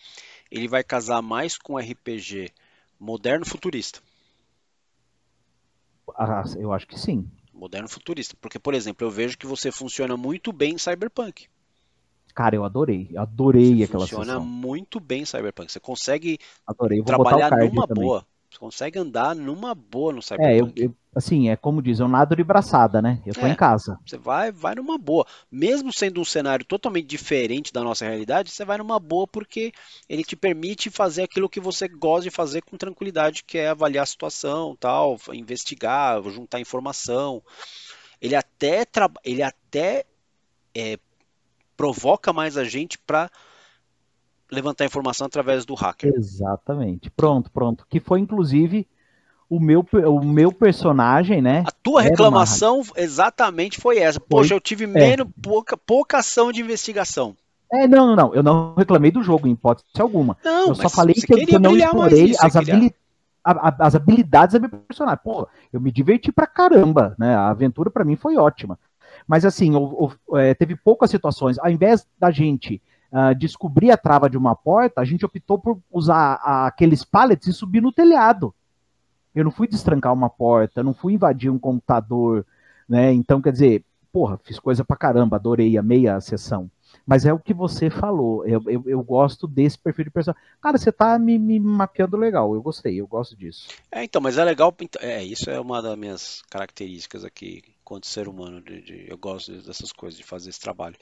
ele 0.51 0.67
vai 0.67 0.83
casar 0.83 1.23
mais 1.23 1.57
com 1.57 1.79
RPG 1.79 2.51
moderno 2.99 3.47
futurista. 3.47 4.01
Ah, 6.17 6.43
eu 6.59 6.73
acho 6.73 6.89
que 6.89 6.99
sim. 6.99 7.31
Moderno 7.59 7.89
futurista, 7.89 8.37
porque 8.41 8.59
por 8.59 8.73
exemplo, 8.75 9.07
eu 9.07 9.11
vejo 9.11 9.37
que 9.37 9.47
você 9.47 9.73
funciona 9.73 10.17
muito 10.17 10.53
bem 10.53 10.75
em 10.75 10.79
Cyberpunk. 10.79 11.49
Cara, 12.35 12.55
eu 12.55 12.65
adorei. 12.65 13.11
adorei 13.17 13.79
Você 13.79 13.85
aquela 13.85 14.05
funciona 14.05 14.25
sessão. 14.25 14.45
muito 14.45 15.01
bem 15.01 15.25
Cyberpunk. 15.25 15.73
Você 15.73 15.81
consegue 15.81 16.39
trabalhar 17.05 17.51
numa 17.51 17.87
também. 17.87 18.05
boa. 18.05 18.27
Você 18.51 18.59
consegue 18.59 18.99
andar 18.99 19.35
numa 19.35 19.75
boa 19.75 20.13
no 20.13 20.23
Cyberpunk. 20.23 20.51
É, 20.51 20.61
eu, 20.61 20.89
eu, 20.89 20.97
assim, 21.15 21.51
é 21.51 21.57
como 21.57 21.83
diz, 21.83 22.01
eu 22.01 22.09
nado 22.09 22.35
de 22.35 22.43
braçada, 22.43 23.03
né? 23.03 23.23
Eu 23.27 23.35
tô 23.35 23.47
é, 23.47 23.51
em 23.51 23.55
casa. 23.55 23.99
Você 24.07 24.17
vai, 24.17 24.51
vai 24.51 24.75
numa 24.75 24.97
boa. 24.97 25.27
Mesmo 25.53 25.93
sendo 25.93 26.21
um 26.21 26.25
cenário 26.25 26.65
totalmente 26.65 27.07
diferente 27.07 27.73
da 27.73 27.83
nossa 27.83 28.07
realidade, 28.07 28.51
você 28.51 28.65
vai 28.65 28.79
numa 28.79 28.99
boa 28.99 29.27
porque 29.27 29.73
ele 30.09 30.25
te 30.25 30.35
permite 30.35 30.89
fazer 30.89 31.25
aquilo 31.25 31.49
que 31.49 31.61
você 31.61 31.89
gosta 31.89 32.25
de 32.25 32.31
fazer 32.31 32.63
com 32.63 32.79
tranquilidade, 32.79 33.45
que 33.45 33.59
é 33.59 33.69
avaliar 33.69 34.05
a 34.05 34.07
situação, 34.07 34.75
tal, 34.81 35.19
investigar, 35.35 36.23
juntar 36.31 36.59
informação. 36.59 37.43
Ele 38.21 38.35
até, 38.35 38.87
ele 39.25 39.43
até 39.43 40.07
é, 40.75 40.99
provoca 41.77 42.33
mais 42.33 42.57
a 42.57 42.65
gente 42.65 42.99
para 42.99 43.31
levantar 44.51 44.85
informação 44.85 45.27
através 45.27 45.65
do 45.65 45.75
hacker. 45.75 46.13
Exatamente. 46.15 47.11
Pronto, 47.11 47.51
pronto. 47.51 47.87
Que 47.89 48.01
foi 48.01 48.21
inclusive 48.21 48.87
o 49.49 49.59
meu, 49.59 49.87
o 50.07 50.25
meu 50.25 50.53
personagem, 50.53 51.41
né? 51.41 51.65
A 51.67 51.71
tua 51.71 52.03
reclamação 52.03 52.81
uma... 52.81 52.93
exatamente 52.97 53.81
foi 53.81 53.99
essa. 53.99 54.21
Poxa, 54.21 54.55
eu 54.55 54.61
tive 54.61 54.85
é. 54.85 54.89
menos 54.89 55.27
pouca, 55.43 55.77
pouca 55.77 56.19
ação 56.19 56.53
de 56.53 56.61
investigação. 56.61 57.35
É, 57.73 57.87
não, 57.87 58.07
não, 58.07 58.17
não. 58.17 58.35
Eu 58.35 58.43
não 58.43 58.75
reclamei 58.75 59.11
do 59.11 59.23
jogo, 59.23 59.47
em 59.47 59.53
hipótese 59.53 59.87
alguma. 59.99 60.37
Não, 60.45 60.69
eu 60.69 60.75
só 60.75 60.89
falei 60.89 61.15
que 61.15 61.33
eu, 61.33 61.39
que 61.39 61.55
eu 61.55 61.61
não 61.61 61.77
explorei 61.77 62.35
as, 62.41 62.57
habili 62.57 62.95
a, 63.45 63.69
a, 63.69 63.87
as 63.87 63.95
habilidades 63.95 64.55
da 64.55 64.59
minha 64.59 64.71
personagem. 64.87 65.21
Pô, 65.23 65.47
eu 65.73 65.81
me 65.81 65.93
diverti 65.93 66.33
pra 66.33 66.47
caramba, 66.47 67.15
né? 67.19 67.35
A 67.35 67.49
aventura 67.49 67.91
para 67.91 68.05
mim 68.05 68.17
foi 68.17 68.37
ótima. 68.37 68.79
Mas 69.27 69.45
assim, 69.45 69.73
é, 70.37 70.55
teve 70.55 70.77
poucas 70.77 71.11
situações. 71.11 71.59
Ao 71.59 71.71
invés 71.71 72.07
da 72.19 72.31
gente 72.31 72.81
uh, 73.13 73.35
descobrir 73.35 73.91
a 73.91 73.97
trava 73.97 74.29
de 74.29 74.37
uma 74.37 74.55
porta, 74.55 75.01
a 75.01 75.05
gente 75.05 75.25
optou 75.25 75.59
por 75.59 75.79
usar 75.91 76.35
aqueles 76.67 77.05
pallets 77.05 77.47
e 77.49 77.53
subir 77.53 77.83
no 77.83 77.93
telhado. 77.93 78.55
Eu 79.35 79.45
não 79.45 79.51
fui 79.51 79.69
destrancar 79.69 80.13
uma 80.13 80.31
porta, 80.31 80.83
não 80.83 80.95
fui 80.95 81.15
invadir 81.15 81.51
um 81.51 81.59
computador, 81.59 82.45
né? 82.89 83.13
Então, 83.13 83.41
quer 83.41 83.53
dizer, 83.53 83.85
porra, 84.13 84.39
fiz 84.43 84.59
coisa 84.59 84.85
pra 84.85 84.97
caramba, 84.97 85.37
adorei, 85.37 85.77
a 85.77 85.83
meia 85.83 86.21
sessão. 86.21 86.71
Mas 87.07 87.25
é 87.25 87.33
o 87.33 87.39
que 87.39 87.55
você 87.55 87.89
falou. 87.91 88.47
Eu, 88.47 88.63
eu, 88.67 88.83
eu, 88.87 89.03
gosto 89.03 89.47
desse 89.47 89.79
perfil 89.79 90.07
de 90.07 90.11
personagem. 90.11 90.43
Cara, 90.61 90.77
você 90.77 90.93
tá 90.93 91.19
me, 91.19 91.39
me, 91.39 91.59
mapeando 91.59 92.17
legal. 92.17 92.55
Eu 92.55 92.63
gostei, 92.63 93.01
eu 93.01 93.07
gosto 93.07 93.37
disso. 93.37 93.69
É, 93.91 94.05
então, 94.05 94.21
mas 94.21 94.37
é 94.37 94.45
legal. 94.45 94.75
É, 95.01 95.23
isso 95.23 95.49
é 95.51 95.61
uma 95.61 95.81
das 95.81 95.97
minhas 95.97 96.43
características 96.51 97.25
aqui 97.25 97.63
quanto 97.85 98.07
ser 98.07 98.29
humano. 98.29 98.61
De, 98.61 98.83
de, 98.83 99.07
eu 99.09 99.17
gosto 99.17 99.53
dessas 99.63 99.93
coisas, 99.93 100.19
de 100.19 100.25
fazer 100.25 100.51
esse 100.51 100.61
trabalho. 100.61 100.97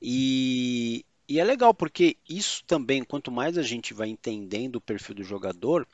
E, 0.00 1.04
e 1.28 1.38
é 1.38 1.44
legal 1.44 1.74
porque 1.74 2.16
isso 2.28 2.64
também, 2.66 3.04
quanto 3.04 3.30
mais 3.30 3.58
a 3.58 3.62
gente 3.62 3.92
vai 3.92 4.08
entendendo 4.08 4.76
o 4.76 4.80
perfil 4.80 5.16
do 5.16 5.22
jogador, 5.22 5.86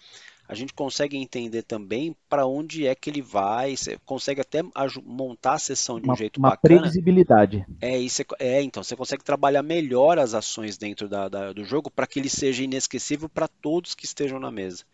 a 0.46 0.54
gente 0.54 0.74
consegue 0.74 1.16
entender 1.16 1.62
também 1.62 2.14
para 2.28 2.46
onde 2.46 2.86
é 2.86 2.94
que 2.94 3.08
ele 3.08 3.22
vai, 3.22 3.74
consegue 4.04 4.42
até 4.42 4.62
montar 5.02 5.54
a 5.54 5.58
sessão 5.58 5.98
de 5.98 6.06
um 6.06 6.10
uma, 6.10 6.16
jeito 6.16 6.36
uma 6.38 6.50
bacana. 6.50 6.74
Uma 6.74 6.80
previsibilidade. 6.82 7.66
É, 7.80 7.98
isso 7.98 8.22
é, 8.22 8.26
é, 8.38 8.62
então, 8.62 8.82
você 8.82 8.94
consegue 8.94 9.24
trabalhar 9.24 9.62
melhor 9.62 10.18
as 10.18 10.34
ações 10.34 10.76
dentro 10.76 11.08
da, 11.08 11.28
da, 11.28 11.52
do 11.52 11.64
jogo 11.64 11.90
para 11.90 12.06
que 12.06 12.18
ele 12.18 12.28
seja 12.28 12.62
inesquecível 12.62 13.28
para 13.28 13.48
todos 13.48 13.94
que 13.94 14.04
estejam 14.04 14.38
na 14.38 14.50
mesa. 14.50 14.84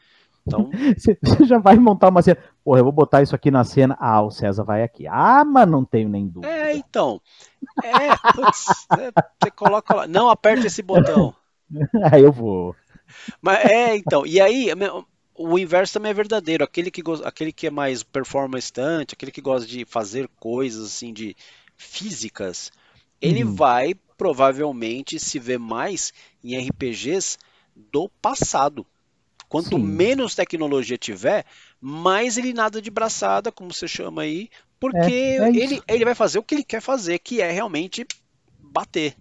Então... 0.47 0.71
Você 0.97 1.19
já 1.45 1.59
vai 1.59 1.77
montar 1.77 2.09
uma 2.09 2.23
cena. 2.23 2.39
Porra, 2.65 2.81
eu 2.81 2.85
vou 2.85 2.93
botar 2.93 3.23
isso 3.23 3.35
aqui 3.35 3.51
na 3.51 3.65
cena. 3.65 3.97
Ah, 4.01 4.23
o 4.23 4.31
César 4.31 4.65
vai 4.65 4.83
aqui. 4.83 5.07
Ah, 5.07 5.45
mas 5.45 5.69
não 5.69 5.85
tenho 5.85 6.09
nem 6.09 6.27
dúvida. 6.27 6.53
É, 6.53 6.75
então. 6.75 7.21
É, 7.83 8.33
putz, 8.33 8.87
é, 8.99 9.13
você 9.41 9.51
coloca 9.51 9.95
lá. 9.95 10.07
Não 10.07 10.29
aperte 10.29 10.67
esse 10.67 10.83
botão. 10.83 11.35
Aí 12.13 12.23
eu 12.23 12.33
vou. 12.33 12.75
Mas 13.41 13.65
é, 13.65 13.97
então. 13.97 14.27
E 14.27 14.41
aí, 14.41 14.69
o 15.35 15.59
inverso 15.59 15.95
também 15.95 16.11
é 16.11 16.15
verdadeiro. 16.15 16.65
Aquele 16.65 16.91
que, 16.91 17.03
aquele 17.25 17.53
que 17.53 17.67
é 17.67 17.71
mais 17.71 18.03
performance 18.03 18.73
aquele 19.11 19.33
que 19.33 19.41
gosta 19.41 19.67
de 19.67 19.85
fazer 19.85 20.29
coisas 20.39 20.87
assim 20.87 21.13
de 21.13 21.35
físicas, 21.77 22.71
ele 23.21 23.45
uhum. 23.45 23.55
vai 23.55 23.95
provavelmente 24.17 25.19
se 25.19 25.39
ver 25.39 25.59
mais 25.59 26.13
em 26.45 26.59
RPGs 26.69 27.39
do 27.75 28.09
passado. 28.21 28.87
Quanto 29.51 29.77
Sim. 29.77 29.85
menos 29.85 30.37
tecnologia 30.37 30.97
tiver, 30.97 31.45
mais 31.81 32.39
ele 32.39 32.55
nada 32.55 32.81
de 32.81 32.89
braçada, 32.89 33.51
como 33.51 33.75
você 33.75 33.89
chama 33.89 34.23
aí, 34.23 34.49
porque 34.79 34.97
é, 34.97 35.37
é 35.39 35.49
ele, 35.49 35.83
ele 35.89 36.05
vai 36.05 36.15
fazer 36.15 36.39
o 36.39 36.43
que 36.45 36.55
ele 36.55 36.63
quer 36.63 36.81
fazer, 36.81 37.19
que 37.19 37.43
é 37.43 37.51
realmente 37.51 38.07
bater. 38.63 39.17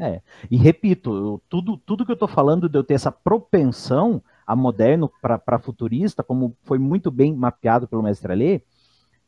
É, 0.00 0.22
e 0.50 0.56
repito, 0.56 1.14
eu, 1.14 1.42
tudo, 1.46 1.76
tudo 1.76 2.06
que 2.06 2.10
eu 2.10 2.14
estou 2.14 2.26
falando 2.26 2.70
de 2.70 2.78
eu 2.78 2.82
ter 2.82 2.94
essa 2.94 3.12
propensão 3.12 4.22
a 4.46 4.56
moderno 4.56 5.12
para 5.20 5.58
futurista, 5.58 6.22
como 6.22 6.56
foi 6.62 6.78
muito 6.78 7.10
bem 7.10 7.34
mapeado 7.34 7.86
pelo 7.86 8.02
mestre 8.02 8.32
Alê, 8.32 8.62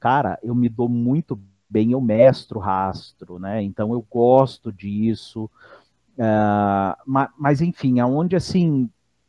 cara, 0.01 0.39
eu 0.43 0.55
me 0.55 0.71
dou 0.71 0.89
muito 0.89 1.39
bem, 1.69 1.93
eu 1.93 2.01
mestro 2.01 2.59
rastro, 2.59 3.39
né? 3.39 3.63
Então 3.63 3.93
eu 3.93 4.01
gosto 4.09 4.73
disso. 4.73 5.45
Uh, 6.17 6.23
ah, 6.23 6.99
mas, 7.07 7.29
mas, 7.39 7.61
enfim, 7.61 8.01
aonde 8.01 8.35
assim, 8.35 8.89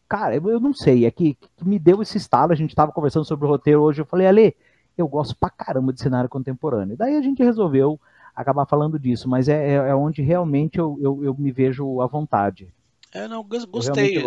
cara, 0.09 0.35
eu, 0.35 0.49
eu 0.49 0.59
não 0.59 0.73
sei, 0.73 1.05
é 1.05 1.11
que, 1.11 1.35
que, 1.35 1.65
me 1.65 1.77
deu 1.77 2.01
esse 2.01 2.17
estalo, 2.17 2.51
a 2.51 2.55
gente 2.55 2.71
estava 2.71 2.91
conversando 2.91 3.25
sobre 3.25 3.45
o 3.45 3.49
roteiro 3.49 3.81
hoje, 3.81 4.01
eu 4.01 4.05
falei, 4.05 4.25
Ale, 4.25 4.55
eu 4.97 5.07
gosto 5.07 5.35
pra 5.35 5.49
caramba 5.49 5.93
de 5.93 6.01
cenário 6.01 6.27
contemporâneo. 6.29 6.97
Daí 6.97 7.15
a 7.15 7.21
gente 7.21 7.43
resolveu 7.43 7.99
acabar 8.35 8.65
falando 8.65 8.97
disso, 8.97 9.29
mas 9.29 9.47
é, 9.47 9.69
é, 9.69 9.73
é 9.75 9.95
onde 9.95 10.21
realmente 10.21 10.79
eu, 10.79 10.97
eu, 10.99 11.23
eu, 11.23 11.35
me 11.37 11.51
vejo 11.51 12.01
à 12.01 12.07
vontade. 12.07 12.73
É, 13.11 13.27
não, 13.27 13.43
gostei. 13.43 14.23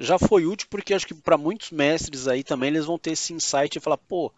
Já 0.00 0.18
foi 0.18 0.46
útil 0.46 0.66
porque 0.70 0.94
acho 0.94 1.06
que 1.06 1.14
para 1.14 1.38
muitos 1.38 1.70
mestres 1.70 2.26
aí 2.26 2.42
também 2.42 2.68
eles 2.68 2.86
vão 2.86 2.98
ter 2.98 3.12
esse 3.12 3.32
insight 3.32 3.76
e 3.76 3.80
falar, 3.80 3.96
pô, 3.96 4.32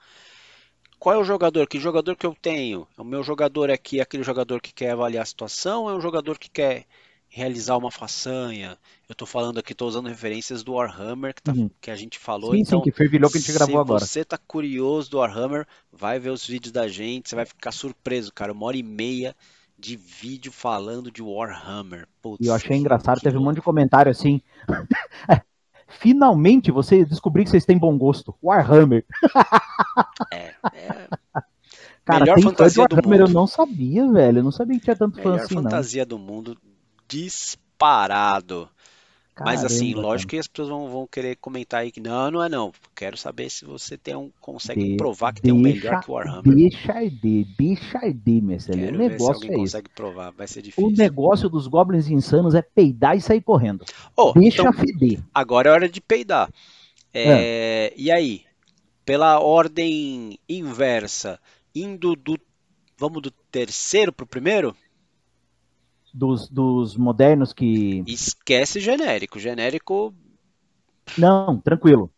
qual 0.99 1.14
é 1.14 1.18
o 1.18 1.24
jogador? 1.24 1.66
Que 1.66 1.80
jogador 1.80 2.14
que 2.16 2.26
eu 2.26 2.36
tenho? 2.41 2.86
O 2.97 3.05
meu 3.05 3.22
jogador 3.22 3.70
aqui 3.70 3.99
é 3.99 4.03
aquele 4.03 4.22
jogador 4.22 4.61
que 4.61 4.72
quer 4.72 4.91
avaliar 4.91 5.22
a 5.22 5.26
situação, 5.26 5.88
é 5.88 5.95
um 5.95 6.01
jogador 6.01 6.38
que 6.38 6.51
quer 6.51 6.84
realizar 7.31 7.76
uma 7.76 7.91
façanha. 7.91 8.76
Eu 9.09 9.12
estou 9.12 9.26
falando 9.26 9.59
aqui, 9.59 9.72
estou 9.72 9.89
usando 9.89 10.09
referências 10.09 10.62
do 10.64 10.72
Warhammer 10.72 11.33
que, 11.33 11.43
tá, 11.43 11.53
uhum. 11.53 11.70
que 11.81 11.91
a 11.91 11.97
gente 11.97 12.18
falou. 12.18 12.53
Sim, 12.53 12.61
então, 12.61 12.81
sim, 12.81 12.85
que 12.85 12.91
fervilhou 12.91 13.31
que 13.31 13.39
a 13.39 13.41
gente 13.41 13.53
gravou 13.53 13.81
agora. 13.81 14.05
Se 14.05 14.09
você 14.09 14.24
tá 14.24 14.37
curioso 14.37 15.11
do 15.11 15.18
Warhammer, 15.18 15.66
vai 15.93 16.18
ver 16.18 16.31
os 16.31 16.47
vídeos 16.47 16.72
da 16.72 16.89
gente, 16.89 17.28
você 17.31 17.37
vai 17.37 17.47
ficar 17.47 17.70
surpreso, 17.70 18.33
cara. 18.33 18.53
Uma 18.53 18.66
hora 18.66 18.76
e 18.76 18.83
meia 18.83 19.35
de 19.78 19.97
vídeo 19.97 20.53
falando 20.53 21.11
de 21.11 21.22
Warhammer. 21.22 22.07
Putz, 22.20 22.45
e 22.45 22.49
eu 22.49 22.55
achei 22.55 22.76
engraçado, 22.76 23.20
teve 23.20 23.39
um 23.39 23.43
monte 23.43 23.57
de 23.57 23.62
comentário 23.62 24.11
assim. 24.11 24.43
Finalmente 25.89 26.70
você 26.70 27.05
descobriu 27.05 27.45
que 27.45 27.51
vocês 27.51 27.64
têm 27.64 27.78
bom 27.78 27.97
gosto. 27.97 28.35
Warhammer. 28.43 29.05
É, 30.33 30.55
é... 30.74 31.09
Cara, 32.05 32.20
Melhor 32.20 32.35
tem 32.37 32.45
fantasia 32.45 32.87
do 32.87 32.95
Warhammer, 32.95 33.20
mundo. 33.20 33.31
eu 33.31 33.35
não 33.35 33.47
sabia, 33.47 34.09
velho. 34.12 34.39
Eu 34.39 34.45
não 34.45 34.53
sabia 34.53 34.78
que 34.78 34.85
tinha 34.85 34.95
tanto 34.95 35.16
Melhor 35.16 35.39
fã 35.39 35.45
assim, 35.45 35.55
fantasia 35.55 36.07
do 36.07 36.18
mundo 36.18 36.57
disparado. 37.11 38.69
Caramba, 39.35 39.57
Mas 39.57 39.65
assim, 39.65 39.95
lógico 39.95 40.31
que 40.31 40.39
as 40.39 40.47
pessoas 40.47 40.69
vão, 40.69 40.91
vão 40.91 41.07
querer 41.07 41.37
comentar 41.37 41.81
aí 41.81 41.91
que 41.91 42.01
não, 42.01 42.31
não 42.31 42.45
é 42.45 42.49
não. 42.49 42.73
Quero 42.95 43.17
saber 43.17 43.49
se 43.49 43.65
você 43.65 43.97
tem 43.97 44.15
um, 44.15 44.31
consegue 44.39 44.91
de, 44.91 44.97
provar 44.97 45.33
que 45.33 45.41
deixa, 45.41 45.55
tem 45.55 45.59
um 45.59 45.63
melhor 45.63 46.03
que 46.03 46.11
o 46.11 46.15
Warhammer. 46.15 46.55
Deixa 46.55 47.09
de, 47.09 47.47
deixa 47.59 48.13
de, 48.13 48.41
Marcelo. 48.43 48.89
O 48.89 48.99
negócio 48.99 49.51
é 49.51 49.57
consegue 49.57 49.89
esse. 49.89 49.95
provar, 49.95 50.31
vai 50.33 50.47
ser 50.47 50.61
difícil. 50.63 50.89
O 50.89 50.93
negócio 50.93 51.49
dos 51.49 51.67
Goblins 51.67 52.09
Insanos 52.09 52.55
é 52.55 52.61
peidar 52.61 53.17
e 53.17 53.21
sair 53.21 53.41
correndo. 53.41 53.85
Oh, 54.15 54.33
deixa 54.33 54.61
então, 54.61 54.73
feder. 54.75 55.21
Agora 55.33 55.71
é 55.71 55.73
hora 55.73 55.89
de 55.89 56.01
peidar. 56.01 56.53
É, 57.13 57.23
é. 57.25 57.95
E 57.97 58.11
aí? 58.11 58.43
Pela 59.07 59.41
ordem 59.41 60.39
inversa, 60.49 61.41
indo 61.75 62.15
do. 62.15 62.39
Vamos 62.99 63.23
do 63.23 63.31
terceiro 63.51 64.13
pro 64.13 64.27
primeiro? 64.27 64.77
Dos, 66.13 66.49
dos 66.49 66.97
modernos 66.97 67.53
que. 67.53 68.03
Esquece 68.07 68.81
genérico. 68.81 69.39
Genérico. 69.39 70.15
Não, 71.17 71.59
tranquilo. 71.59 72.11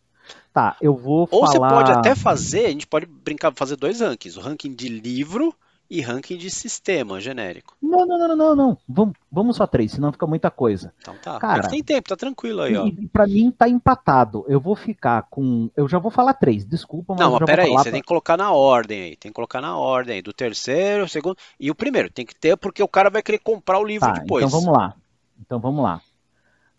Tá, 0.53 0.77
eu 0.83 0.95
vou 0.95 1.27
Ou 1.31 1.47
falar... 1.47 1.47
você 1.47 1.59
pode 1.59 1.93
até 1.93 2.15
fazer, 2.15 2.67
a 2.67 2.71
gente 2.71 2.87
pode 2.87 3.07
brincar, 3.07 3.53
fazer 3.55 3.77
dois 3.77 4.01
rankings. 4.01 4.39
O 4.39 4.43
ranking 4.43 4.75
de 4.75 4.89
livro 4.89 5.55
e 5.93 6.01
ranking 6.01 6.39
de 6.39 6.49
sistema 6.49 7.21
genérico. 7.21 7.77
Não, 7.83 8.07
não, 8.07 8.19
não, 8.19 8.35
não, 8.35 8.57
não. 8.57 8.79
Vamos, 8.89 9.15
vamos 9.31 9.57
só 9.57 9.67
três, 9.67 9.93
senão 9.93 10.11
fica 10.11 10.27
muita 10.27 10.51
coisa. 10.51 10.91
Então 10.99 11.15
tá. 11.23 11.39
Cara, 11.39 11.69
tem 11.69 11.83
tempo, 11.83 12.09
tá 12.09 12.17
tranquilo 12.17 12.63
aí, 12.63 12.75
ó. 12.75 12.91
Pra 13.13 13.27
mim 13.27 13.51
tá 13.51 13.69
empatado. 13.69 14.43
Eu 14.49 14.59
vou 14.59 14.75
ficar 14.75 15.27
com. 15.29 15.71
Eu 15.77 15.87
já 15.87 15.99
vou 15.99 16.11
falar 16.11 16.33
três, 16.33 16.65
desculpa, 16.65 17.13
mas. 17.13 17.21
Não, 17.21 17.33
mas 17.33 17.45
peraí, 17.45 17.69
você 17.69 17.83
pra... 17.83 17.93
tem 17.93 18.01
que 18.01 18.09
colocar 18.09 18.39
na 18.39 18.51
ordem 18.53 19.03
aí. 19.03 19.17
Tem 19.17 19.31
que 19.31 19.35
colocar 19.35 19.61
na 19.61 19.77
ordem 19.77 20.17
aí. 20.17 20.23
Do 20.23 20.33
terceiro, 20.33 21.07
segundo. 21.07 21.37
E 21.61 21.71
o 21.71 21.75
primeiro, 21.75 22.11
tem 22.11 22.25
que 22.25 22.35
ter, 22.35 22.57
porque 22.57 22.83
o 22.83 22.89
cara 22.89 23.11
vai 23.11 23.23
querer 23.23 23.41
comprar 23.41 23.79
o 23.79 23.85
livro 23.85 24.09
tá, 24.09 24.15
depois. 24.15 24.47
Então 24.47 24.61
vamos 24.61 24.79
lá. 24.79 24.95
Então 25.39 25.61
vamos 25.61 25.85
lá. 25.85 26.01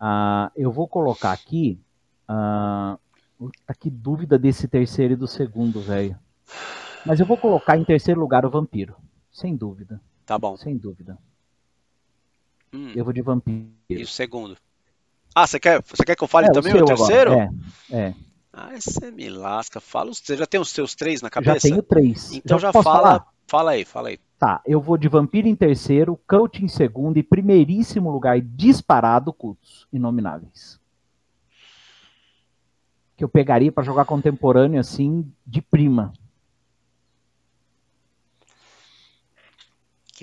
Uh, 0.00 0.50
eu 0.56 0.72
vou 0.72 0.88
colocar 0.88 1.30
aqui. 1.30 1.78
Uh... 2.28 2.98
Puta, 3.36 3.74
que 3.78 3.90
dúvida 3.90 4.38
desse 4.38 4.66
terceiro 4.66 5.12
e 5.14 5.16
do 5.16 5.26
segundo, 5.26 5.80
velho. 5.80 6.16
Mas 7.04 7.20
eu 7.20 7.26
vou 7.26 7.36
colocar 7.36 7.76
em 7.76 7.84
terceiro 7.84 8.18
lugar 8.18 8.46
o 8.46 8.50
vampiro. 8.50 8.96
Sem 9.34 9.56
dúvida. 9.56 10.00
Tá 10.24 10.38
bom. 10.38 10.56
Sem 10.56 10.76
dúvida. 10.76 11.18
Hum. 12.72 12.92
Eu 12.94 13.04
vou 13.04 13.12
de 13.12 13.20
vampiro. 13.20 13.68
E 13.90 14.02
o 14.02 14.06
segundo? 14.06 14.56
Ah, 15.34 15.46
você 15.46 15.58
quer, 15.58 15.82
você 15.82 16.04
quer 16.04 16.14
que 16.14 16.22
eu 16.22 16.28
fale 16.28 16.46
é, 16.46 16.52
também 16.52 16.72
o, 16.72 16.82
o 16.82 16.84
terceiro? 16.84 17.32
Agora. 17.32 17.52
É, 17.90 18.00
é. 18.00 18.14
Ah, 18.52 18.70
você 18.78 19.10
me 19.10 19.28
lasca. 19.28 19.80
Fala, 19.80 20.14
você 20.14 20.36
já 20.36 20.46
tem 20.46 20.60
os 20.60 20.70
seus 20.70 20.94
três 20.94 21.20
na 21.20 21.28
cabeça? 21.28 21.54
Já 21.54 21.60
tenho 21.60 21.82
três. 21.82 22.32
Então 22.32 22.56
já, 22.60 22.68
já 22.68 22.72
fala, 22.72 22.84
falar? 22.84 23.26
fala 23.48 23.70
aí, 23.72 23.84
fala 23.84 24.08
aí. 24.10 24.18
Tá, 24.38 24.62
eu 24.64 24.80
vou 24.80 24.96
de 24.96 25.08
vampiro 25.08 25.48
em 25.48 25.56
terceiro, 25.56 26.18
coach 26.28 26.64
em 26.64 26.68
segundo 26.68 27.16
e 27.16 27.22
primeiríssimo 27.22 28.12
lugar 28.12 28.40
disparado, 28.40 29.32
cultos 29.32 29.88
inomináveis. 29.92 30.78
Que 33.16 33.24
eu 33.24 33.28
pegaria 33.28 33.72
para 33.72 33.82
jogar 33.82 34.04
contemporâneo 34.04 34.78
assim 34.78 35.28
de 35.44 35.60
prima. 35.60 36.12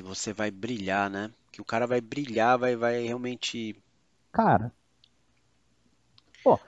Que 0.02 0.08
você 0.08 0.34
vai 0.34 0.50
brilhar, 0.50 1.10
né? 1.10 1.30
Que 1.52 1.62
o 1.62 1.66
cara 1.66 1.86
vai 1.86 2.02
brilhar, 2.02 2.58
vai, 2.58 2.76
vai 2.76 3.04
realmente. 3.04 3.76
Cara. 4.32 4.72
Pô, 6.44 6.60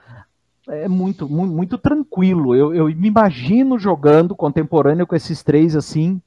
é 0.68 0.86
muito, 0.86 1.28
muito, 1.28 1.52
muito 1.52 1.78
tranquilo. 1.78 2.54
Eu, 2.54 2.72
eu 2.72 2.86
me 2.86 3.08
imagino 3.08 3.78
jogando 3.78 4.36
contemporâneo 4.36 5.06
com 5.06 5.16
esses 5.16 5.42
três 5.42 5.74
assim. 5.74 6.22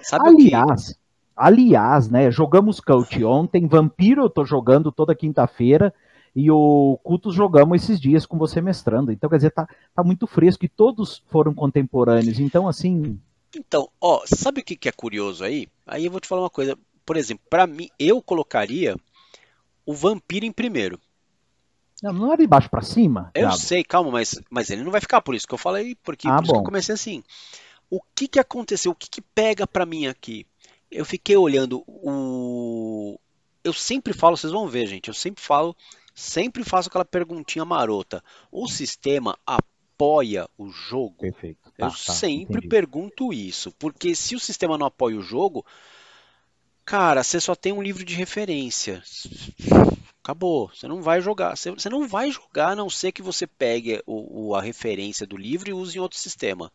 Sabe 0.00 0.28
aliás, 0.28 0.98
aliás, 1.36 2.08
né? 2.08 2.30
Jogamos 2.30 2.80
Cult 2.80 3.22
ontem, 3.22 3.68
Vampiro 3.68 4.22
eu 4.22 4.30
tô 4.30 4.44
jogando 4.44 4.90
toda 4.90 5.14
quinta-feira 5.14 5.92
e 6.34 6.50
o 6.50 6.98
Cultos 7.02 7.34
jogamos 7.34 7.82
esses 7.82 8.00
dias 8.00 8.24
com 8.24 8.38
você 8.38 8.60
mestrando. 8.62 9.12
Então, 9.12 9.28
quer 9.28 9.36
dizer, 9.36 9.50
tá, 9.50 9.68
tá 9.94 10.02
muito 10.02 10.26
fresco 10.26 10.64
e 10.64 10.68
todos 10.68 11.22
foram 11.28 11.52
contemporâneos. 11.52 12.40
Então, 12.40 12.66
assim, 12.66 13.20
então, 13.54 13.90
ó, 14.00 14.22
sabe 14.26 14.60
o 14.60 14.64
que, 14.64 14.76
que 14.76 14.88
é 14.88 14.92
curioso 14.92 15.44
aí? 15.44 15.68
Aí 15.86 16.04
eu 16.04 16.10
vou 16.10 16.20
te 16.20 16.28
falar 16.28 16.42
uma 16.42 16.50
coisa. 16.50 16.78
Por 17.04 17.16
exemplo, 17.16 17.44
para 17.48 17.66
mim, 17.66 17.88
eu 17.98 18.22
colocaria 18.22 18.96
o 19.84 19.94
vampiro 19.94 20.46
em 20.46 20.52
primeiro. 20.52 21.00
Não, 22.02 22.12
não 22.12 22.32
é 22.32 22.36
de 22.36 22.46
baixo 22.46 22.70
para 22.70 22.82
cima? 22.82 23.30
Eu 23.34 23.52
sei, 23.52 23.84
calma, 23.84 24.10
mas, 24.10 24.40
mas 24.48 24.70
ele 24.70 24.82
não 24.82 24.90
vai 24.90 25.00
ficar 25.00 25.20
por 25.20 25.34
isso 25.34 25.46
que 25.46 25.54
eu 25.54 25.58
falei, 25.58 25.96
porque 26.02 26.28
ah, 26.28 26.36
por 26.36 26.44
isso 26.44 26.52
que 26.52 26.58
eu 26.58 26.64
comecei 26.64 26.94
assim. 26.94 27.22
O 27.90 28.00
que 28.14 28.28
que 28.28 28.38
aconteceu? 28.38 28.92
O 28.92 28.94
que 28.94 29.10
que 29.10 29.20
pega 29.20 29.66
para 29.66 29.84
mim 29.84 30.06
aqui? 30.06 30.46
Eu 30.90 31.04
fiquei 31.04 31.36
olhando 31.36 31.84
o 31.86 33.18
eu 33.62 33.72
sempre 33.72 34.12
falo, 34.12 34.36
vocês 34.36 34.52
vão 34.52 34.66
ver, 34.66 34.86
gente, 34.86 35.08
eu 35.08 35.14
sempre 35.14 35.42
falo, 35.42 35.76
sempre 36.14 36.64
faço 36.64 36.88
aquela 36.88 37.04
perguntinha 37.04 37.64
marota. 37.64 38.22
O 38.50 38.66
sistema 38.66 39.38
apoia 40.00 40.48
o 40.56 40.70
jogo? 40.70 41.16
Perfeito. 41.18 41.70
Tá, 41.76 41.86
eu 41.86 41.90
tá, 41.90 42.12
sempre 42.12 42.58
entendi. 42.58 42.68
pergunto 42.68 43.32
isso, 43.34 43.70
porque 43.72 44.14
se 44.14 44.34
o 44.34 44.40
sistema 44.40 44.78
não 44.78 44.86
apoia 44.86 45.18
o 45.18 45.22
jogo, 45.22 45.64
cara, 46.84 47.22
você 47.22 47.38
só 47.38 47.54
tem 47.54 47.72
um 47.72 47.82
livro 47.82 48.02
de 48.02 48.14
referência. 48.14 49.02
Acabou. 50.22 50.70
Você 50.74 50.88
não 50.88 51.02
vai 51.02 51.20
jogar. 51.20 51.56
Você, 51.56 51.90
não 51.90 52.08
vai 52.08 52.30
jogar 52.30 52.70
a 52.70 52.76
não 52.76 52.88
ser 52.88 53.12
que 53.12 53.22
você 53.22 53.46
pegue 53.46 54.02
o, 54.06 54.48
o, 54.48 54.54
a 54.54 54.62
referência 54.62 55.26
do 55.26 55.36
livro 55.36 55.68
e 55.68 55.74
use 55.74 55.98
em 55.98 56.00
outro 56.00 56.18
sistema. 56.18 56.72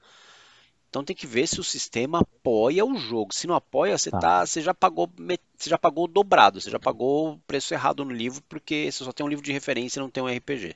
Então 0.90 1.04
tem 1.04 1.16
que 1.16 1.28
ver 1.28 1.48
se 1.48 1.60
o 1.60 1.64
sistema 1.64 2.20
apoia 2.20 2.86
o 2.86 2.96
jogo. 2.96 3.34
Se 3.34 3.48
não 3.48 3.56
apoia, 3.56 3.98
você, 3.98 4.10
tá. 4.12 4.20
Tá, 4.20 4.46
você, 4.46 4.62
já, 4.62 4.74
pagou, 4.74 5.12
você 5.58 5.70
já 5.70 5.78
pagou 5.78 6.08
dobrado. 6.08 6.62
Você 6.62 6.70
já 6.70 6.80
pagou 6.80 7.34
o 7.34 7.40
preço 7.40 7.74
errado 7.74 8.06
no 8.06 8.14
livro, 8.14 8.42
porque 8.48 8.92
você 8.92 9.04
só 9.04 9.12
tem 9.12 9.26
um 9.26 9.30
livro 9.30 9.44
de 9.44 9.52
referência 9.52 10.00
e 10.00 10.02
não 10.02 10.10
tem 10.10 10.24
um 10.24 10.28
RPG. 10.28 10.76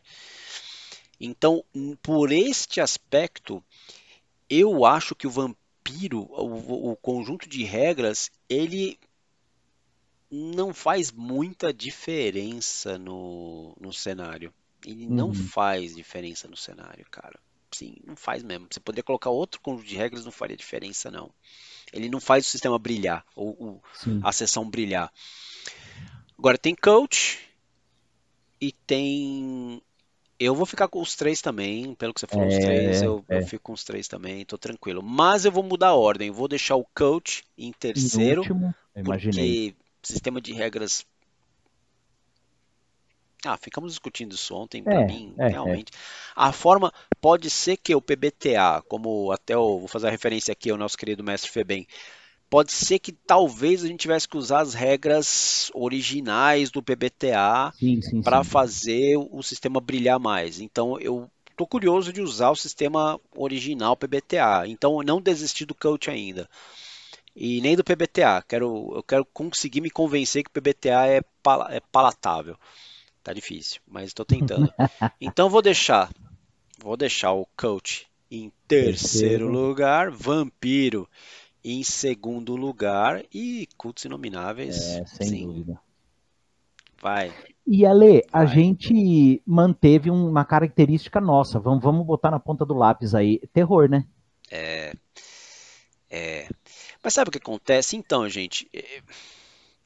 Então, 1.20 1.64
por 2.02 2.32
este 2.32 2.80
aspecto, 2.80 3.64
eu 4.50 4.86
acho 4.86 5.16
que 5.16 5.28
o 5.28 5.32
vampiro, 5.32 6.22
o, 6.32 6.92
o 6.92 6.96
conjunto 6.96 7.48
de 7.48 7.64
regras, 7.64 8.32
ele 8.48 8.98
não 10.32 10.74
faz 10.74 11.12
muita 11.12 11.74
diferença 11.74 12.98
no, 12.98 13.76
no 13.80 13.92
cenário. 13.92 14.54
Ele 14.86 15.06
uhum. 15.08 15.14
não 15.14 15.34
faz 15.34 15.96
diferença 15.96 16.48
no 16.48 16.56
cenário, 16.56 17.06
cara. 17.10 17.40
Sim, 17.72 17.96
não 18.06 18.16
faz 18.16 18.44
mesmo. 18.44 18.68
Você 18.70 18.80
poderia 18.80 19.04
colocar 19.04 19.30
outro 19.30 19.60
conjunto 19.62 19.88
de 19.88 19.96
regras, 19.96 20.26
não 20.26 20.32
faria 20.32 20.58
diferença, 20.58 21.12
não. 21.12 21.32
Ele 21.92 22.10
não 22.10 22.20
faz 22.20 22.46
o 22.46 22.50
sistema 22.50 22.80
brilhar, 22.80 23.26
ou, 23.36 23.56
ou 23.60 23.84
a 24.24 24.32
sessão 24.32 24.70
brilhar. 24.70 25.12
Agora 26.38 26.58
tem 26.58 26.76
coach 26.76 27.40
e 28.62 28.72
tem. 28.72 29.82
Eu 30.40 30.56
vou 30.56 30.66
ficar 30.66 30.88
com 30.88 31.02
os 31.02 31.16
três 31.16 31.42
também, 31.42 31.94
pelo 31.96 32.14
que 32.14 32.22
você 32.22 32.28
falou, 32.28 32.46
é, 32.46 32.48
os 32.48 32.58
três, 32.58 33.02
eu, 33.02 33.26
é. 33.28 33.38
eu, 33.40 33.46
fico 33.46 33.64
com 33.64 33.74
os 33.74 33.84
três 33.84 34.08
também, 34.08 34.46
tô 34.46 34.58
tranquilo. 34.58 35.04
Mas 35.04 35.44
eu 35.44 35.52
vou 35.52 35.64
mudar 35.64 35.90
a 35.90 35.96
ordem, 35.96 36.32
vou 36.32 36.48
deixar 36.48 36.76
o 36.76 36.86
coach 36.96 37.44
em 37.58 37.74
terceiro, 37.74 38.42
último, 38.42 38.74
porque 39.04 39.76
sistema 40.02 40.40
de 40.40 40.54
regras 40.54 41.06
ah, 43.46 43.58
ficamos 43.58 43.94
discutindo 43.94 44.34
isso 44.34 44.54
ontem, 44.54 44.84
para 44.84 45.02
é, 45.02 45.06
mim, 45.06 45.34
é, 45.38 45.46
é. 45.46 45.48
realmente. 45.50 45.92
É. 45.94 45.98
A 46.36 46.52
forma 46.52 46.92
pode 47.22 47.50
ser 47.50 47.78
que 47.78 47.96
o 47.96 48.02
PBTA, 48.02 48.84
como 48.88 49.32
até 49.32 49.54
eu 49.54 49.80
vou 49.80 49.88
fazer 49.88 50.08
a 50.08 50.12
referência 50.12 50.52
aqui 50.52 50.70
ao 50.70 50.78
nosso 50.78 50.98
querido 50.98 51.24
mestre 51.24 51.50
Febem, 51.50 51.88
pode 52.50 52.72
ser 52.72 53.00
que 53.00 53.12
talvez 53.12 53.84
a 53.84 53.88
gente 53.88 54.00
tivesse 54.00 54.28
que 54.28 54.38
usar 54.38 54.62
as 54.62 54.74
regras 54.74 55.72
originais 55.74 56.72
do 56.72 56.82
PBTA 56.82 57.72
para 58.24 58.44
fazer 58.44 59.18
o 59.18 59.44
sistema 59.44 59.80
brilhar 59.80 60.20
mais. 60.20 60.60
Então 60.60 61.00
eu 61.00 61.30
tô 61.56 61.68
curioso 61.68 62.12
de 62.12 62.22
usar 62.22 62.50
o 62.50 62.56
sistema 62.56 63.20
original 63.36 63.96
PBTA. 63.96 64.68
Então 64.68 64.98
eu 64.98 65.06
não 65.06 65.22
desisti 65.22 65.66
do 65.66 65.76
coach 65.76 66.10
ainda. 66.10 66.50
E 67.36 67.62
nem 67.62 67.76
do 67.76 67.84
PBTA. 67.84 68.44
Quero, 68.48 68.94
eu 68.96 69.04
quero 69.04 69.26
conseguir 69.26 69.82
me 69.82 69.92
convencer 69.92 70.44
que 70.44 70.50
o 70.50 70.54
PBTA 70.54 71.06
é, 71.06 71.22
pal 71.44 71.68
é 71.70 71.80
palatável. 71.92 72.58
Tá 73.24 73.32
difícil, 73.32 73.80
mas 73.88 74.08
estou 74.08 74.26
tentando. 74.26 74.74
Então 75.22 75.50
vou 75.50 75.62
deixar, 75.62 76.10
vou 76.82 76.98
deixar 76.98 77.34
o 77.34 77.46
coach 77.56 78.08
em 78.32 78.52
terceiro, 78.68 78.98
terceiro. 78.98 79.48
lugar, 79.50 80.10
vampiro 80.10 81.08
em 81.64 81.84
segundo 81.84 82.56
lugar 82.56 83.24
e 83.34 83.68
cultos 83.78 84.06
inomináveis. 84.06 84.78
É, 84.78 85.06
sem 85.06 85.28
sim. 85.28 85.46
dúvida. 85.46 85.80
Vai. 87.02 87.34
E 87.66 87.86
Ale, 87.86 88.26
a 88.32 88.46
gente 88.46 89.42
manteve 89.46 90.10
uma 90.10 90.44
característica 90.44 91.22
nossa. 91.22 91.60
Vamos, 91.60 91.84
vamos 91.84 92.06
botar 92.06 92.32
na 92.32 92.40
ponta 92.40 92.66
do 92.66 92.74
lápis 92.74 93.16
aí. 93.16 93.40
Terror, 93.54 93.90
né? 93.90 94.06
É. 94.52 94.94
É. 96.10 96.50
Mas 97.04 97.14
sabe 97.14 97.30
o 97.30 97.32
que 97.32 97.38
acontece? 97.38 97.96
Então, 97.96 98.28
gente. 98.28 98.68
É 98.74 99.02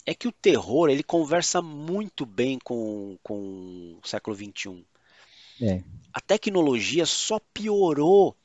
é 0.05 0.13
que 0.13 0.27
o 0.27 0.31
terror 0.31 0.89
ele 0.89 1.03
conversa 1.03 1.61
muito 1.61 2.25
bem 2.25 2.59
com, 2.63 3.17
com 3.23 3.97
o 4.01 4.07
século 4.07 4.35
XXI. 4.35 4.85
É. 5.61 5.81
A 6.11 6.19
tecnologia 6.19 7.05
só 7.05 7.39
piorou 7.53 8.35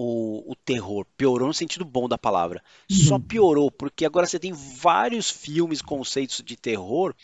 o, 0.00 0.52
o, 0.52 0.56
terror, 0.56 1.04
piorou 1.16 1.48
no 1.48 1.54
sentido 1.54 1.84
bom 1.84 2.08
da 2.08 2.16
palavra. 2.16 2.62
Uhum. 2.90 2.96
Só 2.96 3.18
piorou, 3.18 3.70
porque 3.70 4.06
agora 4.06 4.26
você 4.26 4.38
tem 4.38 4.52
vários 4.52 5.30
filmes, 5.30 5.82
conceitos 5.82 6.42
de 6.42 6.56
terror, 6.56 7.14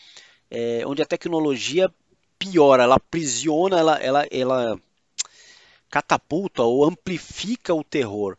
é, 0.49 0.83
onde 0.85 1.01
a 1.01 1.05
tecnologia 1.05 1.91
piora, 2.37 2.83
ela 2.83 2.95
aprisiona, 2.95 3.79
ela, 3.79 3.97
ela, 3.97 4.27
ela 4.29 4.79
catapulta 5.89 6.61
ou 6.61 6.85
amplifica 6.85 7.73
o 7.73 7.83
terror. 7.83 8.37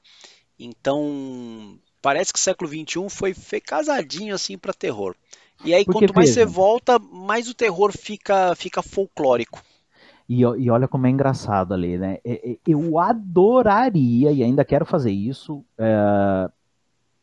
Então, 0.56 1.76
parece 2.00 2.32
que 2.32 2.38
o 2.38 2.42
século 2.42 2.70
XXI 2.70 3.10
foi, 3.10 3.34
foi 3.34 3.60
casadinho 3.60 4.34
assim 4.34 4.56
para 4.56 4.72
terror. 4.72 5.16
E 5.64 5.74
aí, 5.74 5.84
Porque, 5.84 5.98
quanto 5.98 6.14
mais 6.14 6.28
veja, 6.28 6.42
você 6.42 6.46
volta, 6.46 6.98
mais 7.00 7.48
o 7.48 7.54
terror 7.54 7.92
fica, 7.92 8.54
fica 8.54 8.82
folclórico. 8.82 9.60
E, 10.28 10.40
e 10.40 10.70
olha 10.70 10.86
como 10.86 11.06
é 11.06 11.10
engraçado 11.10 11.72
ali, 11.72 11.96
né? 11.96 12.18
Eu 12.66 12.98
adoraria, 12.98 14.30
e 14.30 14.42
ainda 14.42 14.64
quero 14.64 14.84
fazer 14.84 15.10
isso, 15.10 15.64
é, 15.78 16.50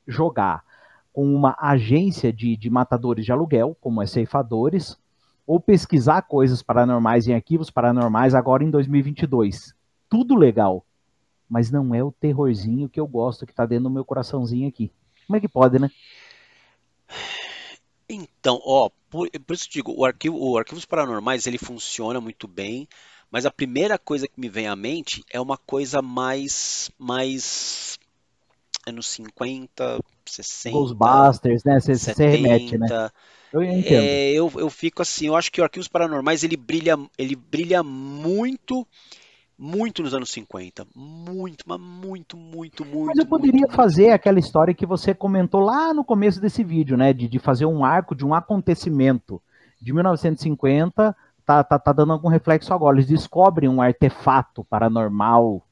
jogar 0.08 0.64
com 1.14 1.34
uma 1.34 1.56
agência 1.60 2.34
de, 2.34 2.58
de 2.58 2.70
matadores 2.70 3.24
de 3.24 3.32
aluguel, 3.32 3.78
como 3.80 4.01
é 4.01 4.06
Ceifadores, 4.06 4.97
ou 5.45 5.60
pesquisar 5.60 6.24
coisas 6.24 6.62
paranormais 6.62 7.28
em 7.28 7.34
arquivos 7.34 7.70
paranormais 7.70 8.34
agora 8.34 8.64
em 8.64 8.72
2022. 8.72 9.74
Tudo 10.10 10.36
legal, 10.36 10.84
mas 11.47 11.72
não 11.72 11.93
é 11.93 12.03
o 12.03 12.12
terrorzinho 12.12 12.89
que 12.89 12.99
eu 12.99 13.08
gosto, 13.08 13.45
que 13.45 13.53
tá 13.53 13.66
dentro 13.66 13.86
do 13.86 13.89
meu 13.91 14.03
coraçãozinho 14.03 14.68
aqui. 14.68 14.91
Como 15.28 15.38
é 15.38 15.39
que 15.39 15.47
pode, 15.47 15.80
né? 15.80 15.89
Então, 18.10 18.62
ó, 18.64 18.89
por, 19.10 19.30
por 19.30 19.53
isso 19.53 19.68
eu 19.68 19.72
digo, 19.72 19.93
o 19.97 20.06
arquivo, 20.06 20.38
o 20.38 20.58
Arquivos 20.58 20.86
Paranormais 20.86 21.47
ele 21.47 21.58
funciona 21.58 22.22
muito 22.22 22.47
bem, 22.47 22.88
mas 23.32 23.45
a 23.45 23.51
primeira 23.51 23.97
coisa 23.97 24.28
que 24.28 24.39
me 24.39 24.47
vem 24.49 24.68
à 24.68 24.76
mente 24.76 25.24
é 25.32 25.41
uma 25.41 25.58
coisa 25.58 26.01
mais, 26.01 26.91
mais 26.99 27.97
anos 28.86 29.08
50, 29.08 29.99
60, 30.26 30.78
Ghostbusters, 30.78 31.64
né? 31.64 31.80
Você, 31.80 31.95
70, 31.95 32.38
remete, 32.38 32.78
né? 32.78 33.12
Eu 33.51 33.64
entendo. 33.64 34.03
É, 34.03 34.32
eu, 34.32 34.51
eu 34.56 34.70
fico 34.70 35.01
assim, 35.01 35.28
eu 35.28 35.36
acho 35.36 35.51
que 35.51 35.60
o 35.60 35.64
Arquivos 35.64 35.88
Paranormais 35.88 36.43
ele 36.43 36.58
brilha, 36.58 36.97
ele 37.18 37.36
brilha 37.36 37.82
muito 37.82 38.88
muito 39.58 40.03
nos 40.03 40.14
anos 40.14 40.30
50. 40.32 40.86
Muito, 40.95 41.64
mas 41.66 41.80
muito, 41.80 42.36
muito, 42.36 42.86
muito. 42.86 43.08
Mas 43.08 43.18
eu 43.18 43.26
poderia 43.26 43.62
muito, 43.62 43.76
fazer 43.76 44.12
aquela 44.12 44.39
história 44.39 44.74
que 44.74 44.86
você 44.86 45.14
comentou 45.14 45.62
lá 45.62 45.93
no 45.93 46.03
começo 46.03 46.41
desse 46.41 46.64
vídeo, 46.64 46.97
né? 46.97 47.14
De, 47.14 47.28
de 47.28 47.39
fazer 47.39 47.66
um 47.66 47.84
arco 47.86 48.16
de 48.16 48.26
um 48.26 48.34
acontecimento 48.34 49.41
de 49.82 49.93
1950. 49.93 51.16
Tá, 51.45 51.64
tá, 51.64 51.78
tá 51.78 51.93
dando 51.93 52.12
algum 52.12 52.28
reflexo 52.28 52.74
agora. 52.74 52.97
Eles 52.97 53.08
descobrem 53.08 53.70
um 53.70 53.82
artefato 53.82 54.64
paranormal. 54.66 55.66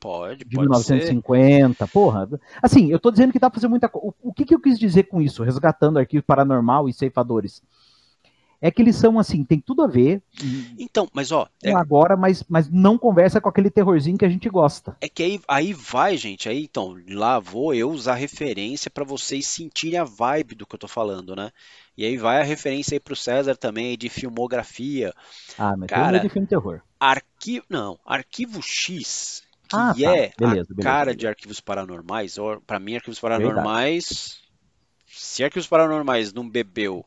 Pode, 0.00 0.44
de 0.44 0.56
pode 0.56 0.68
1950, 0.68 1.86
ser. 1.86 1.92
porra. 1.92 2.28
Assim, 2.60 2.90
eu 2.90 2.98
tô 2.98 3.10
dizendo 3.10 3.32
que 3.32 3.38
dá 3.38 3.48
pra 3.48 3.54
fazer 3.54 3.68
muita 3.68 3.88
coisa. 3.88 4.08
O, 4.20 4.30
o 4.30 4.32
que, 4.32 4.44
que 4.44 4.54
eu 4.54 4.60
quis 4.60 4.78
dizer 4.78 5.04
com 5.04 5.20
isso? 5.22 5.44
Resgatando 5.44 5.98
arquivo 5.98 6.24
paranormal 6.24 6.88
e 6.88 6.92
ceifadores 6.92 7.62
é 8.60 8.70
que 8.70 8.82
eles 8.82 8.96
são 8.96 9.18
assim, 9.18 9.42
tem 9.42 9.58
tudo 9.58 9.82
a 9.82 9.86
ver. 9.86 10.22
Então, 10.78 11.08
mas 11.14 11.32
ó. 11.32 11.48
É... 11.62 11.72
Agora, 11.72 12.16
mas, 12.16 12.44
mas 12.48 12.68
não 12.68 12.98
conversa 12.98 13.40
com 13.40 13.48
aquele 13.48 13.70
terrorzinho 13.70 14.18
que 14.18 14.24
a 14.24 14.28
gente 14.28 14.48
gosta. 14.50 14.96
É 15.00 15.08
que 15.08 15.22
aí, 15.22 15.40
aí 15.48 15.72
vai, 15.72 16.16
gente. 16.16 16.48
Aí 16.48 16.64
então, 16.64 16.96
lá 17.08 17.38
vou 17.38 17.72
eu 17.74 17.90
usar 17.90 18.14
referência 18.14 18.90
para 18.90 19.04
vocês 19.04 19.46
sentirem 19.46 19.98
a 19.98 20.04
vibe 20.04 20.54
do 20.54 20.66
que 20.66 20.74
eu 20.74 20.78
tô 20.78 20.86
falando, 20.88 21.34
né? 21.34 21.50
E 21.96 22.04
aí 22.04 22.16
vai 22.16 22.40
a 22.40 22.44
referência 22.44 22.94
aí 22.94 23.00
pro 23.00 23.16
César 23.16 23.56
também 23.56 23.96
de 23.96 24.08
filmografia. 24.08 25.14
Ah, 25.58 25.74
mas 25.76 25.88
Cara, 25.88 26.18
tem 26.18 26.28
de 26.28 26.32
filme 26.32 26.46
terror. 26.46 26.82
Arquivo. 26.98 27.64
Não, 27.68 27.98
Arquivo 28.04 28.60
X, 28.62 29.42
que 29.68 29.76
ah, 29.76 29.94
tá. 29.94 30.00
é 30.00 30.04
beleza, 30.04 30.32
a 30.36 30.38
beleza, 30.38 30.74
cara 30.82 31.04
beleza. 31.06 31.18
de 31.18 31.26
arquivos 31.26 31.60
paranormais, 31.60 32.36
para 32.66 32.78
mim, 32.78 32.96
arquivos 32.96 33.18
paranormais. 33.18 34.08
Verdade. 34.08 34.40
Se 35.12 35.44
arquivos 35.44 35.66
paranormais 35.66 36.32
não 36.32 36.48
bebeu 36.48 37.04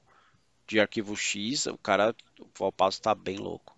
de 0.67 0.79
arquivo 0.79 1.15
X, 1.15 1.65
o 1.67 1.77
cara, 1.77 2.15
o 2.39 2.47
Valpasso 2.57 2.99
está 2.99 3.13
bem 3.13 3.37
louco. 3.37 3.75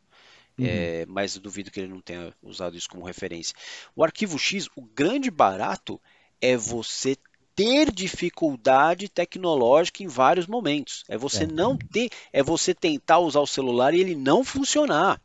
Uhum. 0.57 0.65
É, 0.65 1.05
mas 1.07 1.37
duvido 1.37 1.69
que 1.69 1.79
ele 1.79 1.93
não 1.93 2.01
tenha 2.01 2.33
usado 2.41 2.77
isso 2.77 2.89
como 2.89 3.05
referência. 3.05 3.55
O 3.95 4.03
arquivo 4.03 4.39
X, 4.39 4.69
o 4.75 4.81
grande 4.81 5.29
barato 5.29 5.99
é 6.41 6.55
você 6.55 7.17
ter 7.55 7.91
dificuldade 7.91 9.07
tecnológica 9.07 10.03
em 10.03 10.07
vários 10.07 10.45
momentos. 10.45 11.03
É 11.07 11.17
você 11.17 11.43
é. 11.43 11.47
não 11.47 11.77
ter, 11.77 12.09
é 12.31 12.43
você 12.43 12.73
tentar 12.73 13.19
usar 13.19 13.39
o 13.39 13.47
celular 13.47 13.93
e 13.93 14.01
ele 14.01 14.15
não 14.15 14.43
funcionar. 14.43 15.21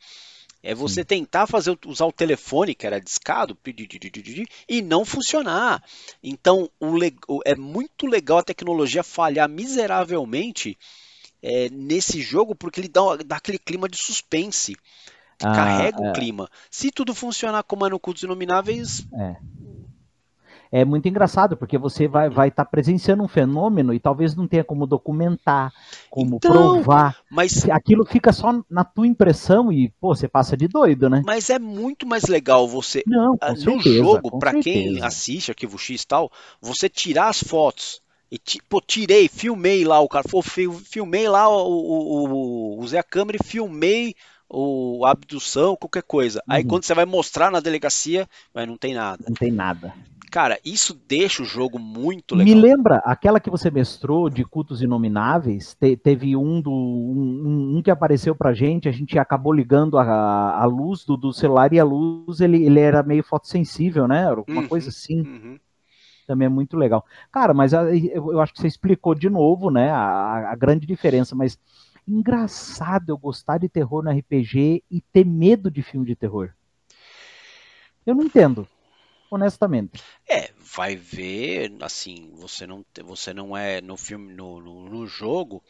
É 0.63 0.75
você 0.75 1.01
Sim. 1.01 1.07
tentar 1.07 1.47
fazer 1.47 1.77
usar 1.87 2.05
o 2.05 2.13
telefone 2.13 2.75
que 2.75 2.87
era 2.87 3.01
discado 3.01 3.57
e 4.69 4.83
não 4.83 5.05
funcionar. 5.07 5.83
Então, 6.23 6.71
o, 6.79 7.41
é 7.47 7.55
muito 7.55 8.07
legal 8.07 8.39
a 8.39 8.43
tecnologia 8.43 9.03
falhar 9.03 9.49
miseravelmente 9.49 10.79
é, 11.43 11.69
nesse 11.71 12.21
jogo 12.21 12.55
porque 12.55 12.81
ele 12.81 12.89
dá, 12.89 13.01
dá, 13.25 13.37
aquele 13.37 13.59
clima 13.59 13.89
de 13.89 13.97
suspense. 13.97 14.75
Que 15.39 15.47
ah, 15.47 15.55
carrega 15.55 16.05
é. 16.05 16.11
o 16.11 16.13
clima. 16.13 16.51
Se 16.71 16.91
tudo 16.91 17.15
funcionar 17.15 17.63
como 17.63 17.87
é 17.87 17.89
no 17.89 17.99
Cultos 17.99 18.23
Inomináveis. 18.23 19.07
É. 19.15 19.37
É 20.73 20.85
muito 20.85 21.09
engraçado, 21.09 21.57
porque 21.57 21.77
você 21.77 22.07
vai 22.07 22.29
estar 22.29 22.37
vai 22.37 22.51
tá 22.51 22.65
presenciando 22.65 23.25
um 23.25 23.29
fenômeno 23.29 23.93
e 23.93 23.99
talvez 23.99 24.37
não 24.37 24.47
tenha 24.47 24.63
como 24.63 24.87
documentar, 24.87 25.73
como 26.09 26.37
então, 26.37 26.53
provar. 26.53 27.17
Mas 27.29 27.69
aquilo 27.69 28.05
fica 28.05 28.33
só 28.33 28.63
na 28.71 28.85
tua 28.85 29.07
impressão 29.07 29.73
e, 29.73 29.93
pô, 30.01 30.15
você 30.15 30.29
passa 30.29 30.57
de 30.57 30.69
doido, 30.69 31.11
né? 31.11 31.23
Mas 31.27 31.51
é 31.51 31.59
muito 31.59 32.07
mais 32.07 32.25
legal 32.25 32.69
você. 32.69 33.03
Não, 33.05 33.37
com 33.37 33.49
no 33.49 33.57
certeza, 33.57 33.97
jogo, 33.97 34.39
para 34.39 34.61
quem 34.61 35.03
assiste 35.03 35.51
Arquivo 35.51 35.77
X 35.77 36.03
e 36.03 36.07
tal, 36.07 36.31
você 36.61 36.89
tirar 36.89 37.29
as 37.29 37.43
fotos 37.43 38.01
e 38.31 38.39
pô, 38.69 38.81
tirei, 38.81 39.29
filmei 39.29 39.85
lá 39.85 40.01
o 40.01 40.09
cara. 40.09 40.25
Filmei 40.85 41.29
lá 41.29 41.49
o, 41.49 41.69
o, 41.69 42.29
o, 42.29 42.81
usei 42.81 42.99
a 42.99 43.03
câmera 43.03 43.39
e 43.41 43.45
filmei 43.45 44.15
o 44.49 45.05
a 45.05 45.11
abdução, 45.11 45.77
qualquer 45.77 46.03
coisa. 46.03 46.43
Aí 46.49 46.63
uhum. 46.63 46.69
quando 46.69 46.85
você 46.85 46.95
vai 46.95 47.05
mostrar 47.05 47.51
na 47.51 47.61
delegacia, 47.61 48.29
mas 48.55 48.69
não 48.69 48.77
tem 48.77 48.95
nada. 48.95 49.25
Não 49.27 49.35
tem 49.35 49.51
nada. 49.51 49.95
Cara, 50.31 50.61
isso 50.65 50.95
deixa 51.09 51.43
o 51.43 51.47
jogo 51.47 51.77
muito 51.77 52.37
legal. 52.37 52.55
Me 52.55 52.61
lembra 52.61 52.99
aquela 52.99 53.41
que 53.41 53.51
você 53.51 53.69
mestrou 53.69 54.31
de 54.31 54.45
cultos 54.45 54.81
inomináveis? 54.81 55.75
Te, 55.75 55.97
teve 55.97 56.37
um, 56.37 56.61
do, 56.61 56.71
um, 56.71 57.79
um, 57.79 57.83
que 57.83 57.91
apareceu 57.91 58.33
pra 58.33 58.55
gente, 58.55 58.89
a 58.89 58.93
gente 58.93 59.19
acabou 59.19 59.53
ligando 59.53 59.99
a, 59.99 60.63
a 60.63 60.65
luz 60.67 61.05
do, 61.05 61.17
do 61.17 61.33
celular 61.33 61.73
e 61.73 61.81
a 61.81 61.85
luz 61.85 62.41
ele, 62.41 62.65
ele 62.65 62.79
era 62.79 63.03
meio 63.03 63.25
fotossensível, 63.25 64.07
né? 64.07 64.23
Era 64.23 64.41
uma 64.47 64.63
uhum, 64.63 64.69
coisa 64.69 64.89
assim. 64.89 65.21
Uhum. 65.21 65.59
Também 66.31 66.47
é 66.47 66.49
muito 66.49 66.77
legal. 66.77 67.05
Cara, 67.33 67.53
mas 67.53 67.75
a, 67.75 67.93
eu 67.93 68.41
acho 68.41 68.53
que 68.53 68.61
você 68.61 68.69
explicou 68.69 69.17
de 69.17 69.29
novo, 69.29 69.69
né? 69.69 69.91
A, 69.91 70.53
a 70.53 70.55
grande 70.55 70.87
diferença, 70.87 71.35
mas 71.35 71.59
engraçado 72.07 73.11
eu 73.11 73.19
gostar 73.19 73.59
de 73.59 73.69
terror 73.69 74.01
no 74.05 74.13
RPG 74.13 74.85
e 74.89 75.01
ter 75.01 75.27
medo 75.27 75.69
de 75.69 75.83
filme 75.83 76.07
de 76.07 76.15
terror. 76.15 76.53
Eu 78.07 78.15
não 78.15 78.23
entendo 78.23 78.65
honestamente. 79.29 80.01
É, 80.29 80.53
vai 80.57 80.95
ver, 80.95 81.73
assim, 81.81 82.31
você 82.35 82.65
não, 82.65 82.87
você 83.05 83.35
não 83.35 83.57
é 83.57 83.81
no 83.81 83.97
filme, 83.97 84.33
no, 84.33 84.61
no, 84.61 84.89
no 84.89 85.07
jogo, 85.07 85.65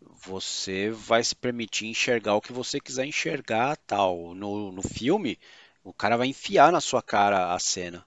você 0.00 0.90
vai 0.90 1.22
se 1.22 1.36
permitir 1.36 1.86
enxergar 1.86 2.34
o 2.34 2.40
que 2.40 2.52
você 2.52 2.80
quiser 2.80 3.06
enxergar, 3.06 3.76
tal. 3.86 4.34
No, 4.34 4.72
no 4.72 4.82
filme, 4.82 5.38
o 5.84 5.92
cara 5.92 6.16
vai 6.16 6.26
enfiar 6.26 6.72
na 6.72 6.80
sua 6.80 7.00
cara 7.00 7.54
a 7.54 7.58
cena. 7.60 8.04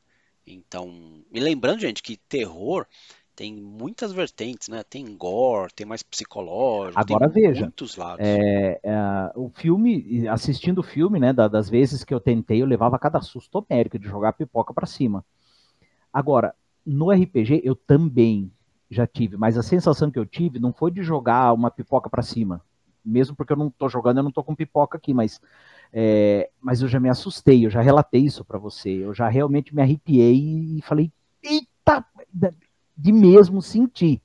Então, 0.47 0.89
e 1.31 1.39
lembrando, 1.39 1.81
gente, 1.81 2.01
que 2.01 2.15
terror 2.15 2.87
tem 3.35 3.53
muitas 3.53 4.11
vertentes, 4.11 4.67
né? 4.67 4.83
Tem 4.89 5.05
gore, 5.15 5.71
tem 5.73 5.85
mais 5.85 6.01
psicológico, 6.01 6.99
Agora 6.99 7.29
tem 7.29 7.43
veja, 7.43 7.61
muitos 7.65 7.95
lados. 7.95 8.25
É, 8.25 8.79
é, 8.81 9.31
o 9.35 9.49
filme, 9.49 10.27
assistindo 10.27 10.79
o 10.79 10.83
filme, 10.83 11.19
né? 11.19 11.31
das 11.31 11.69
vezes 11.69 12.03
que 12.03 12.13
eu 12.13 12.19
tentei, 12.19 12.61
eu 12.61 12.65
levava 12.65 12.97
cada 12.97 13.21
susto 13.21 13.59
homérico 13.59 13.99
de 13.99 14.07
jogar 14.07 14.33
pipoca 14.33 14.73
para 14.73 14.87
cima. 14.87 15.23
Agora, 16.11 16.55
no 16.83 17.11
RPG 17.11 17.61
eu 17.63 17.75
também 17.75 18.51
já 18.89 19.05
tive, 19.05 19.37
mas 19.37 19.57
a 19.57 19.61
sensação 19.61 20.09
que 20.09 20.17
eu 20.17 20.25
tive 20.25 20.57
não 20.57 20.73
foi 20.73 20.89
de 20.89 21.03
jogar 21.03 21.53
uma 21.53 21.69
pipoca 21.69 22.09
para 22.09 22.23
cima, 22.23 22.61
mesmo 23.05 23.35
porque 23.35 23.53
eu 23.53 23.57
não 23.57 23.69
tô 23.69 23.87
jogando, 23.87 24.17
eu 24.17 24.23
não 24.23 24.31
tô 24.31 24.43
com 24.43 24.55
pipoca 24.55 24.97
aqui, 24.97 25.13
mas 25.13 25.39
é, 25.91 26.49
mas 26.61 26.81
eu 26.81 26.87
já 26.87 26.99
me 26.99 27.09
assustei, 27.09 27.65
eu 27.65 27.69
já 27.69 27.81
relatei 27.81 28.21
isso 28.21 28.43
para 28.43 28.59
você, 28.59 28.89
eu 28.89 29.13
já 29.13 29.27
realmente 29.27 29.73
me 29.75 29.81
arrepiei 29.81 30.77
e 30.77 30.81
falei, 30.81 31.11
eita, 31.41 32.05
de 32.95 33.11
mesmo 33.11 33.61
sentir. 33.61 34.21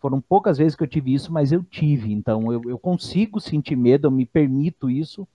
Foram 0.00 0.20
poucas 0.20 0.58
vezes 0.58 0.76
que 0.76 0.82
eu 0.82 0.88
tive 0.88 1.12
isso, 1.12 1.32
mas 1.32 1.50
eu 1.50 1.62
tive. 1.62 2.12
Então 2.12 2.52
eu, 2.52 2.62
eu 2.66 2.78
consigo 2.78 3.40
sentir 3.40 3.76
medo, 3.76 4.06
eu 4.06 4.10
me 4.10 4.24
permito 4.24 4.88
isso 4.88 5.26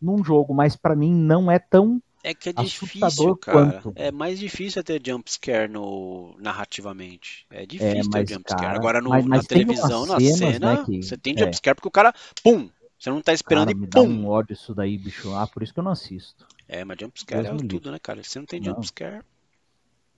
num 0.00 0.24
jogo, 0.24 0.54
mas 0.54 0.74
para 0.74 0.96
mim 0.96 1.12
não 1.14 1.50
é 1.50 1.58
tão 1.58 2.00
é 2.26 2.34
que 2.34 2.48
é 2.48 2.52
difícil, 2.52 3.36
cara. 3.36 3.80
Quanto. 3.80 3.92
É 3.94 4.10
mais 4.10 4.40
difícil 4.40 4.82
ter 4.82 5.00
jumpscare 5.06 5.70
no 5.70 6.34
narrativamente. 6.40 7.46
É 7.48 7.64
difícil 7.64 8.10
é, 8.12 8.24
ter 8.24 8.34
jumpscare. 8.34 8.76
Agora 8.76 9.00
no, 9.00 9.10
mas, 9.10 9.24
mas 9.24 9.42
na 9.42 9.48
televisão, 9.48 10.06
na 10.06 10.18
cenas, 10.18 10.36
cena, 10.36 10.74
né, 10.74 10.84
que, 10.84 11.02
você 11.04 11.16
tem 11.16 11.34
é. 11.36 11.44
jumpscare 11.44 11.76
porque 11.76 11.86
o 11.86 11.90
cara, 11.92 12.12
pum, 12.42 12.68
você 12.98 13.10
não 13.10 13.20
tá 13.20 13.32
esperando 13.32 13.68
cara, 13.68 13.78
e 13.78 13.80
pum. 13.80 13.80
Me 13.80 13.86
dá 13.86 14.00
um 14.02 14.28
ódio 14.28 14.54
isso 14.54 14.74
daí, 14.74 14.96
bicho. 14.96 15.34
Ah, 15.34 15.46
por 15.46 15.62
isso 15.62 15.72
que 15.72 15.78
eu 15.78 15.84
não 15.84 15.92
assisto. 15.92 16.46
É, 16.68 16.84
mas 16.84 16.98
jumpscare 16.98 17.46
é 17.46 17.54
tudo, 17.54 17.92
né, 17.92 17.98
cara? 17.98 18.22
Você 18.22 18.38
não 18.38 18.46
tem 18.46 18.62
jumpscare. 18.62 19.22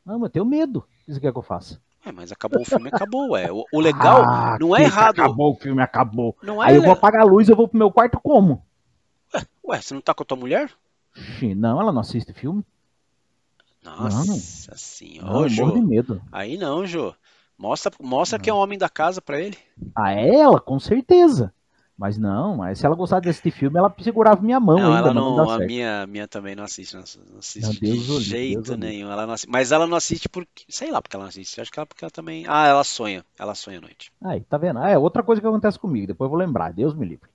Não, 0.05 0.19
mas 0.19 0.29
eu 0.29 0.33
tenho 0.33 0.45
medo. 0.45 0.87
Isso 1.07 1.21
que 1.21 1.27
é 1.27 1.33
que 1.33 1.39
eu 1.39 1.43
faço. 1.43 1.81
É, 2.05 2.13
mas 2.13 2.31
acabou 2.33 2.63
o 2.63 2.65
filme, 2.65 2.89
acabou, 2.89 3.33
ué. 3.33 3.51
O, 3.53 3.65
o 3.73 3.81
legal 3.81 4.23
ah, 4.25 4.57
não 4.61 4.75
é 4.75 4.83
errado. 4.83 5.21
Acabou 5.21 5.53
o 5.53 5.57
filme, 5.57 5.83
acabou. 5.83 6.37
Não 6.43 6.63
é 6.63 6.69
Aí 6.69 6.77
eu 6.77 6.83
vou 6.83 6.93
apagar 6.93 7.23
a 7.23 7.25
luz 7.25 7.49
e 7.49 7.53
eu 7.53 7.57
vou 7.57 7.69
pro 7.69 7.79
meu 7.79 7.91
quarto 7.91 8.19
como? 8.21 8.65
Ué, 9.35 9.43
ué, 9.67 9.81
você 9.81 9.93
não 9.93 10.01
tá 10.01 10.15
com 10.15 10.23
a 10.23 10.27
tua 10.27 10.37
mulher? 10.37 10.71
Não, 11.57 11.81
ela 11.81 11.93
não 11.93 12.01
assiste 12.01 12.33
filme. 12.33 12.65
Nossa 13.83 14.27
não. 14.27 14.39
senhora. 14.77 15.33
Não, 15.33 15.49
Jô. 15.49 15.71
de 15.73 15.81
medo. 15.81 16.23
Aí 16.31 16.57
não, 16.57 16.87
Jô. 16.87 17.15
Mostra, 17.57 17.93
mostra 18.01 18.39
que 18.39 18.49
é 18.49 18.53
o 18.53 18.57
homem 18.57 18.79
da 18.79 18.89
casa 18.89 19.21
para 19.21 19.41
ele. 19.41 19.59
Ah, 19.95 20.13
é 20.13 20.29
ela, 20.29 20.61
com 20.61 20.79
certeza. 20.79 21.53
Mas 21.99 22.17
não, 22.17 22.59
mas 22.59 22.79
se 22.79 22.87
ela 22.87 22.95
gostasse 22.95 23.23
de 23.23 23.29
assistir 23.31 23.51
filme, 23.51 23.77
ela 23.77 23.93
segurava 23.99 24.41
minha 24.41 24.61
mão 24.61 24.79
não, 24.79 24.93
ainda. 24.93 25.09
Ela 25.09 25.15
não, 25.15 25.37
não 25.37 25.51
a 25.51 25.59
minha, 25.59 26.07
minha 26.07 26.29
também 26.29 26.55
não 26.55 26.63
assiste, 26.63 26.95
não, 26.95 27.03
assiste 27.03 27.81
Deus 27.81 28.05
de 28.05 28.21
jeito 28.21 28.63
Deus 28.63 28.79
nenhum. 28.79 29.11
Ela 29.11 29.27
não 29.27 29.35
assiste, 29.35 29.51
mas 29.51 29.73
ela 29.73 29.85
não 29.85 29.97
assiste 29.97 30.29
porque, 30.29 30.65
sei 30.69 30.93
lá 30.93 31.03
porque 31.03 31.17
ela 31.17 31.25
não 31.25 31.29
assiste. 31.29 31.61
Acho 31.61 31.73
que 31.73 31.79
ela 31.81 31.87
porque 31.87 32.05
ela 32.05 32.11
também, 32.11 32.45
ah, 32.47 32.69
ela 32.69 32.85
sonha, 32.85 33.25
ela 33.37 33.53
sonha 33.57 33.79
à 33.79 33.81
noite. 33.81 34.13
Aí, 34.23 34.43
tá 34.43 34.57
vendo? 34.57 34.79
Ah, 34.79 34.89
é 34.89 34.97
outra 34.97 35.25
coisa 35.25 35.43
que 35.43 35.49
acontece 35.49 35.77
comigo, 35.77 36.07
depois 36.07 36.27
eu 36.27 36.31
vou 36.31 36.39
lembrar, 36.39 36.73
Deus 36.73 36.95
me 36.95 37.05
livre. 37.05 37.29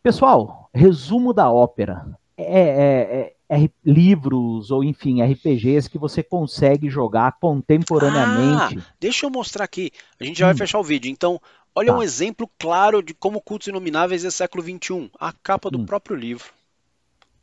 Pessoal, 0.00 0.70
resumo 0.72 1.32
da 1.32 1.50
ópera. 1.50 2.06
É, 2.36 2.44
é, 2.44 3.00
é, 3.20 3.34
é 3.52 3.68
livros 3.84 4.70
ou 4.70 4.82
enfim, 4.82 5.22
RPGs 5.22 5.90
que 5.90 5.98
você 5.98 6.22
consegue 6.22 6.88
jogar 6.88 7.38
contemporaneamente. 7.38 8.78
Ah, 8.78 8.94
deixa 8.98 9.26
eu 9.26 9.30
mostrar 9.30 9.64
aqui. 9.64 9.90
A 10.18 10.24
gente 10.24 10.38
já 10.38 10.46
hum. 10.46 10.48
vai 10.48 10.56
fechar 10.56 10.78
o 10.78 10.84
vídeo. 10.84 11.10
Então, 11.10 11.38
Olha 11.74 11.92
tá. 11.92 11.98
um 11.98 12.02
exemplo 12.02 12.50
claro 12.58 13.02
de 13.02 13.14
como 13.14 13.40
cultos 13.40 13.68
inomináveis 13.68 14.24
é 14.24 14.30
século 14.30 14.62
XXI. 14.62 15.10
A 15.18 15.32
capa 15.32 15.70
do 15.70 15.78
hum. 15.78 15.86
próprio 15.86 16.16
livro. 16.16 16.46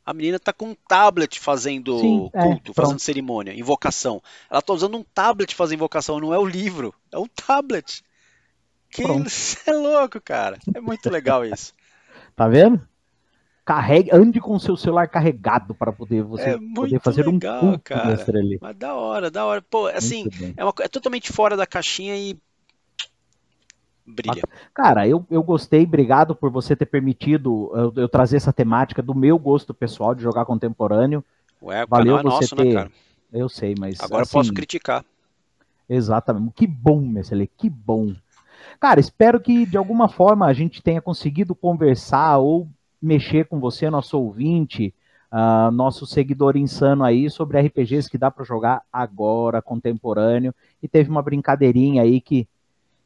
A 0.05 0.14
menina 0.14 0.38
está 0.38 0.51
com 0.51 0.70
um 0.70 0.76
tablet 0.88 1.39
fazendo 1.39 1.99
Sim, 1.99 2.30
é, 2.34 2.41
culto, 2.41 2.72
é, 2.72 2.74
fazendo 2.74 2.99
cerimônia, 2.99 3.53
invocação. 3.53 4.22
Ela 4.49 4.60
está 4.60 4.74
usando 4.74 4.97
um 4.97 5.03
tablet 5.03 5.53
fazendo 5.53 5.76
invocação, 5.76 6.20
não 6.20 6.34
é 6.34 6.39
o 6.39 6.45
livro, 6.45 6.95
é 7.12 7.20
um 7.20 7.28
tablet. 7.28 8.03
Que 8.89 9.03
é 9.68 9.72
louco, 9.72 10.20
cara. 10.20 10.57
É 10.74 10.82
muito 10.82 11.12
legal 11.12 11.45
isso. 11.45 11.74
tá 12.36 12.47
vendo? 12.47 12.82
Carregue, 13.70 14.09
ande 14.11 14.41
com 14.41 14.55
o 14.55 14.59
seu 14.59 14.76
celular 14.76 15.07
carregado 15.07 15.76
para 15.76 15.93
poder 15.93 16.24
você 16.24 16.55
é 16.55 16.57
poder 16.74 16.99
fazer 16.99 17.24
legal, 17.24 17.63
um 17.63 17.78
cara. 17.78 18.20
ali. 18.30 18.57
Mas 18.59 18.76
da 18.76 18.95
hora, 18.95 19.30
da 19.30 19.45
hora. 19.45 19.61
Pô, 19.61 19.86
assim, 19.86 20.26
é, 20.57 20.65
uma, 20.65 20.74
é 20.80 20.88
totalmente 20.88 21.32
fora 21.32 21.55
da 21.55 21.67
caixinha 21.67 22.17
e 22.17 22.36
brilha. 24.07 24.41
Cara, 24.74 25.07
eu, 25.07 25.24
eu 25.30 25.43
gostei, 25.43 25.84
obrigado 25.84 26.34
por 26.34 26.49
você 26.49 26.76
ter 26.76 26.88
permitido 26.88 27.72
eu, 27.76 27.93
eu 27.95 28.09
trazer 28.09 28.38
essa 28.38 28.51
temática 28.51 29.03
do 29.03 29.13
meu 29.13 29.38
gosto 29.38 29.72
pessoal 29.72 30.15
de 30.15 30.24
jogar 30.24 30.45
contemporâneo. 30.45 31.24
Ué, 31.61 31.86
Valeu 31.86 32.15
você 32.15 32.20
é 32.22 32.24
nosso, 32.24 32.55
né, 32.55 32.63
ter... 32.63 32.70
né, 32.70 32.74
cara? 32.74 32.91
Eu 33.32 33.47
sei, 33.47 33.76
mas. 33.78 33.99
Agora 34.01 34.24
assim, 34.24 34.32
posso 34.32 34.51
criticar. 34.51 35.05
Exatamente. 35.88 36.53
Que 36.55 36.65
bom, 36.65 37.01
Messele, 37.01 37.45
que 37.45 37.70
bom. 37.70 38.15
Cara, 38.80 38.99
espero 38.99 39.39
que 39.39 39.63
de 39.67 39.78
alguma 39.78 40.09
forma 40.09 40.47
a 40.47 40.53
gente 40.53 40.82
tenha 40.82 41.03
conseguido 41.03 41.53
conversar 41.53 42.39
ou 42.39 42.67
mexer 43.02 43.47
com 43.47 43.60
você, 43.60 43.89
nosso 43.89 44.20
ouvinte, 44.20 44.93
uh, 45.32 45.72
nosso 45.72 46.06
seguidor 46.06 46.58
insano 46.58 47.04
aí, 47.04 47.30
sobre 47.30 47.60
RPGs 47.60 48.10
que 48.10 48.18
dá 48.18 48.30
para 48.30 48.43
jogar 48.43 48.84
agora, 48.91 49.62
contemporâneo. 49.62 50.54
E 50.82 50.88
teve 50.88 51.10
uma 51.10 51.22
brincadeirinha 51.22 52.04
aí 52.04 52.20
que 52.20 52.47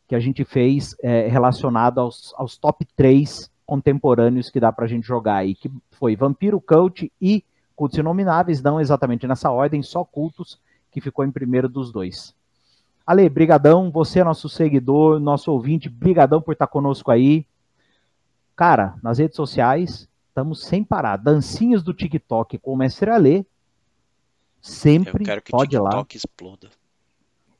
que 0.07 0.15
a 0.15 0.19
gente 0.19 0.43
fez 0.43 0.95
é, 1.01 1.27
relacionado 1.27 1.99
aos, 1.99 2.33
aos 2.37 2.57
top 2.57 2.85
3 2.95 3.49
contemporâneos 3.65 4.49
que 4.49 4.59
dá 4.59 4.71
pra 4.71 4.85
gente 4.87 5.07
jogar 5.07 5.37
aí, 5.37 5.55
que 5.55 5.71
foi 5.91 6.15
Vampiro 6.15 6.61
Cult 6.61 7.11
e 7.19 7.43
Cultos 7.75 7.97
Inomináveis, 7.97 8.61
não 8.61 8.79
exatamente 8.79 9.25
nessa 9.25 9.49
ordem, 9.49 9.81
só 9.81 10.03
Cultos, 10.03 10.59
que 10.91 11.01
ficou 11.01 11.25
em 11.25 11.31
primeiro 11.31 11.67
dos 11.67 11.91
dois. 11.91 12.35
Ale, 13.05 13.27
brigadão, 13.27 13.89
você 13.89 14.19
é 14.19 14.23
nosso 14.23 14.47
seguidor, 14.47 15.19
nosso 15.19 15.51
ouvinte, 15.51 15.89
brigadão 15.89 16.41
por 16.41 16.51
estar 16.51 16.67
conosco 16.67 17.09
aí. 17.09 17.45
Cara, 18.55 18.95
nas 19.01 19.17
redes 19.17 19.35
sociais, 19.35 20.07
estamos 20.27 20.63
sem 20.63 20.83
parar. 20.83 21.17
Dancinhas 21.17 21.81
do 21.83 21.93
TikTok 21.93 22.57
com 22.59 22.73
o 22.73 22.77
Mestre 22.77 23.09
Ale. 23.09 23.45
Sempre 24.61 25.41
pode 25.49 25.75
ir 25.75 25.79
lá. 25.79 26.05
exploda. 26.13 26.69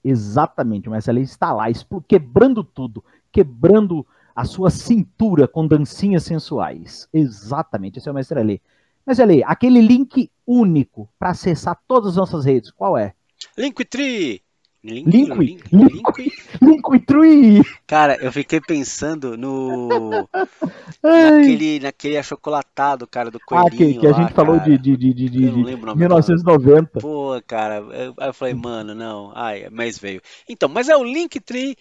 Exatamente, 0.04 0.90
mas 0.90 1.08
ela 1.08 1.20
está 1.20 1.54
lá, 1.54 1.66
quebrando 2.08 2.64
tudo, 2.64 3.04
quebrando 3.32 4.06
a 4.36 4.44
sua 4.44 4.70
cintura 4.70 5.48
com 5.48 5.66
dancinhas 5.66 6.24
sensuais. 6.24 7.08
Exatamente, 7.14 8.00
esse 8.00 8.10
é 8.10 8.12
o 8.12 8.16
Mestre 8.16 8.40
Ale. 8.40 8.62
Mas 9.06 9.20
Ale, 9.20 9.44
aquele 9.44 9.82
link 9.82 10.30
único 10.46 11.10
para 11.18 11.30
acessar 11.30 11.80
todas 11.88 12.12
as 12.12 12.16
nossas 12.18 12.46
redes, 12.46 12.72
qual 12.72 12.98
é? 12.98 13.14
Linktree! 13.58 14.42
Link, 14.84 15.08
link, 15.08 15.64
link, 15.72 16.34
Linktree! 16.62 17.62
Cara, 17.88 18.18
eu 18.22 18.34
fiquei 18.34 18.60
pensando 18.60 19.38
no. 19.38 19.88
naquele, 21.02 21.80
naquele 21.80 22.18
achocolatado, 22.18 23.08
cara, 23.08 23.32
do 23.32 23.40
coelhinho. 23.40 23.68
Ah, 23.68 23.94
que, 23.94 24.00
que 24.00 24.08
a 24.08 24.12
gente 24.12 24.34
falou 24.34 24.60
de, 24.60 24.78
de, 24.78 24.98
de, 24.98 25.14
de, 25.14 25.30
de 25.30 25.96
1990. 25.96 27.00
Pô, 27.00 27.42
cara, 27.48 27.76
eu, 27.76 28.14
aí 28.18 28.28
eu 28.28 28.34
falei, 28.34 28.54
mano, 28.54 28.94
não. 28.94 29.32
Ai, 29.34 29.70
mas 29.72 29.98
veio. 29.98 30.22
Então, 30.50 30.68
mas 30.68 30.90
é 30.90 30.98
o 30.98 31.04
Linktree. 31.04 31.78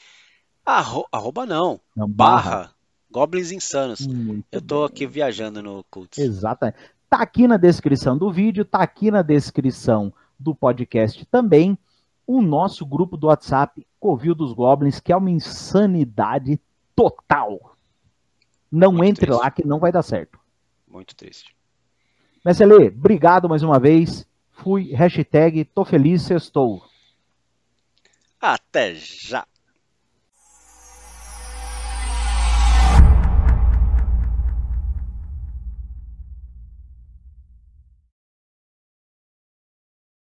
Arro, 0.65 1.05
arroba 1.11 1.45
não. 1.45 1.81
não 1.97 2.09
barra. 2.09 2.71
Goblins 3.11 3.51
Insanos. 3.51 4.07
Muito 4.07 4.47
eu 4.53 4.63
tô 4.63 4.77
bem. 4.77 4.87
aqui 4.87 5.07
viajando 5.09 5.61
no 5.61 5.85
Cults. 5.91 6.19
Exatamente. 6.19 6.79
Tá 7.11 7.19
aqui 7.19 7.49
na 7.49 7.57
descrição 7.57 8.17
do 8.17 8.31
vídeo, 8.31 8.65
tá 8.65 8.79
aqui 8.79 9.11
na 9.11 9.23
descrição 9.23 10.15
do 10.39 10.55
podcast 10.55 11.25
também 11.27 11.77
o 12.37 12.43
nosso 12.43 12.87
grupo 12.87 13.17
do 13.17 13.27
WhatsApp, 13.27 13.87
Covil 14.01 14.35
dos 14.35 14.53
Goblins, 14.53 15.01
que 15.01 15.13
é 15.13 15.17
uma 15.17 15.31
insanidade 15.31 16.61
total. 16.95 17.77
Não 18.71 18.91
Muito 18.93 19.11
entre 19.11 19.27
triste. 19.27 19.41
lá 19.41 19.51
que 19.51 19.67
não 19.67 19.79
vai 19.79 19.93
dar 19.93 20.03
certo. 20.03 20.39
Muito 20.89 21.15
triste. 21.15 21.55
Messi 22.45 22.65
obrigado 22.65 23.49
mais 23.49 23.63
uma 23.63 23.79
vez. 23.79 24.27
Fui. 24.51 24.93
Hashtag 24.93 25.65
tô 25.65 25.85
feliz, 25.85 26.23
sextou. 26.23 26.83
Até 28.41 28.95
já. 28.95 29.47